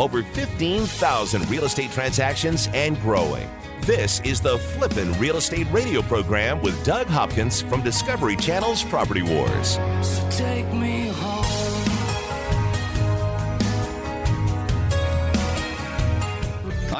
Over 0.00 0.22
15,000 0.22 1.48
real 1.48 1.64
estate 1.64 1.92
transactions 1.92 2.68
and 2.74 3.00
growing. 3.00 3.48
This 3.82 4.20
is 4.20 4.40
the 4.40 4.58
Flippin' 4.58 5.12
Real 5.18 5.36
Estate 5.36 5.66
Radio 5.72 6.02
program 6.02 6.60
with 6.60 6.84
Doug 6.84 7.08
Hopkins 7.08 7.62
from 7.62 7.82
Discovery 7.82 8.36
Channel's 8.36 8.84
Property 8.84 9.22
Wars. 9.22 9.78
So 10.02 10.28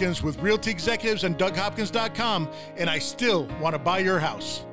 with 0.00 0.38
Realty 0.38 0.70
Executives 0.70 1.24
and 1.24 1.36
DougHopkins.com, 1.36 2.48
and 2.78 2.88
I 2.88 2.98
still 2.98 3.44
want 3.60 3.74
to 3.74 3.78
buy 3.78 3.98
your 3.98 4.18
house. 4.18 4.64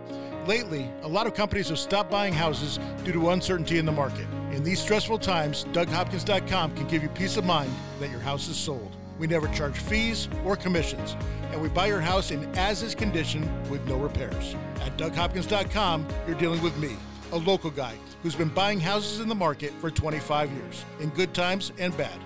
Lately, 0.46 0.90
a 1.02 1.08
lot 1.08 1.28
of 1.28 1.34
companies 1.34 1.68
have 1.68 1.80
stopped 1.80 2.10
buying 2.10 2.32
houses 2.32 2.80
due 3.04 3.12
to 3.12 3.32
uncertainty 3.32 3.78
in 3.78 3.86
the 3.86 3.92
market. 3.92 4.26
In 4.54 4.64
these 4.64 4.80
stressful 4.80 5.20
times, 5.20 5.66
DougHopkins.com 5.74 6.76
can 6.76 6.88
give 6.88 7.04
you 7.04 7.10
peace 7.10 7.36
of 7.36 7.44
mind 7.44 7.70
that 8.00 8.10
your 8.10 8.22
house 8.22 8.48
is 8.48 8.56
sold. 8.56 8.96
We 9.20 9.28
never 9.28 9.50
charge 9.50 9.78
fees 9.78 10.30
or 10.46 10.56
commissions, 10.56 11.18
and 11.52 11.62
we 11.62 11.68
buy 11.68 11.88
your 11.88 12.00
house 12.00 12.32
in 12.32 12.46
as 12.56 12.82
is 12.82 12.96
condition 12.96 13.52
with 13.70 13.86
no 13.86 13.98
repairs. 13.98 14.56
At 14.80 14.98
DougHopkins.com, 14.98 16.08
you're 16.26 16.38
dealing 16.38 16.62
with 16.62 16.78
me, 16.78 16.96
a 17.34 17.38
local 17.38 17.70
guy 17.70 17.96
who's 18.24 18.36
been 18.36 18.48
buying 18.48 18.80
houses 18.80 19.20
in 19.20 19.28
the 19.28 19.36
market 19.36 19.74
for 19.82 19.92
25 19.92 20.54
years, 20.54 20.86
in 21.02 21.10
good 21.10 21.34
times 21.34 21.74
and 21.78 21.96
bad. 21.98 22.18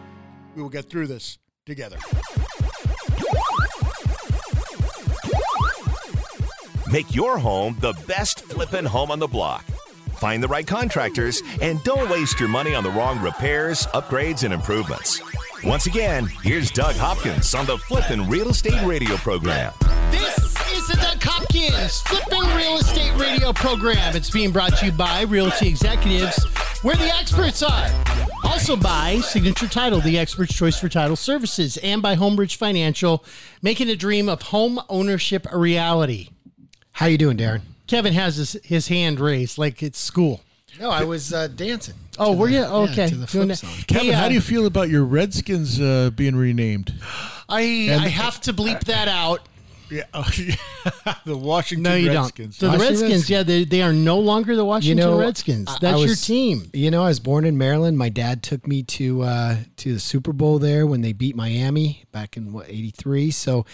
We 0.56 0.62
will 0.62 0.70
get 0.70 0.88
through 0.88 1.08
this 1.08 1.40
together. 1.66 1.98
Make 6.92 7.16
your 7.16 7.38
home 7.38 7.78
the 7.80 7.94
best 8.06 8.42
flippin' 8.42 8.86
home 8.86 9.12
on 9.12 9.20
the 9.20 9.28
block. 9.28 9.66
Find 10.22 10.44
the 10.44 10.48
right 10.48 10.68
contractors 10.68 11.42
and 11.64 11.84
don't 11.84 12.08
waste 12.08 12.40
your 12.40 12.48
money 12.48 12.76
on 12.76 12.84
the 12.84 12.92
wrong 12.92 13.20
repairs, 13.24 13.88
upgrades, 13.88 14.44
and 14.44 14.54
improvements. 14.54 15.20
Once 15.64 15.88
again, 15.88 16.28
here's 16.44 16.70
Doug 16.70 16.94
Hopkins 16.94 17.56
on 17.56 17.66
the 17.66 17.76
Flippin' 17.80 18.30
Real 18.30 18.50
Estate 18.50 18.80
Radio 18.86 19.18
program. 19.18 19.74
This 20.12 20.38
is 20.74 20.88
the 20.88 21.00
Doug 21.02 21.24
Hopkins 21.24 22.02
Flipping 22.02 22.56
Real 22.56 22.78
Estate 22.78 23.20
Radio 23.20 23.52
program. 23.52 24.16
It's 24.16 24.30
being 24.30 24.52
brought 24.52 24.78
to 24.78 24.86
you 24.86 24.92
by 24.92 25.24
Realty 25.24 25.68
Executives, 25.68 26.44
where 26.84 26.96
the 26.96 27.12
experts 27.16 27.64
are. 27.64 27.90
Also 28.44 28.76
by 28.76 29.22
Signature 29.22 29.68
Title, 29.68 30.02
the 30.02 30.20
expert's 30.20 30.54
choice 30.54 30.80
for 30.80 30.88
title 30.88 31.16
services, 31.16 31.78
and 31.78 32.00
by 32.00 32.16
Homebridge 32.16 32.58
Financial, 32.58 33.26
making 33.64 33.90
a 33.90 33.96
dream 33.96 34.30
of 34.30 34.44
home 34.44 34.80
ownership 34.88 35.48
a 35.52 35.58
reality. 35.58 36.30
How 36.92 37.08
you 37.08 37.18
doing, 37.18 37.38
Darren? 37.38 37.62
Kevin 37.92 38.14
has 38.14 38.38
his, 38.38 38.54
his 38.64 38.88
hand 38.88 39.20
raised 39.20 39.58
like 39.58 39.84
it's 39.84 40.00
school. 40.00 40.42
No, 40.80 40.90
I 40.90 41.04
was 41.04 41.34
uh, 41.34 41.48
dancing. 41.48 41.96
Oh, 42.18 42.32
to 42.34 42.38
were 42.40 42.48
the- 42.48 42.54
you? 42.54 42.60
yeah, 42.62 42.72
Okay. 42.74 43.08
to 43.10 43.16
the 43.16 43.26
Doing 43.28 43.50
that. 43.50 43.58
song. 43.58 43.70
Kevin, 43.88 44.08
Hey, 44.08 44.12
how 44.14 44.26
uh, 44.26 44.30
do 44.30 44.34
you 44.34 44.42
feel 44.42 44.66
about 44.66 44.90
your 44.90 45.04
Redskins 45.04 45.80
uh, 45.82 46.10
being 46.16 46.36
renamed? 46.36 46.94
I, 47.50 47.60
I 47.92 48.08
have 48.08 48.40
to 48.42 48.54
bleep 48.54 48.80
that 48.86 49.08
out. 49.10 49.42
Yeah, 49.90 50.04
oh, 50.14 50.26
yeah. 50.38 50.56
the 51.26 51.36
Washington 51.36 51.84
No, 51.84 51.96
you 51.96 52.10
Redskins. 52.14 52.58
don't. 52.58 52.72
So 52.72 52.78
the 52.78 52.78
Washington 52.82 53.02
Redskins, 53.10 53.30
yeah, 53.30 53.44
they, 53.44 53.66
they 53.66 53.82
are 53.82 53.92
no 53.92 54.18
longer 54.20 54.56
the 54.56 54.64
Washington 54.64 54.98
You 55.00 55.04
know, 55.04 55.20
Redskins. 55.20 55.68
I- 55.68 55.74
I 55.74 55.78
That's 55.82 56.00
your 56.00 56.08
was- 56.08 56.26
team. 56.26 56.70
You 56.72 56.90
know, 56.92 57.04
I 57.04 57.10
was 57.10 57.20
born 57.20 57.44
in 57.44 57.58
Maryland. 57.58 57.98
My 57.98 58.08
dad 58.08 58.42
took 58.42 58.66
me 58.66 58.84
to 58.84 59.24
uh, 59.24 59.58
to 59.76 59.94
the 59.96 60.00
Super 60.00 60.32
Bowl 60.32 60.60
there 60.60 60.88
when 60.88 61.02
they 61.02 61.12
beat 61.12 61.36
Miami 61.36 62.06
back 62.14 62.38
in 62.38 62.54
what 62.54 62.70
'83. 62.70 63.32
So, 63.32 63.66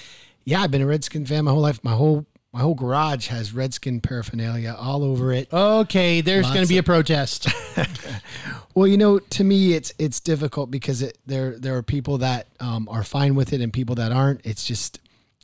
yeah, 0.43 0.63
I've 0.63 0.71
been 0.71 0.81
a 0.81 0.87
Redskin 0.87 1.27
fan 1.27 1.45
my 1.45 1.51
whole 1.51 1.61
life. 1.61 1.83
My 1.83 1.93
whole 1.93 2.25
my 2.57 2.63
whole 2.63 2.73
garage 2.73 3.27
has 3.27 3.53
Redskin 3.53 4.01
paraphernalia 4.01 4.75
all 4.75 5.03
over 5.03 5.31
it. 5.31 5.53
Okay, 5.53 6.21
there's 6.21 6.47
going 6.47 6.63
to 6.63 6.67
be 6.67 6.79
a 6.79 6.83
protest. 6.83 7.47
Well, 8.73 8.85
you 8.85 8.97
know, 8.97 9.17
to 9.17 9.43
me, 9.43 9.73
it's 9.73 9.91
it's 9.97 10.19
difficult 10.19 10.69
because 10.69 11.01
it, 11.01 11.17
there 11.25 11.57
there 11.57 11.75
are 11.77 11.81
people 11.81 12.19
that 12.19 12.45
um, 12.59 12.87
are 12.91 13.03
fine 13.03 13.33
with 13.33 13.51
it 13.51 13.59
and 13.59 13.73
people 13.73 13.95
that 13.95 14.11
aren't. 14.11 14.45
It's 14.45 14.63
just 14.65 14.99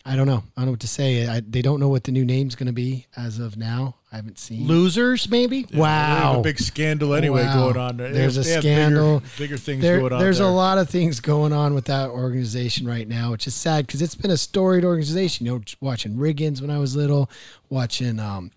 I 0.05 0.15
don't 0.15 0.27
know. 0.27 0.43
I 0.55 0.61
don't 0.61 0.65
know 0.65 0.71
what 0.73 0.81
to 0.81 0.87
say. 0.87 1.27
I, 1.27 1.39
they 1.39 1.63
don't 1.63 1.79
know 1.79 1.87
what 1.87 2.03
the 2.03 2.11
new 2.11 2.25
name's 2.25 2.53
going 2.53 2.67
to 2.67 2.73
be 2.73 3.07
as 3.17 3.39
of 3.39 3.57
now. 3.57 3.95
I 4.13 4.17
haven't 4.17 4.37
seen. 4.37 4.67
Losers, 4.67 5.27
maybe. 5.27 5.63
They 5.63 5.75
have 5.75 5.79
Wow. 5.79 6.39
a 6.39 6.43
big 6.43 6.59
scandal 6.59 7.15
anyway 7.15 7.43
Wow. 7.45 7.71
going 7.71 7.77
on. 7.77 7.97
They 7.97 8.11
There's 8.11 8.35
have- 8.35 8.45
a 8.45 8.47
they 8.47 8.53
have 8.53 8.61
bigger- 8.63 8.75
scandal. 8.75 9.23
Bigger, 9.39 9.57
things 9.57 9.81
There- 9.81 9.99
going 10.01 10.13
on. 10.13 10.19
there's 10.19 10.37
there. 10.37 10.47
a 10.47 10.51
lot 10.51 10.77
of 10.77 10.87
things 10.87 11.19
going 11.19 11.51
on 11.51 11.73
with 11.73 11.85
that 11.85 12.09
organization 12.11 12.85
right 12.85 13.07
now, 13.07 13.31
which 13.31 13.47
is 13.47 13.55
sad 13.55 13.87
because 13.87 14.03
it's 14.03 14.13
been 14.13 14.29
a 14.29 14.37
storied 14.37 14.85
organization. 14.85 15.47
You 15.47 15.53
know, 15.53 15.61
watching 15.81 16.13
Riggins 16.15 16.61
when 16.61 16.69
I 16.69 16.77
was 16.77 16.95
little, 16.95 17.27
watching 17.71 18.19
um, 18.19 18.51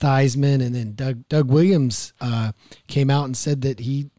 Theismann, 0.00 0.62
and 0.64 0.74
then 0.74 0.92
Doug 0.94 1.26
Doug 1.30 1.50
Williams 1.50 2.12
uh, 2.20 2.52
came 2.86 3.08
out 3.10 3.24
and 3.24 3.34
said 3.36 3.62
that 3.62 3.80
he 3.80 4.10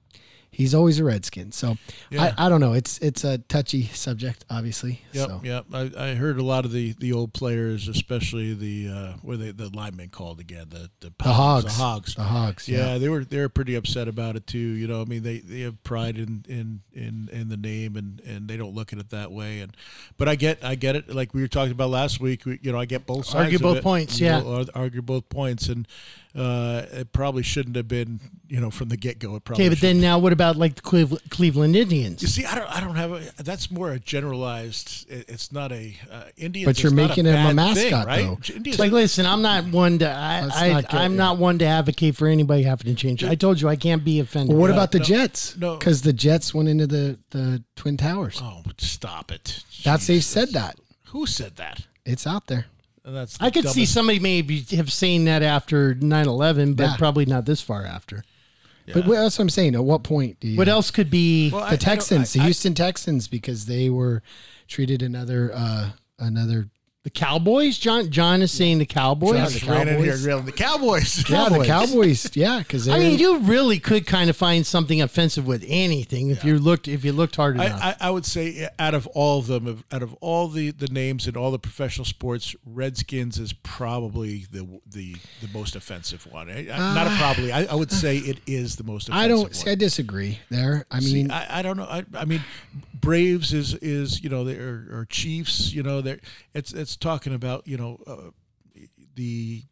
he's 0.51 0.75
always 0.75 0.99
a 0.99 1.03
Redskin. 1.03 1.51
So 1.51 1.77
Yeah. 2.09 2.33
I, 2.37 2.45
I 2.45 2.49
don't 2.49 2.59
know. 2.59 2.73
It's 2.73 2.97
it's 2.99 3.23
a 3.23 3.37
touchy 3.37 3.83
subject, 3.87 4.43
obviously. 4.49 5.01
Yep, 5.13 5.27
so. 5.27 5.41
yep. 5.43 5.65
I, 5.73 5.91
I 5.97 6.15
heard 6.15 6.37
a 6.37 6.43
lot 6.43 6.65
of 6.65 6.71
the, 6.71 6.93
the 6.99 7.13
old 7.13 7.33
players, 7.33 7.87
especially 7.87 8.53
the 8.53 8.89
uh, 8.89 9.13
what 9.21 9.39
they 9.39 9.51
the 9.51 9.69
linemen 9.75 10.09
called 10.09 10.39
again 10.39 10.67
the 10.69 10.89
the, 10.99 11.13
The 11.23 11.33
Hogs. 11.33 11.65
the 11.65 11.71
hogs, 11.71 12.15
The 12.15 12.23
Hogs. 12.23 12.67
Yeah, 12.67 12.93
Yeah. 12.93 12.97
they 12.97 13.09
were 13.09 13.23
they 13.23 13.39
were 13.39 13.49
pretty 13.49 13.75
upset 13.75 14.07
about 14.07 14.35
it 14.35 14.45
too. 14.45 14.57
You 14.59 14.87
know, 14.87 15.01
I 15.01 15.05
mean 15.05 15.23
they, 15.23 15.39
they 15.39 15.61
have 15.61 15.81
pride 15.83 16.17
in, 16.17 16.43
in, 16.47 16.81
in, 16.93 17.29
in 17.31 17.49
the 17.49 17.57
name 17.57 17.95
and, 17.95 18.21
and 18.25 18.47
they 18.47 18.57
don't 18.57 18.75
look 18.75 18.91
at 18.93 18.99
it 18.99 19.09
that 19.11 19.31
way. 19.31 19.61
And 19.61 19.75
but 20.17 20.27
I 20.27 20.35
get 20.35 20.63
I 20.63 20.75
get 20.75 20.95
it. 20.95 21.13
Like 21.13 21.33
we 21.33 21.41
were 21.41 21.47
talking 21.47 21.71
about 21.71 21.89
last 21.89 22.19
week. 22.19 22.45
We, 22.45 22.59
you 22.61 22.71
know, 22.71 22.79
I 22.79 22.85
get 22.85 23.05
both 23.05 23.25
sides. 23.25 23.45
Argue 23.45 23.59
both 23.59 23.77
it. 23.77 23.83
points, 23.83 24.19
yeah. 24.19 24.41
argue 24.75 25.01
both 25.01 25.29
points, 25.29 25.69
and 25.69 25.87
uh, 26.35 26.83
it 26.91 27.11
probably 27.11 27.43
shouldn't 27.43 27.75
have 27.75 27.87
been. 27.87 28.19
You 28.47 28.59
know, 28.59 28.69
from 28.69 28.89
the 28.89 28.97
get 28.97 29.17
go, 29.17 29.37
it 29.37 29.45
probably. 29.45 29.63
Okay, 29.63 29.69
but 29.69 29.77
should- 29.77 29.87
then 29.87 30.01
now 30.01 30.19
what 30.19 30.33
about 30.33 30.57
like 30.57 30.75
the 30.75 30.81
Cleveland 31.29 31.73
Indians? 31.75 32.21
you 32.21 32.27
see, 32.27 32.43
I 32.45 32.55
don't. 32.55 32.69
I 32.69 32.81
don't 32.81 32.95
have. 32.97 33.11
A, 33.13 33.43
that's 33.43 33.71
more 33.71 33.91
a 33.91 33.99
generalized. 33.99 35.09
it- 35.09 35.25
It's 35.29 35.51
not 35.53 35.71
a 35.71 35.95
uh, 36.11 36.23
Indians. 36.37 36.65
But 36.65 36.83
you're 36.83 36.91
not 36.91 37.07
making 37.09 37.25
him 37.27 37.33
a 37.33 37.53
bad 37.55 37.75
thing, 37.75 37.91
mascot, 37.91 38.07
right? 38.07 38.25
though. 38.25 38.53
Indians, 38.55 38.79
Like, 38.79 38.91
listen, 38.91 39.25
I'm 39.25 39.41
not 39.41 39.65
one 39.67 39.99
to. 39.99 40.09
I, 40.09 40.41
Let's 40.41 40.57
I, 40.57 40.69
not 40.69 40.83
get- 40.89 40.93
I'm 40.95 41.15
not 41.15 41.37
one 41.37 41.59
to 41.59 41.65
advocate 41.65 42.15
for 42.17 42.27
anybody 42.27 42.63
having 42.63 42.87
to 42.93 42.95
change. 42.95 43.23
I 43.23 43.35
told 43.35 43.61
you 43.61 43.69
I 43.69 43.77
can't 43.77 44.03
be 44.03 44.19
offended. 44.19 44.49
Well, 44.53 44.59
what 44.61 44.67
Yeah, 44.69 44.75
about 44.75 44.91
the 44.91 44.99
no, 44.99 45.05
Jets? 45.05 45.55
no. 45.57 45.77
Because 45.77 46.01
the 46.01 46.11
Jets 46.13 46.53
went 46.53 46.67
into 46.67 46.87
the, 46.87 47.19
the 47.29 47.63
Twin 47.77 47.95
Towers. 47.95 48.39
oh, 48.43 48.63
stop 48.79 49.31
it. 49.31 49.63
That's 49.85 50.07
they 50.07 50.19
said 50.19 50.49
that. 50.53 50.75
Who 51.07 51.25
said 51.25 51.55
that? 51.55 51.85
It's 52.05 52.27
out 52.27 52.47
there. 52.47 52.65
And 53.03 53.15
that's 53.15 53.37
I 53.41 53.49
could 53.49 53.67
see 53.67 53.85
somebody 53.85 54.19
maybe 54.19 54.61
have 54.75 54.91
seen 54.91 55.25
that 55.25 55.41
after 55.41 55.95
9/11, 55.95 56.75
but 56.75 56.83
Yeah. 56.83 56.95
probably 56.97 57.25
not 57.25 57.45
this 57.45 57.61
far 57.61 57.85
after. 57.85 58.23
But 58.93 59.05
what 59.07 59.17
else 59.17 59.39
I'm 59.39 59.49
saying? 59.49 59.73
At 59.75 59.85
what 59.85 60.03
point 60.03 60.39
do 60.41 60.47
you? 60.49 60.57
What 60.57 60.67
else 60.67 60.91
could 60.91 61.09
be? 61.09 61.49
Well, 61.49 61.63
I- 61.63 61.67
I 61.67 61.71
The 61.71 61.77
Texans, 61.77 62.35
I- 62.35 62.39
the 62.39 62.41
I- 62.41 62.45
Houston 62.45 62.73
Texans, 62.73 63.27
because 63.29 63.65
they 63.65 63.89
were 63.89 64.21
treated 64.67 65.01
another 65.01 65.51
uh 65.53 65.91
another. 66.19 66.67
The 67.03 67.09
Cowboys? 67.09 67.79
John 67.79 68.11
John 68.11 68.41
is 68.43 68.51
saying 68.51 68.77
the 68.77 68.85
Cowboys. 68.85 69.33
Yeah, 69.33 69.45
the 69.45 69.51
just 69.51 69.65
ran 69.65 69.87
in 69.87 70.03
here 70.03 70.13
Cowboys. 70.13 70.45
the 70.45 70.51
Cowboys. 70.51 71.29
Yeah, 71.29 71.49
the 71.49 71.65
Cowboys. 71.65 72.35
Yeah, 72.35 72.59
because 72.59 72.87
I 72.87 72.99
mean, 72.99 73.17
you 73.17 73.39
really 73.39 73.79
could 73.79 74.05
kind 74.05 74.29
of 74.29 74.37
find 74.37 74.65
something 74.65 75.01
offensive 75.01 75.47
with 75.47 75.65
anything 75.67 76.29
if 76.29 76.43
you 76.43 76.59
looked 76.59 76.87
if 76.87 77.03
you 77.03 77.11
looked 77.11 77.35
hard 77.37 77.55
enough. 77.55 77.81
I, 77.81 77.89
I, 77.99 78.07
I 78.07 78.11
would 78.11 78.25
say 78.25 78.67
out 78.77 78.93
of 78.93 79.07
all 79.07 79.39
of 79.39 79.47
them, 79.47 79.83
out 79.91 80.03
of 80.03 80.13
all 80.21 80.47
the, 80.47 80.69
the 80.71 80.87
names 80.87 81.27
in 81.27 81.35
all 81.35 81.49
the 81.51 81.57
professional 81.59 82.05
sports, 82.05 82.55
Redskins 82.65 83.39
is 83.39 83.51
probably 83.53 84.45
the 84.51 84.67
the, 84.85 85.15
the 85.41 85.47
most 85.53 85.75
offensive 85.75 86.27
one. 86.31 86.49
I, 86.49 86.69
I- 86.71 86.93
not 86.93 87.07
a 87.07 87.09
uh, 87.09 87.17
probably. 87.17 87.51
I, 87.51 87.63
I 87.65 87.73
would 87.75 87.91
say 87.91 88.17
it 88.17 88.39
is 88.45 88.75
the 88.75 88.83
most. 88.83 89.09
offensive 89.09 89.23
I 89.23 89.27
don't 89.27 89.41
One. 89.43 89.53
see. 89.53 89.71
I 89.71 89.75
disagree 89.75 90.37
there. 90.49 90.85
I 90.91 90.99
See, 90.99 91.13
mean, 91.15 91.31
I, 91.31 91.59
I 91.59 91.61
don't 91.63 91.77
know. 91.77 91.85
I, 91.85 92.05
I 92.13 92.25
mean, 92.25 92.41
Braves 93.01 93.51
is 93.53 93.73
is 93.75 94.23
you 94.23 94.29
know 94.29 94.43
they 94.43 94.57
are 94.57 94.87
or 94.91 95.07
Chiefs. 95.09 95.73
You 95.73 95.83
know, 95.83 96.01
they're 96.01 96.19
it's 96.53 96.71
it's 96.73 96.95
talking 96.95 97.33
about 97.33 97.67
you 97.67 97.77
know 97.77 97.99
uh, 98.07 98.29
the 99.15 99.63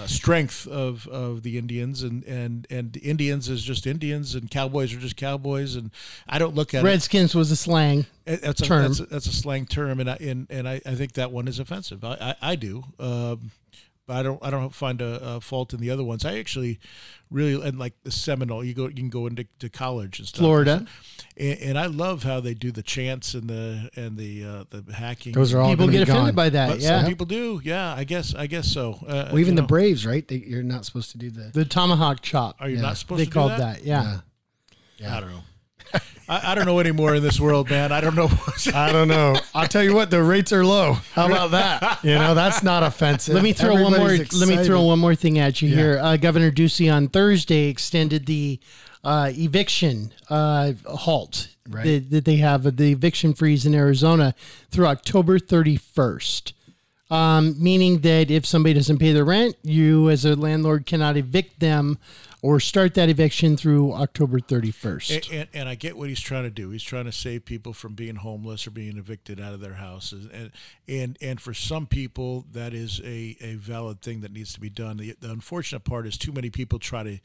uh, 0.00 0.06
strength 0.06 0.66
of, 0.66 1.06
of 1.08 1.42
the 1.42 1.56
Indians 1.58 2.02
and 2.02 2.24
and 2.24 2.66
and 2.70 2.96
Indians 3.02 3.48
is 3.48 3.62
just 3.62 3.86
Indians 3.86 4.34
and 4.34 4.50
Cowboys 4.50 4.92
are 4.92 4.98
just 4.98 5.16
Cowboys 5.16 5.76
and 5.76 5.90
I 6.28 6.38
don't 6.38 6.54
look 6.54 6.74
at 6.74 6.82
it. 6.82 6.86
Redskins 6.86 7.34
was 7.34 7.50
a 7.50 7.56
slang. 7.56 8.06
It- 8.26 8.42
That's 8.42 8.60
a, 8.60 8.64
term. 8.64 8.82
That's 8.82 9.00
a, 9.00 9.06
that's 9.06 9.26
a 9.26 9.32
slang 9.32 9.66
term, 9.66 10.00
and 10.00 10.10
I 10.10 10.16
and, 10.16 10.46
and 10.50 10.68
I, 10.68 10.80
I 10.84 10.94
think 10.96 11.12
that 11.12 11.30
one 11.30 11.46
is 11.46 11.58
offensive. 11.60 12.04
I 12.04 12.34
I, 12.42 12.52
I 12.52 12.56
do, 12.56 12.82
um, 12.98 13.52
but 14.06 14.16
I 14.16 14.22
don't 14.22 14.38
I 14.44 14.50
don't 14.50 14.74
find 14.74 15.00
a, 15.00 15.20
a 15.36 15.40
fault 15.40 15.74
in 15.74 15.80
the 15.80 15.90
other 15.90 16.04
ones. 16.04 16.24
I 16.24 16.38
actually 16.38 16.78
really 17.30 17.60
and 17.66 17.78
like 17.78 17.94
the 18.04 18.10
Seminole. 18.10 18.64
You 18.64 18.72
go 18.74 18.84
you 18.88 18.94
can 18.94 19.08
go 19.10 19.26
into 19.26 19.44
to 19.58 19.68
college 19.68 20.18
and 20.18 20.28
stuff. 20.28 20.38
Florida. 20.40 20.86
and, 21.36 21.58
and 21.60 21.78
I 21.78 21.86
love 21.86 22.22
how 22.22 22.40
they 22.40 22.54
do 22.54 22.70
the 22.70 22.82
chants 22.82 23.34
and 23.34 23.48
the 23.50 23.90
and 23.96 24.16
the 24.16 24.44
uh, 24.44 24.64
the 24.70 24.92
hacking. 24.92 25.32
those 25.32 25.52
are 25.52 25.60
all 25.60 25.70
People 25.70 25.86
get 25.88 25.92
be 25.98 26.02
offended 26.02 26.24
gone. 26.26 26.34
by 26.34 26.48
that. 26.50 26.68
But 26.70 26.80
yeah. 26.80 27.00
some 27.00 27.08
people 27.08 27.26
do. 27.26 27.60
Yeah, 27.64 27.94
I 27.94 28.04
guess 28.04 28.34
I 28.34 28.46
guess 28.46 28.68
so. 28.68 28.94
Uh, 29.06 29.28
Well, 29.30 29.38
even 29.40 29.52
you 29.54 29.56
the 29.56 29.62
know, 29.62 29.66
Braves, 29.66 30.06
right? 30.06 30.26
They, 30.26 30.36
you're 30.36 30.62
not 30.62 30.84
supposed 30.84 31.10
to 31.12 31.18
do 31.18 31.30
the. 31.30 31.50
the 31.52 31.64
tomahawk 31.64 32.22
chop. 32.22 32.56
Are 32.60 32.68
you 32.68 32.76
yeah. 32.76 32.82
not 32.82 32.96
supposed 32.98 33.20
They 33.20 33.24
to 33.24 33.30
do 33.30 33.34
called 33.34 33.50
that? 33.52 33.58
that. 33.78 33.84
Yeah. 33.84 34.20
Yeah. 34.98 35.16
I 35.16 35.20
don't 35.20 35.30
know. 35.30 35.42
I, 36.28 36.52
I 36.52 36.54
don't 36.54 36.66
know 36.66 36.80
anymore 36.80 37.14
in 37.14 37.22
this 37.22 37.38
world, 37.40 37.70
man. 37.70 37.92
I 37.92 38.00
don't 38.00 38.14
know. 38.16 38.28
I 38.74 38.92
don't 38.92 39.08
know. 39.08 39.36
I'll 39.54 39.68
tell 39.68 39.82
you 39.82 39.94
what, 39.94 40.10
the 40.10 40.22
rates 40.22 40.52
are 40.52 40.64
low. 40.64 40.94
How 41.14 41.26
about 41.26 41.50
that? 41.52 42.00
You 42.02 42.14
know, 42.14 42.34
that's 42.34 42.62
not 42.62 42.82
offensive. 42.82 43.34
Let 43.34 43.42
me 43.42 43.52
throw 43.52 43.74
one 43.74 43.92
more. 43.92 44.06
Everybody's 44.10 44.32
Let 44.40 44.48
me 44.48 44.62
throw 44.64 44.82
one 44.82 44.98
more 44.98 45.14
thing 45.14 45.38
at 45.38 45.60
you 45.62 45.68
Yeah. 45.68 45.76
here. 45.76 45.98
Uh, 46.00 46.16
Governor 46.16 46.50
Ducey 46.50 46.92
on 46.92 47.08
Thursday 47.08 47.68
extended 47.68 48.26
the 48.26 48.60
uh, 49.04 49.30
eviction 49.34 50.12
uh, 50.30 50.72
halt 50.86 51.48
Right. 51.68 51.84
that, 51.84 52.10
that 52.10 52.24
they 52.26 52.36
have 52.36 52.76
the 52.76 52.92
eviction 52.92 53.34
freeze 53.34 53.66
in 53.66 53.74
Arizona 53.74 54.34
through 54.70 54.86
October 54.86 55.38
31st. 55.40 56.52
Um, 57.08 57.54
meaning 57.62 58.00
that 58.00 58.32
if 58.32 58.44
somebody 58.44 58.74
doesn't 58.74 58.98
pay 58.98 59.12
their 59.12 59.24
rent, 59.24 59.54
you 59.62 60.10
as 60.10 60.24
a 60.24 60.34
landlord 60.34 60.86
cannot 60.86 61.16
evict 61.16 61.60
them 61.60 61.98
or 62.42 62.60
start 62.60 62.94
that 62.94 63.08
eviction 63.08 63.56
through 63.56 63.92
October 63.92 64.40
31st. 64.40 65.16
And, 65.16 65.40
and, 65.40 65.48
and 65.54 65.68
I 65.68 65.74
get 65.76 65.96
what 65.96 66.08
he's 66.08 66.20
trying 66.20 66.44
to 66.44 66.50
do. 66.50 66.70
He's 66.70 66.82
trying 66.82 67.04
to 67.04 67.12
save 67.12 67.44
people 67.44 67.72
from 67.72 67.94
being 67.94 68.16
homeless 68.16 68.66
or 68.66 68.70
being 68.70 68.98
evicted 68.98 69.40
out 69.40 69.54
of 69.54 69.60
their 69.60 69.74
houses. 69.74 70.28
And 70.32 70.50
and 70.88 71.18
and 71.22 71.40
for 71.40 71.54
some 71.54 71.86
people, 71.86 72.44
that 72.52 72.74
is 72.74 73.00
a, 73.04 73.36
a 73.40 73.54
valid 73.54 74.00
thing 74.00 74.20
that 74.20 74.32
needs 74.32 74.52
to 74.54 74.60
be 74.60 74.70
done. 74.70 74.96
The, 74.96 75.16
the 75.20 75.30
unfortunate 75.30 75.84
part 75.84 76.06
is 76.06 76.18
too 76.18 76.32
many 76.32 76.50
people 76.50 76.78
try 76.78 77.02
to 77.02 77.18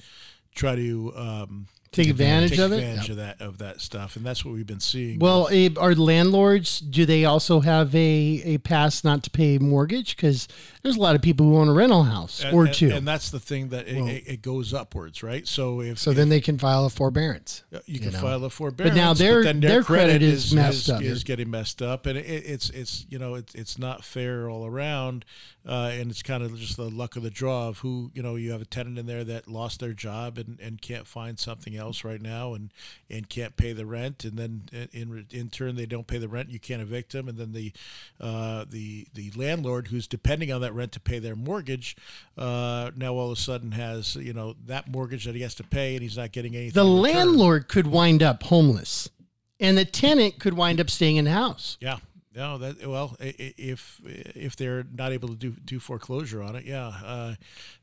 try 0.55 0.75
to 0.75 1.13
um, 1.15 1.67
Take 1.91 2.07
advantage 2.07 2.51
take 2.51 2.59
of 2.59 2.71
it? 2.71 2.77
Take 2.77 2.85
advantage 2.85 3.09
of 3.09 3.15
that 3.17 3.41
of 3.41 3.57
that 3.57 3.81
stuff, 3.81 4.15
and 4.15 4.25
that's 4.25 4.45
what 4.45 4.53
we've 4.53 4.65
been 4.65 4.79
seeing. 4.79 5.19
Well, 5.19 5.49
eh, 5.51 5.67
are 5.77 5.93
landlords? 5.93 6.79
Do 6.79 7.05
they 7.05 7.25
also 7.25 7.59
have 7.59 7.93
a, 7.93 8.41
a 8.45 8.57
pass 8.59 9.03
not 9.03 9.23
to 9.23 9.29
pay 9.29 9.57
mortgage? 9.57 10.15
Because 10.15 10.47
there's 10.83 10.95
a 10.95 11.01
lot 11.01 11.15
of 11.17 11.21
people 11.21 11.45
who 11.47 11.57
own 11.57 11.67
a 11.67 11.73
rental 11.73 12.03
house 12.03 12.45
and, 12.45 12.55
or 12.55 12.67
and- 12.67 12.73
two. 12.73 12.91
and 12.91 13.05
that's 13.05 13.29
the 13.29 13.41
thing 13.41 13.69
that 13.69 13.89
it, 13.89 13.97
it, 14.07 14.23
it 14.25 14.41
goes 14.41 14.73
upwards, 14.73 15.21
right? 15.21 15.45
So 15.45 15.81
if 15.81 15.99
So 15.99 16.13
then 16.13 16.29
they 16.29 16.39
can 16.39 16.57
file 16.57 16.85
a 16.85 16.89
forbearance. 16.89 17.65
you 17.85 17.99
can 17.99 18.13
know. 18.13 18.19
file 18.21 18.45
a 18.45 18.49
forbearance, 18.49 18.95
but 18.95 19.01
now 19.01 19.13
their- 19.13 19.43
then 19.43 19.59
their 19.59 19.83
credit 19.83 20.21
is 20.21 20.53
messed 20.53 20.89
up. 20.89 21.01
Is 21.01 21.25
getting 21.25 21.51
messed 21.51 21.81
up, 21.81 22.05
and 22.05 22.17
it, 22.17 22.21
it's 22.25 22.69
it's 22.69 23.05
you 23.09 23.19
know 23.19 23.35
it's 23.35 23.53
it's 23.53 23.77
not 23.77 24.05
fair 24.05 24.49
all 24.49 24.65
around, 24.65 25.25
uh, 25.67 25.91
and 25.91 26.09
it's 26.09 26.23
kind 26.23 26.41
of 26.41 26.57
just 26.57 26.77
the 26.77 26.89
luck 26.89 27.17
of 27.17 27.23
the 27.23 27.29
draw 27.29 27.67
of 27.67 27.79
who 27.79 28.11
you 28.13 28.23
know 28.23 28.37
you 28.37 28.53
have 28.53 28.61
a 28.61 28.65
tenant 28.65 28.97
in 28.97 29.07
there 29.07 29.25
that 29.25 29.49
lost 29.49 29.81
their 29.81 29.91
job 29.91 30.37
and, 30.37 30.57
and 30.61 30.81
can't 30.81 31.05
find 31.05 31.37
something 31.37 31.75
else 31.75 31.80
right 32.03 32.21
now, 32.21 32.53
and 32.53 32.71
and 33.09 33.27
can't 33.29 33.55
pay 33.55 33.73
the 33.73 33.85
rent, 33.85 34.23
and 34.23 34.37
then 34.37 34.89
in 34.91 35.25
in 35.31 35.49
turn 35.49 35.75
they 35.75 35.85
don't 35.85 36.07
pay 36.07 36.17
the 36.17 36.27
rent, 36.27 36.49
you 36.49 36.59
can't 36.59 36.81
evict 36.81 37.11
them, 37.11 37.27
and 37.27 37.37
then 37.37 37.53
the 37.53 37.71
uh, 38.19 38.65
the 38.69 39.07
the 39.13 39.31
landlord 39.35 39.87
who's 39.87 40.07
depending 40.07 40.51
on 40.51 40.61
that 40.61 40.73
rent 40.73 40.91
to 40.93 40.99
pay 40.99 41.19
their 41.19 41.35
mortgage, 41.35 41.95
uh, 42.37 42.91
now 42.95 43.13
all 43.13 43.31
of 43.31 43.37
a 43.37 43.41
sudden 43.41 43.71
has 43.71 44.15
you 44.15 44.33
know 44.33 44.55
that 44.65 44.87
mortgage 44.87 45.25
that 45.25 45.35
he 45.35 45.41
has 45.41 45.55
to 45.55 45.63
pay, 45.63 45.95
and 45.95 46.03
he's 46.03 46.17
not 46.17 46.31
getting 46.31 46.55
anything. 46.55 46.73
the 46.73 46.83
landlord 46.83 47.67
could 47.67 47.87
wind 47.87 48.23
up 48.23 48.43
homeless, 48.43 49.09
and 49.59 49.77
the 49.77 49.85
tenant 49.85 50.39
could 50.39 50.53
wind 50.53 50.79
up 50.79 50.89
staying 50.89 51.17
in 51.17 51.25
the 51.25 51.31
house. 51.31 51.77
Yeah. 51.79 51.97
No, 52.33 52.57
that 52.59 52.87
well, 52.87 53.17
if 53.19 53.99
if 54.05 54.55
they're 54.55 54.85
not 54.95 55.11
able 55.11 55.27
to 55.29 55.35
do 55.35 55.51
do 55.51 55.81
foreclosure 55.81 56.41
on 56.41 56.55
it, 56.55 56.63
yeah, 56.63 56.87
uh, 57.03 57.35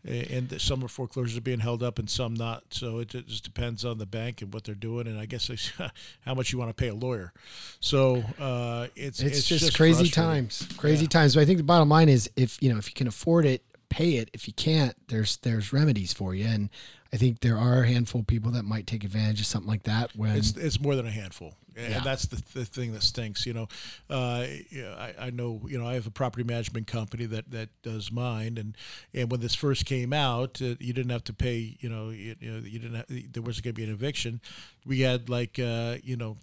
and 0.07 0.59
some 0.59 0.83
of 0.83 0.91
foreclosures 0.91 1.37
are 1.37 1.43
being 1.43 1.61
held 1.61 1.83
up 1.83 1.99
and 1.99 2.09
some 2.09 2.33
not. 2.33 2.63
So 2.71 3.01
it 3.01 3.09
ju- 3.09 3.23
just 3.23 3.45
depends 3.45 3.85
on 3.85 3.99
the 3.99 4.07
bank 4.07 4.41
and 4.41 4.53
what 4.55 4.65
they're 4.65 4.75
doing, 4.75 5.07
and 5.07 5.19
I 5.19 5.27
guess 5.27 5.51
how 6.25 6.35
much 6.35 6.51
you 6.51 6.59
want 6.59 6.71
to 6.71 6.75
pay 6.75 6.89
a 6.89 6.95
lawyer. 6.95 7.35
So 7.81 8.25
uh, 8.39 8.87
it's, 8.97 9.21
It's, 9.21 9.39
it's 9.39 9.49
just, 9.49 9.77
crazy 9.77 10.09
times. 10.09 10.67
Crazy 10.79 11.07
times. 11.07 11.35
But 11.35 11.43
I 11.43 11.45
think 11.45 11.59
the 11.59 11.65
bottom 11.65 11.91
line 11.91 12.09
is 12.09 12.31
if 12.35 12.57
you 12.63 12.73
know 12.73 12.79
if 12.79 12.89
you 12.89 12.95
can 12.95 13.07
afford 13.07 13.45
it, 13.45 13.63
pay 13.89 14.17
it. 14.17 14.31
If 14.33 14.47
you 14.47 14.55
can't, 14.55 14.95
there's 15.09 15.37
there's 15.39 15.73
remedies 15.73 16.13
for 16.13 16.35
you. 16.35 16.47
And 16.47 16.71
I 17.13 17.17
think 17.17 17.41
there 17.41 17.57
are 17.57 17.83
a 17.83 17.89
handful 17.89 18.21
of 18.21 18.27
people 18.27 18.51
that 18.53 18.65
might 18.65 18.87
take 18.87 19.05
advantage 19.05 19.41
of 19.41 19.47
something 19.47 19.69
like 19.71 19.85
that 19.85 20.15
when 20.15 20.37
It's 20.37 20.57
it's 20.57 20.81
more 20.81 20.95
than 20.95 21.07
a 21.07 21.11
handful, 21.11 21.55
and 21.75 21.91
Yeah. 21.93 22.01
that's 22.01 22.27
the, 22.27 22.43
the 22.53 22.65
thing 22.67 22.93
that 22.93 23.03
stinks. 23.03 23.47
You 23.47 23.55
know, 23.55 23.69
uh, 24.11 24.45
I, 24.45 25.15
I 25.19 25.31
know. 25.31 25.63
You 25.67 25.79
know, 25.79 25.87
I 25.87 25.95
have 25.95 26.07
a 26.07 26.11
property 26.11 26.45
management 26.45 26.87
company 26.87 27.25
that, 27.27 27.51
that 27.51 27.71
does 27.83 28.13
mine, 28.13 28.59
and 28.59 28.77
and 29.15 29.31
when 29.31 29.41
this 29.41 29.55
first 29.55 29.87
came 29.87 30.13
out, 30.13 30.61
uh, 30.61 30.75
you 30.81 30.93
didn't 30.93 31.11
have 31.11 31.25
to 31.25 31.33
pay. 31.33 31.77
You 31.81 31.89
know, 31.89 32.11
you, 32.11 32.37
you 32.41 32.51
know, 32.51 32.59
you 32.59 32.79
didn't. 32.79 32.97
Have, 32.97 33.33
there 33.33 33.43
wasn't 33.43 33.65
going 33.65 33.75
to 33.75 33.81
be 33.81 33.85
an 33.85 33.91
eviction. 33.91 34.41
We 34.85 35.01
had 35.01 35.29
like 35.31 35.59
uh, 35.59 35.97
you 36.03 36.17
know. 36.17 36.37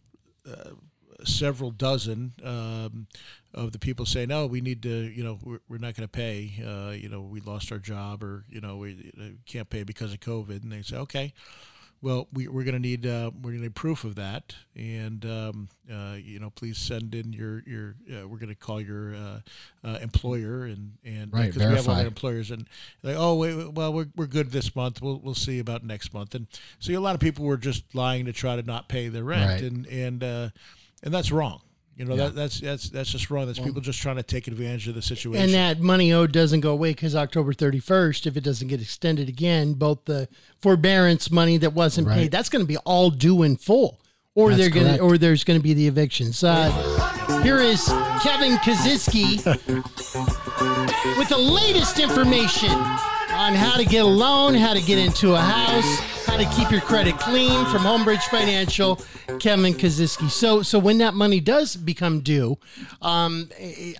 Uh, 0.50 0.72
several 1.24 1.72
dozen 1.72 2.34
um, 2.44 3.08
of 3.54 3.72
the 3.72 3.80
people 3.80 4.06
saying, 4.06 4.30
"No, 4.30 4.46
we 4.48 4.62
need 4.62 4.84
to, 4.84 4.90
you 4.90 5.24
know, 5.24 5.40
we're, 5.44 5.60
we're 5.70 5.78
not 5.78 5.96
going 5.96 6.08
to 6.08 6.12
pay. 6.12 6.54
Uh, 6.66 6.92
you 6.92 7.10
know, 7.10 7.22
we 7.22 7.40
lost 7.40 7.72
our 7.72 7.80
job, 7.80 8.24
or 8.24 8.44
you 8.50 8.62
know, 8.62 8.78
we 8.78 9.12
uh, 9.20 9.24
can't 9.46 9.70
pay 9.70 9.84
because 9.84 10.14
of 10.14 10.20
COVID." 10.20 10.64
And 10.64 10.72
they 10.72 10.82
say, 10.82 10.98
"Okay, 10.98 11.34
well, 12.02 12.28
we, 12.34 12.48
we're 12.50 12.64
going 12.66 12.74
to 12.76 12.80
need 12.80 13.06
uh, 13.08 13.32
we're 13.34 13.52
going 13.52 13.60
to 13.60 13.64
need 13.64 13.76
proof 13.76 14.04
of 14.04 14.16
that, 14.16 14.56
and 14.76 15.26
um, 15.26 15.70
uh, 15.92 16.16
you 16.22 16.40
know, 16.40 16.50
please 16.50 16.78
send 16.78 17.16
in 17.16 17.32
your 17.34 17.64
your. 17.66 17.96
Uh, 18.12 18.28
we're 18.28 18.38
going 18.38 18.50
to 18.50 18.56
call 18.56 18.82
your 18.82 19.16
uh, 19.16 19.40
uh, 19.84 19.98
employer 20.02 20.66
and 20.66 20.94
and 21.06 21.32
Right, 21.34 21.46
because 21.46 21.56
we 21.58 21.64
have 21.64 21.72
verify. 21.86 22.00
other 22.00 22.08
employers 22.08 22.52
and 22.52 22.68
like, 23.04 23.16
oh 23.18 23.36
wait, 23.36 23.72
well 23.74 23.94
we're, 23.94 24.08
we're 24.18 24.28
good 24.28 24.52
this 24.52 24.76
month. 24.76 25.02
We'll 25.02 25.20
we'll 25.20 25.34
see 25.34 25.60
about 25.60 25.84
next 25.84 26.14
month. 26.14 26.36
And 26.36 26.48
so 26.80 26.92
a 26.94 27.00
lot 27.00 27.16
of 27.16 27.22
people 27.22 27.46
were 27.46 27.58
just 27.58 27.96
lying 27.96 28.26
to 28.26 28.34
try 28.34 28.58
to 28.58 28.64
not 28.64 28.90
pay 28.90 29.08
their 29.08 29.24
rent, 29.24 29.62
Right. 29.62 29.72
and 29.72 29.88
and 29.88 30.24
uh, 30.24 30.50
and 31.06 31.14
that's 31.14 31.32
wrong. 31.32 31.62
You 31.96 32.04
know 32.04 32.18
that 32.18 32.36
that's 32.36 32.60
that's 32.60 32.90
that's 32.90 33.10
just 33.10 33.30
wrong. 33.32 33.46
That's 33.46 33.60
people 33.60 33.80
just 33.80 34.02
trying 34.02 34.18
to 34.18 34.24
take 34.24 34.48
advantage 34.48 34.90
of 34.90 34.96
the 34.96 35.02
situation. 35.02 35.42
And 35.42 35.54
that 35.54 35.80
money 35.80 36.12
owed 36.12 36.34
doesn't 36.34 36.60
go 36.60 36.72
away 36.72 36.92
because 36.92 37.16
October 37.16 37.54
31st, 37.54 38.28
if 38.28 38.36
it 38.36 38.44
doesn't 38.44 38.68
get 38.68 38.82
extended 38.82 39.30
again, 39.30 39.76
both 39.76 40.04
the 40.04 40.28
forbearance 40.60 41.32
money 41.32 41.56
that 41.58 41.72
wasn't 41.72 42.08
Right. 42.08 42.16
paid, 42.16 42.32
that's 42.32 42.50
going 42.50 42.64
to 42.64 42.68
be 42.68 42.76
all 42.80 43.12
due 43.12 43.44
in 43.44 43.56
full. 43.56 44.02
Or 44.38 44.50
That's 44.50 44.64
they're 44.64 44.70
going 44.70 45.00
or 45.00 45.18
there's 45.18 45.46
going 45.46 45.58
to 45.58 45.64
be 45.64 45.74
the 45.74 45.88
evictions. 45.88 46.44
Uh, 46.44 46.70
here 47.42 47.60
is 47.60 47.86
Kevin 48.22 48.58
Kaziski 48.58 49.46
with 51.18 51.30
the 51.30 51.38
latest 51.38 52.00
information 52.00 52.72
on 52.72 53.54
how 53.56 53.78
to 53.78 53.86
get 53.86 54.04
a 54.04 54.08
loan, 54.08 54.54
how 54.54 54.74
to 54.74 54.82
get 54.82 54.98
into 54.98 55.36
a 55.36 55.40
house, 55.40 56.00
how 56.26 56.38
to 56.38 56.46
keep 56.56 56.72
your 56.72 56.82
credit 56.82 57.18
clean 57.20 57.66
from 57.66 57.82
Homebridge 57.82 58.24
Financial. 58.24 59.00
Kevin 59.40 59.74
Kaziski. 59.74 60.30
So, 60.30 60.62
so 60.62 60.80
when 60.80 60.98
that 61.00 61.14
money 61.14 61.40
does 61.40 61.76
become 61.76 62.22
due, 62.22 62.58
um, 63.02 63.50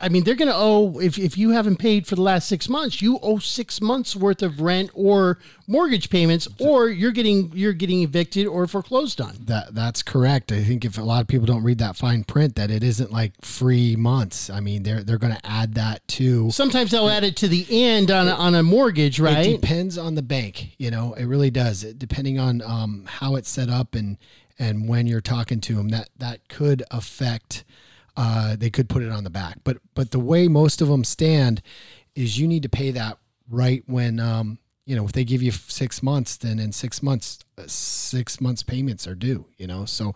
I 0.02 0.10
mean, 0.10 0.24
they're 0.24 0.36
going 0.36 0.50
to 0.50 0.56
owe 0.56 1.00
if 1.00 1.18
if 1.18 1.38
you 1.38 1.52
haven't 1.52 1.78
paid 1.78 2.08
for 2.08 2.16
the 2.16 2.22
last 2.22 2.48
six 2.48 2.70
months, 2.70 3.02
you 3.02 3.20
owe 3.22 3.40
six 3.40 3.82
months 3.82 4.16
worth 4.16 4.42
of 4.42 4.62
rent 4.62 4.92
or 4.94 5.40
mortgage 5.68 6.10
payments, 6.10 6.48
or 6.60 6.90
you're 6.90 7.12
getting 7.12 7.52
you're 7.54 7.74
getting 7.74 8.02
evicted 8.02 8.48
or 8.48 8.68
foreclosed 8.68 9.20
on. 9.20 9.36
That 9.46 9.74
that's 9.74 10.04
correct. 10.04 10.52
I 10.52 10.64
think 10.64 10.86
if 10.86 10.98
a 10.98 11.04
lot 11.04 11.22
of 11.22 11.28
people 11.28 11.46
don't 11.46 11.64
read 11.64 11.80
that 11.80 11.96
fine 11.96 12.24
print, 12.24 12.56
that 12.56 12.72
it 12.72 12.84
isn't 12.84 13.12
like 13.12 13.34
free 13.42 13.96
months. 13.96 14.50
I 14.50 14.60
mean, 14.60 14.84
they're 14.84 15.04
they're 15.04 15.18
going 15.18 15.36
to 15.36 15.46
add 15.46 15.76
that 15.76 16.08
to. 16.10 16.52
Sometimes 16.52 16.92
they'll 16.92 17.10
add 17.10 17.24
it 17.24 17.38
to 17.38 17.48
the 17.48 17.66
end 17.70 18.12
on 18.12 18.28
a, 18.28 18.34
on 18.34 18.56
a 18.56 18.64
mortgage, 18.64 19.20
right? 19.20 19.46
It 19.46 19.62
depends 19.62 19.98
on 19.98 20.16
the 20.16 20.22
bank. 20.22 20.76
You 20.78 20.92
know, 20.92 21.14
it 21.14 21.26
really 21.26 21.52
does. 21.52 21.84
It, 21.84 22.00
depending 22.16 22.40
on 22.40 22.62
um, 22.62 23.04
how 23.06 23.36
it's 23.36 23.50
set 23.50 23.70
up 23.70 23.94
and 23.94 24.18
and 24.58 24.88
when 24.88 25.06
you're 25.06 25.20
talking 25.20 25.60
to 25.60 25.76
them, 25.76 25.90
that 25.90 26.10
that 26.18 26.48
could 26.48 26.82
affect. 26.90 27.66
Uh, 28.16 28.56
they 28.56 28.70
could 28.70 28.88
put 28.88 29.04
it 29.04 29.12
on 29.12 29.26
the 29.26 29.30
back, 29.30 29.58
but 29.66 29.76
but 29.94 30.12
the 30.12 30.20
way 30.20 30.48
most 30.48 30.82
of 30.82 30.88
them 30.88 31.04
stand 31.04 31.62
is 32.16 32.40
you 32.40 32.48
need 32.48 32.64
to 32.64 32.70
pay 32.70 32.90
that 32.92 33.18
right 33.50 33.84
when 33.88 34.22
um, 34.22 34.58
you 34.86 34.96
know 34.96 35.04
if 35.04 35.12
they 35.12 35.26
give 35.26 35.44
you 35.44 35.52
six 35.52 36.02
months, 36.02 36.38
then 36.38 36.58
in 36.58 36.72
six 36.72 37.04
months, 37.04 37.40
six 37.68 38.42
months 38.42 38.64
payments 38.64 39.08
are 39.08 39.16
due. 39.16 39.46
You 39.58 39.68
know, 39.68 39.86
so 39.86 40.14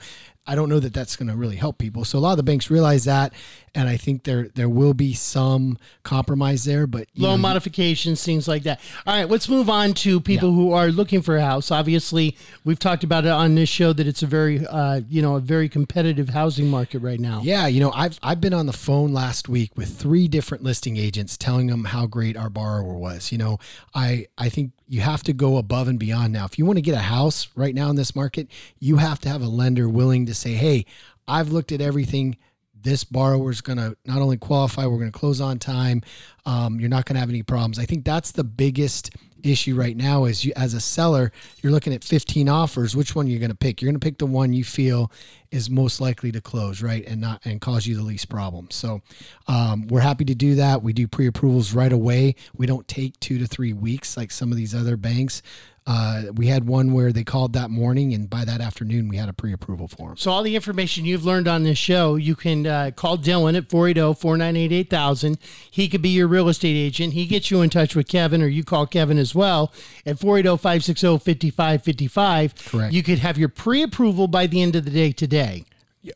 I 0.47 0.55
don't 0.55 0.67
know 0.69 0.79
that 0.79 0.93
that's 0.93 1.15
going 1.15 1.27
to 1.29 1.35
really 1.35 1.55
help 1.57 1.77
people. 1.77 2.03
So 2.05 2.17
a 2.17 2.21
lot 2.21 2.31
of 2.31 2.37
the 2.37 2.43
banks 2.43 2.71
realize 2.71 3.03
that, 3.05 3.33
and 3.75 3.87
I 3.87 3.97
think 3.97 4.23
there 4.23 4.47
there 4.55 4.67
will 4.69 4.93
be 4.95 5.13
some 5.13 5.77
compromise 6.03 6.63
there, 6.63 6.87
but 6.87 7.07
loan 7.15 7.33
know, 7.33 7.41
modifications, 7.49 8.23
things 8.23 8.47
like 8.47 8.63
that. 8.63 8.79
All 9.05 9.15
right, 9.15 9.29
let's 9.29 9.47
move 9.47 9.69
on 9.69 9.93
to 9.95 10.19
people 10.19 10.49
Yeah. 10.49 10.55
who 10.55 10.71
are 10.73 10.89
looking 10.89 11.21
for 11.21 11.37
a 11.37 11.45
house. 11.45 11.69
Obviously, 11.71 12.35
we've 12.65 12.79
talked 12.79 13.03
about 13.03 13.25
it 13.25 13.31
on 13.31 13.53
this 13.55 13.69
show 13.69 13.93
that 13.93 14.07
it's 14.07 14.23
a 14.23 14.27
very, 14.27 14.65
uh, 14.65 15.01
you 15.07 15.21
know, 15.21 15.35
a 15.35 15.39
very 15.39 15.69
competitive 15.69 16.29
housing 16.29 16.67
market 16.69 16.99
right 16.99 17.19
now. 17.19 17.41
Yeah, 17.43 17.67
you 17.67 17.79
know, 17.79 17.91
I've 17.91 18.19
I've 18.23 18.41
been 18.41 18.53
on 18.53 18.65
the 18.65 18.73
phone 18.73 19.13
last 19.13 19.47
week 19.49 19.71
with 19.77 19.97
three 19.99 20.27
different 20.27 20.63
listing 20.63 20.97
agents 20.97 21.37
telling 21.37 21.67
them 21.67 21.85
how 21.85 22.07
great 22.07 22.35
our 22.35 22.49
borrower 22.49 22.95
was. 22.95 23.31
You 23.31 23.37
know, 23.37 23.59
I 23.93 24.25
I 24.37 24.49
think 24.49 24.71
you 24.89 25.01
have 25.01 25.21
to 25.23 25.33
go 25.33 25.57
above 25.57 25.87
and 25.87 25.99
beyond 25.99 26.33
now. 26.33 26.45
If 26.45 26.57
you 26.57 26.65
want 26.65 26.77
to 26.77 26.81
get 26.81 26.95
a 26.95 26.97
house 26.97 27.47
right 27.55 27.75
now 27.75 27.89
in 27.91 27.95
this 27.95 28.15
market, 28.15 28.47
you 28.79 28.97
have 28.97 29.19
to 29.19 29.29
have 29.29 29.41
a 29.41 29.47
lender 29.47 29.87
willing 29.87 30.25
to 30.25 30.33
say, 30.33 30.53
"Hey, 30.53 30.85
I've 31.27 31.51
looked 31.51 31.71
at 31.71 31.79
everything. 31.79 32.37
This 32.81 33.03
borrower's 33.03 33.61
going 33.61 33.77
to 33.77 33.95
not 34.05 34.21
only 34.21 34.37
qualify, 34.37 34.87
we're 34.87 34.97
going 34.97 35.11
to 35.11 35.17
close 35.17 35.41
on 35.41 35.59
time. 35.59 36.01
Um, 36.45 36.79
you're 36.79 36.89
not 36.89 37.05
going 37.05 37.15
to 37.15 37.19
have 37.19 37.29
any 37.29 37.43
problems." 37.43 37.77
I 37.77 37.85
think 37.85 38.03
that's 38.03 38.31
the 38.31 38.43
biggest 38.43 39.11
issue 39.43 39.75
right 39.75 39.95
now 39.95 40.25
is 40.25 40.45
you 40.45 40.53
as 40.55 40.73
a 40.73 40.79
seller 40.79 41.31
you're 41.61 41.71
looking 41.71 41.93
at 41.93 42.03
15 42.03 42.49
offers. 42.49 42.95
Which 42.95 43.15
one 43.15 43.27
you're 43.27 43.39
going 43.39 43.51
to 43.51 43.57
pick? 43.57 43.81
You're 43.81 43.91
going 43.91 43.99
to 43.99 44.05
pick 44.05 44.17
the 44.17 44.25
one 44.25 44.53
you 44.53 44.63
feel 44.63 45.11
is 45.51 45.69
most 45.69 45.99
likely 45.99 46.31
to 46.31 46.41
close 46.41 46.81
right? 46.81 47.05
And 47.05 47.21
not 47.21 47.45
and 47.45 47.59
cause 47.61 47.85
you 47.85 47.95
the 47.95 48.03
least 48.03 48.29
problems 48.29 48.75
so 48.75 49.01
um, 49.47 49.87
we're 49.87 50.01
happy 50.01 50.25
to 50.25 50.35
do 50.35 50.55
that. 50.55 50.81
We 50.83 50.93
do 50.93 51.07
pre-approvals 51.07 51.73
right 51.73 51.91
away. 51.91 52.35
We 52.55 52.65
don't 52.65 52.87
take 52.87 53.19
two 53.19 53.37
to 53.39 53.47
three 53.47 53.73
weeks 53.73 54.15
like 54.15 54.31
some 54.31 54.51
of 54.51 54.57
these 54.57 54.73
other 54.73 54.97
banks 54.97 55.41
uh, 55.89 56.23
we 56.35 56.45
had 56.45 56.67
one 56.67 56.93
where 56.93 57.11
they 57.11 57.23
called 57.23 57.53
that 57.53 57.71
morning 57.71 58.13
and 58.13 58.29
by 58.29 58.45
that 58.45 58.61
afternoon 58.61 59.09
we 59.09 59.17
had 59.17 59.27
a 59.27 59.33
pre-approval 59.33 59.87
for 59.87 60.09
them 60.09 60.17
So 60.17 60.29
all 60.29 60.43
the 60.43 60.55
information 60.55 61.03
you've 61.03 61.25
learned 61.25 61.47
on 61.47 61.63
this 61.63 61.79
show, 61.79 62.15
you 62.15 62.35
can 62.35 62.67
uh, 62.67 62.91
call 62.95 63.17
Dylan 63.17 63.57
at 63.57 63.73
oh, 63.73 64.13
480-498-8000. 64.13 65.39
He 65.71 65.89
could 65.89 66.03
be 66.03 66.09
your 66.09 66.27
real 66.27 66.47
estate 66.47 66.75
agent. 66.75 67.13
He 67.13 67.25
gets 67.25 67.49
you 67.49 67.61
in 67.61 67.71
touch 67.71 67.95
with 67.95 68.07
Kevin 68.07 68.43
or 68.43 68.47
you 68.47 68.63
call 68.63 68.85
Kevin 68.85 69.17
as 69.17 69.33
well 69.33 69.73
at 70.05 70.23
oh, 70.23 70.27
480-560-5555. 70.27 72.69
Correct. 72.69 72.93
You 72.93 73.01
could 73.01 73.17
have 73.17 73.39
your 73.39 73.49
pre-approval 73.49 74.27
by 74.27 74.45
the 74.45 74.61
end 74.61 74.75
of 74.75 74.85
the 74.85 74.91
day 74.91 75.11
today. 75.11 75.65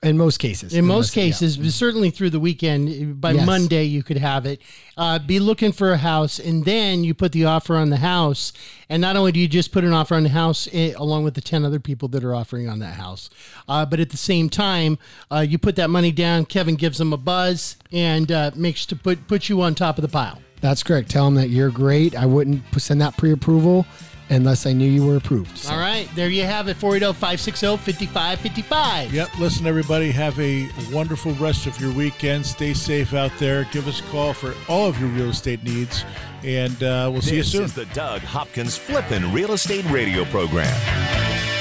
In 0.01 0.17
most 0.17 0.37
cases 0.37 0.73
In 0.73 0.85
most 0.85 1.13
Unless- 1.13 1.17
yeah. 1.17 1.23
cases, 1.23 1.57
but 1.57 1.71
certainly 1.71 2.09
through 2.09 2.29
the 2.29 2.39
weekend, 2.39 3.19
by 3.19 3.31
Yes. 3.31 3.45
Monday 3.45 3.83
you 3.83 4.01
could 4.01 4.17
have 4.17 4.45
it. 4.45 4.61
Uh, 4.95 5.19
be 5.19 5.39
looking 5.39 5.71
for 5.73 5.91
a 5.91 5.97
house, 5.97 6.39
and 6.39 6.63
then 6.63 7.03
you 7.03 7.13
put 7.13 7.33
the 7.33 7.43
offer 7.45 7.75
on 7.75 7.89
the 7.89 7.97
house. 7.97 8.53
And 8.89 9.01
not 9.01 9.15
only 9.17 9.31
do 9.33 9.39
you 9.41 9.47
just 9.47 9.71
put 9.73 9.83
an 9.83 9.91
offer 9.91 10.15
on 10.15 10.23
the 10.23 10.29
house 10.29 10.69
eh, 10.71 10.93
along 10.95 11.25
with 11.25 11.33
the 11.33 11.41
ten 11.41 11.65
other 11.65 11.79
people 11.81 12.07
that 12.09 12.23
are 12.23 12.33
offering 12.33 12.69
on 12.69 12.79
that 12.79 12.93
house, 12.95 13.29
uh, 13.67 13.85
but 13.85 13.99
at 13.99 14.09
the 14.11 14.17
same 14.17 14.49
time, 14.49 14.97
uh, 15.31 15.39
you 15.39 15.57
put 15.57 15.75
that 15.75 15.89
money 15.89 16.11
down. 16.13 16.45
Kevin 16.45 16.75
gives 16.75 16.97
them 16.97 17.11
a 17.11 17.17
buzz 17.17 17.75
and 17.91 18.31
uh, 18.31 18.51
makes 18.55 18.85
to 18.85 18.95
put 18.95 19.27
put 19.27 19.49
you 19.49 19.61
on 19.61 19.75
top 19.75 19.97
of 19.97 20.01
the 20.01 20.07
pile. 20.07 20.41
that's 20.61 20.81
correct 20.81 21.09
tell 21.09 21.25
them 21.25 21.35
that 21.35 21.49
you're 21.49 21.69
great 21.69 22.15
i 22.15 22.25
wouldn't 22.25 22.63
send 22.77 23.01
that 23.01 23.17
pre-approval 23.17 23.85
unless 24.29 24.65
i 24.65 24.73
knew 24.73 24.89
you 24.89 25.05
were 25.05 25.17
approved 25.17 25.57
So- 25.57 25.73
All 25.73 25.79
right, 25.79 26.07
there 26.15 26.29
you 26.29 26.43
have 26.43 26.67
it. 26.67 26.77
oh, 26.81 26.87
480-560-5555. 26.87 29.11
Yep. 29.11 29.29
Listen, 29.39 29.67
everybody, 29.67 30.11
have 30.11 30.39
a 30.39 30.67
wonderful 30.91 31.33
rest 31.33 31.65
of 31.67 31.79
your 31.79 31.91
weekend. 31.93 32.45
Stay 32.45 32.73
safe 32.73 33.13
out 33.13 33.31
there. 33.39 33.65
Give 33.71 33.87
us 33.87 33.99
a 33.99 34.03
call 34.03 34.33
for 34.33 34.53
all 34.67 34.87
of 34.87 34.99
your 34.99 35.09
real 35.09 35.29
estate 35.29 35.63
needs, 35.63 36.05
and 36.43 36.81
uh, 36.83 37.09
we'll 37.11 37.21
see 37.21 37.35
you 37.37 37.43
soon. 37.43 37.63
This 37.63 37.73
soon. 37.73 37.83
is 37.83 37.89
the 37.89 37.95
Doug 37.95 38.21
Hopkins 38.21 38.77
Flippin' 38.77 39.31
Real 39.33 39.53
Estate 39.53 39.85
Radio 39.89 40.25
Program. 40.25 41.52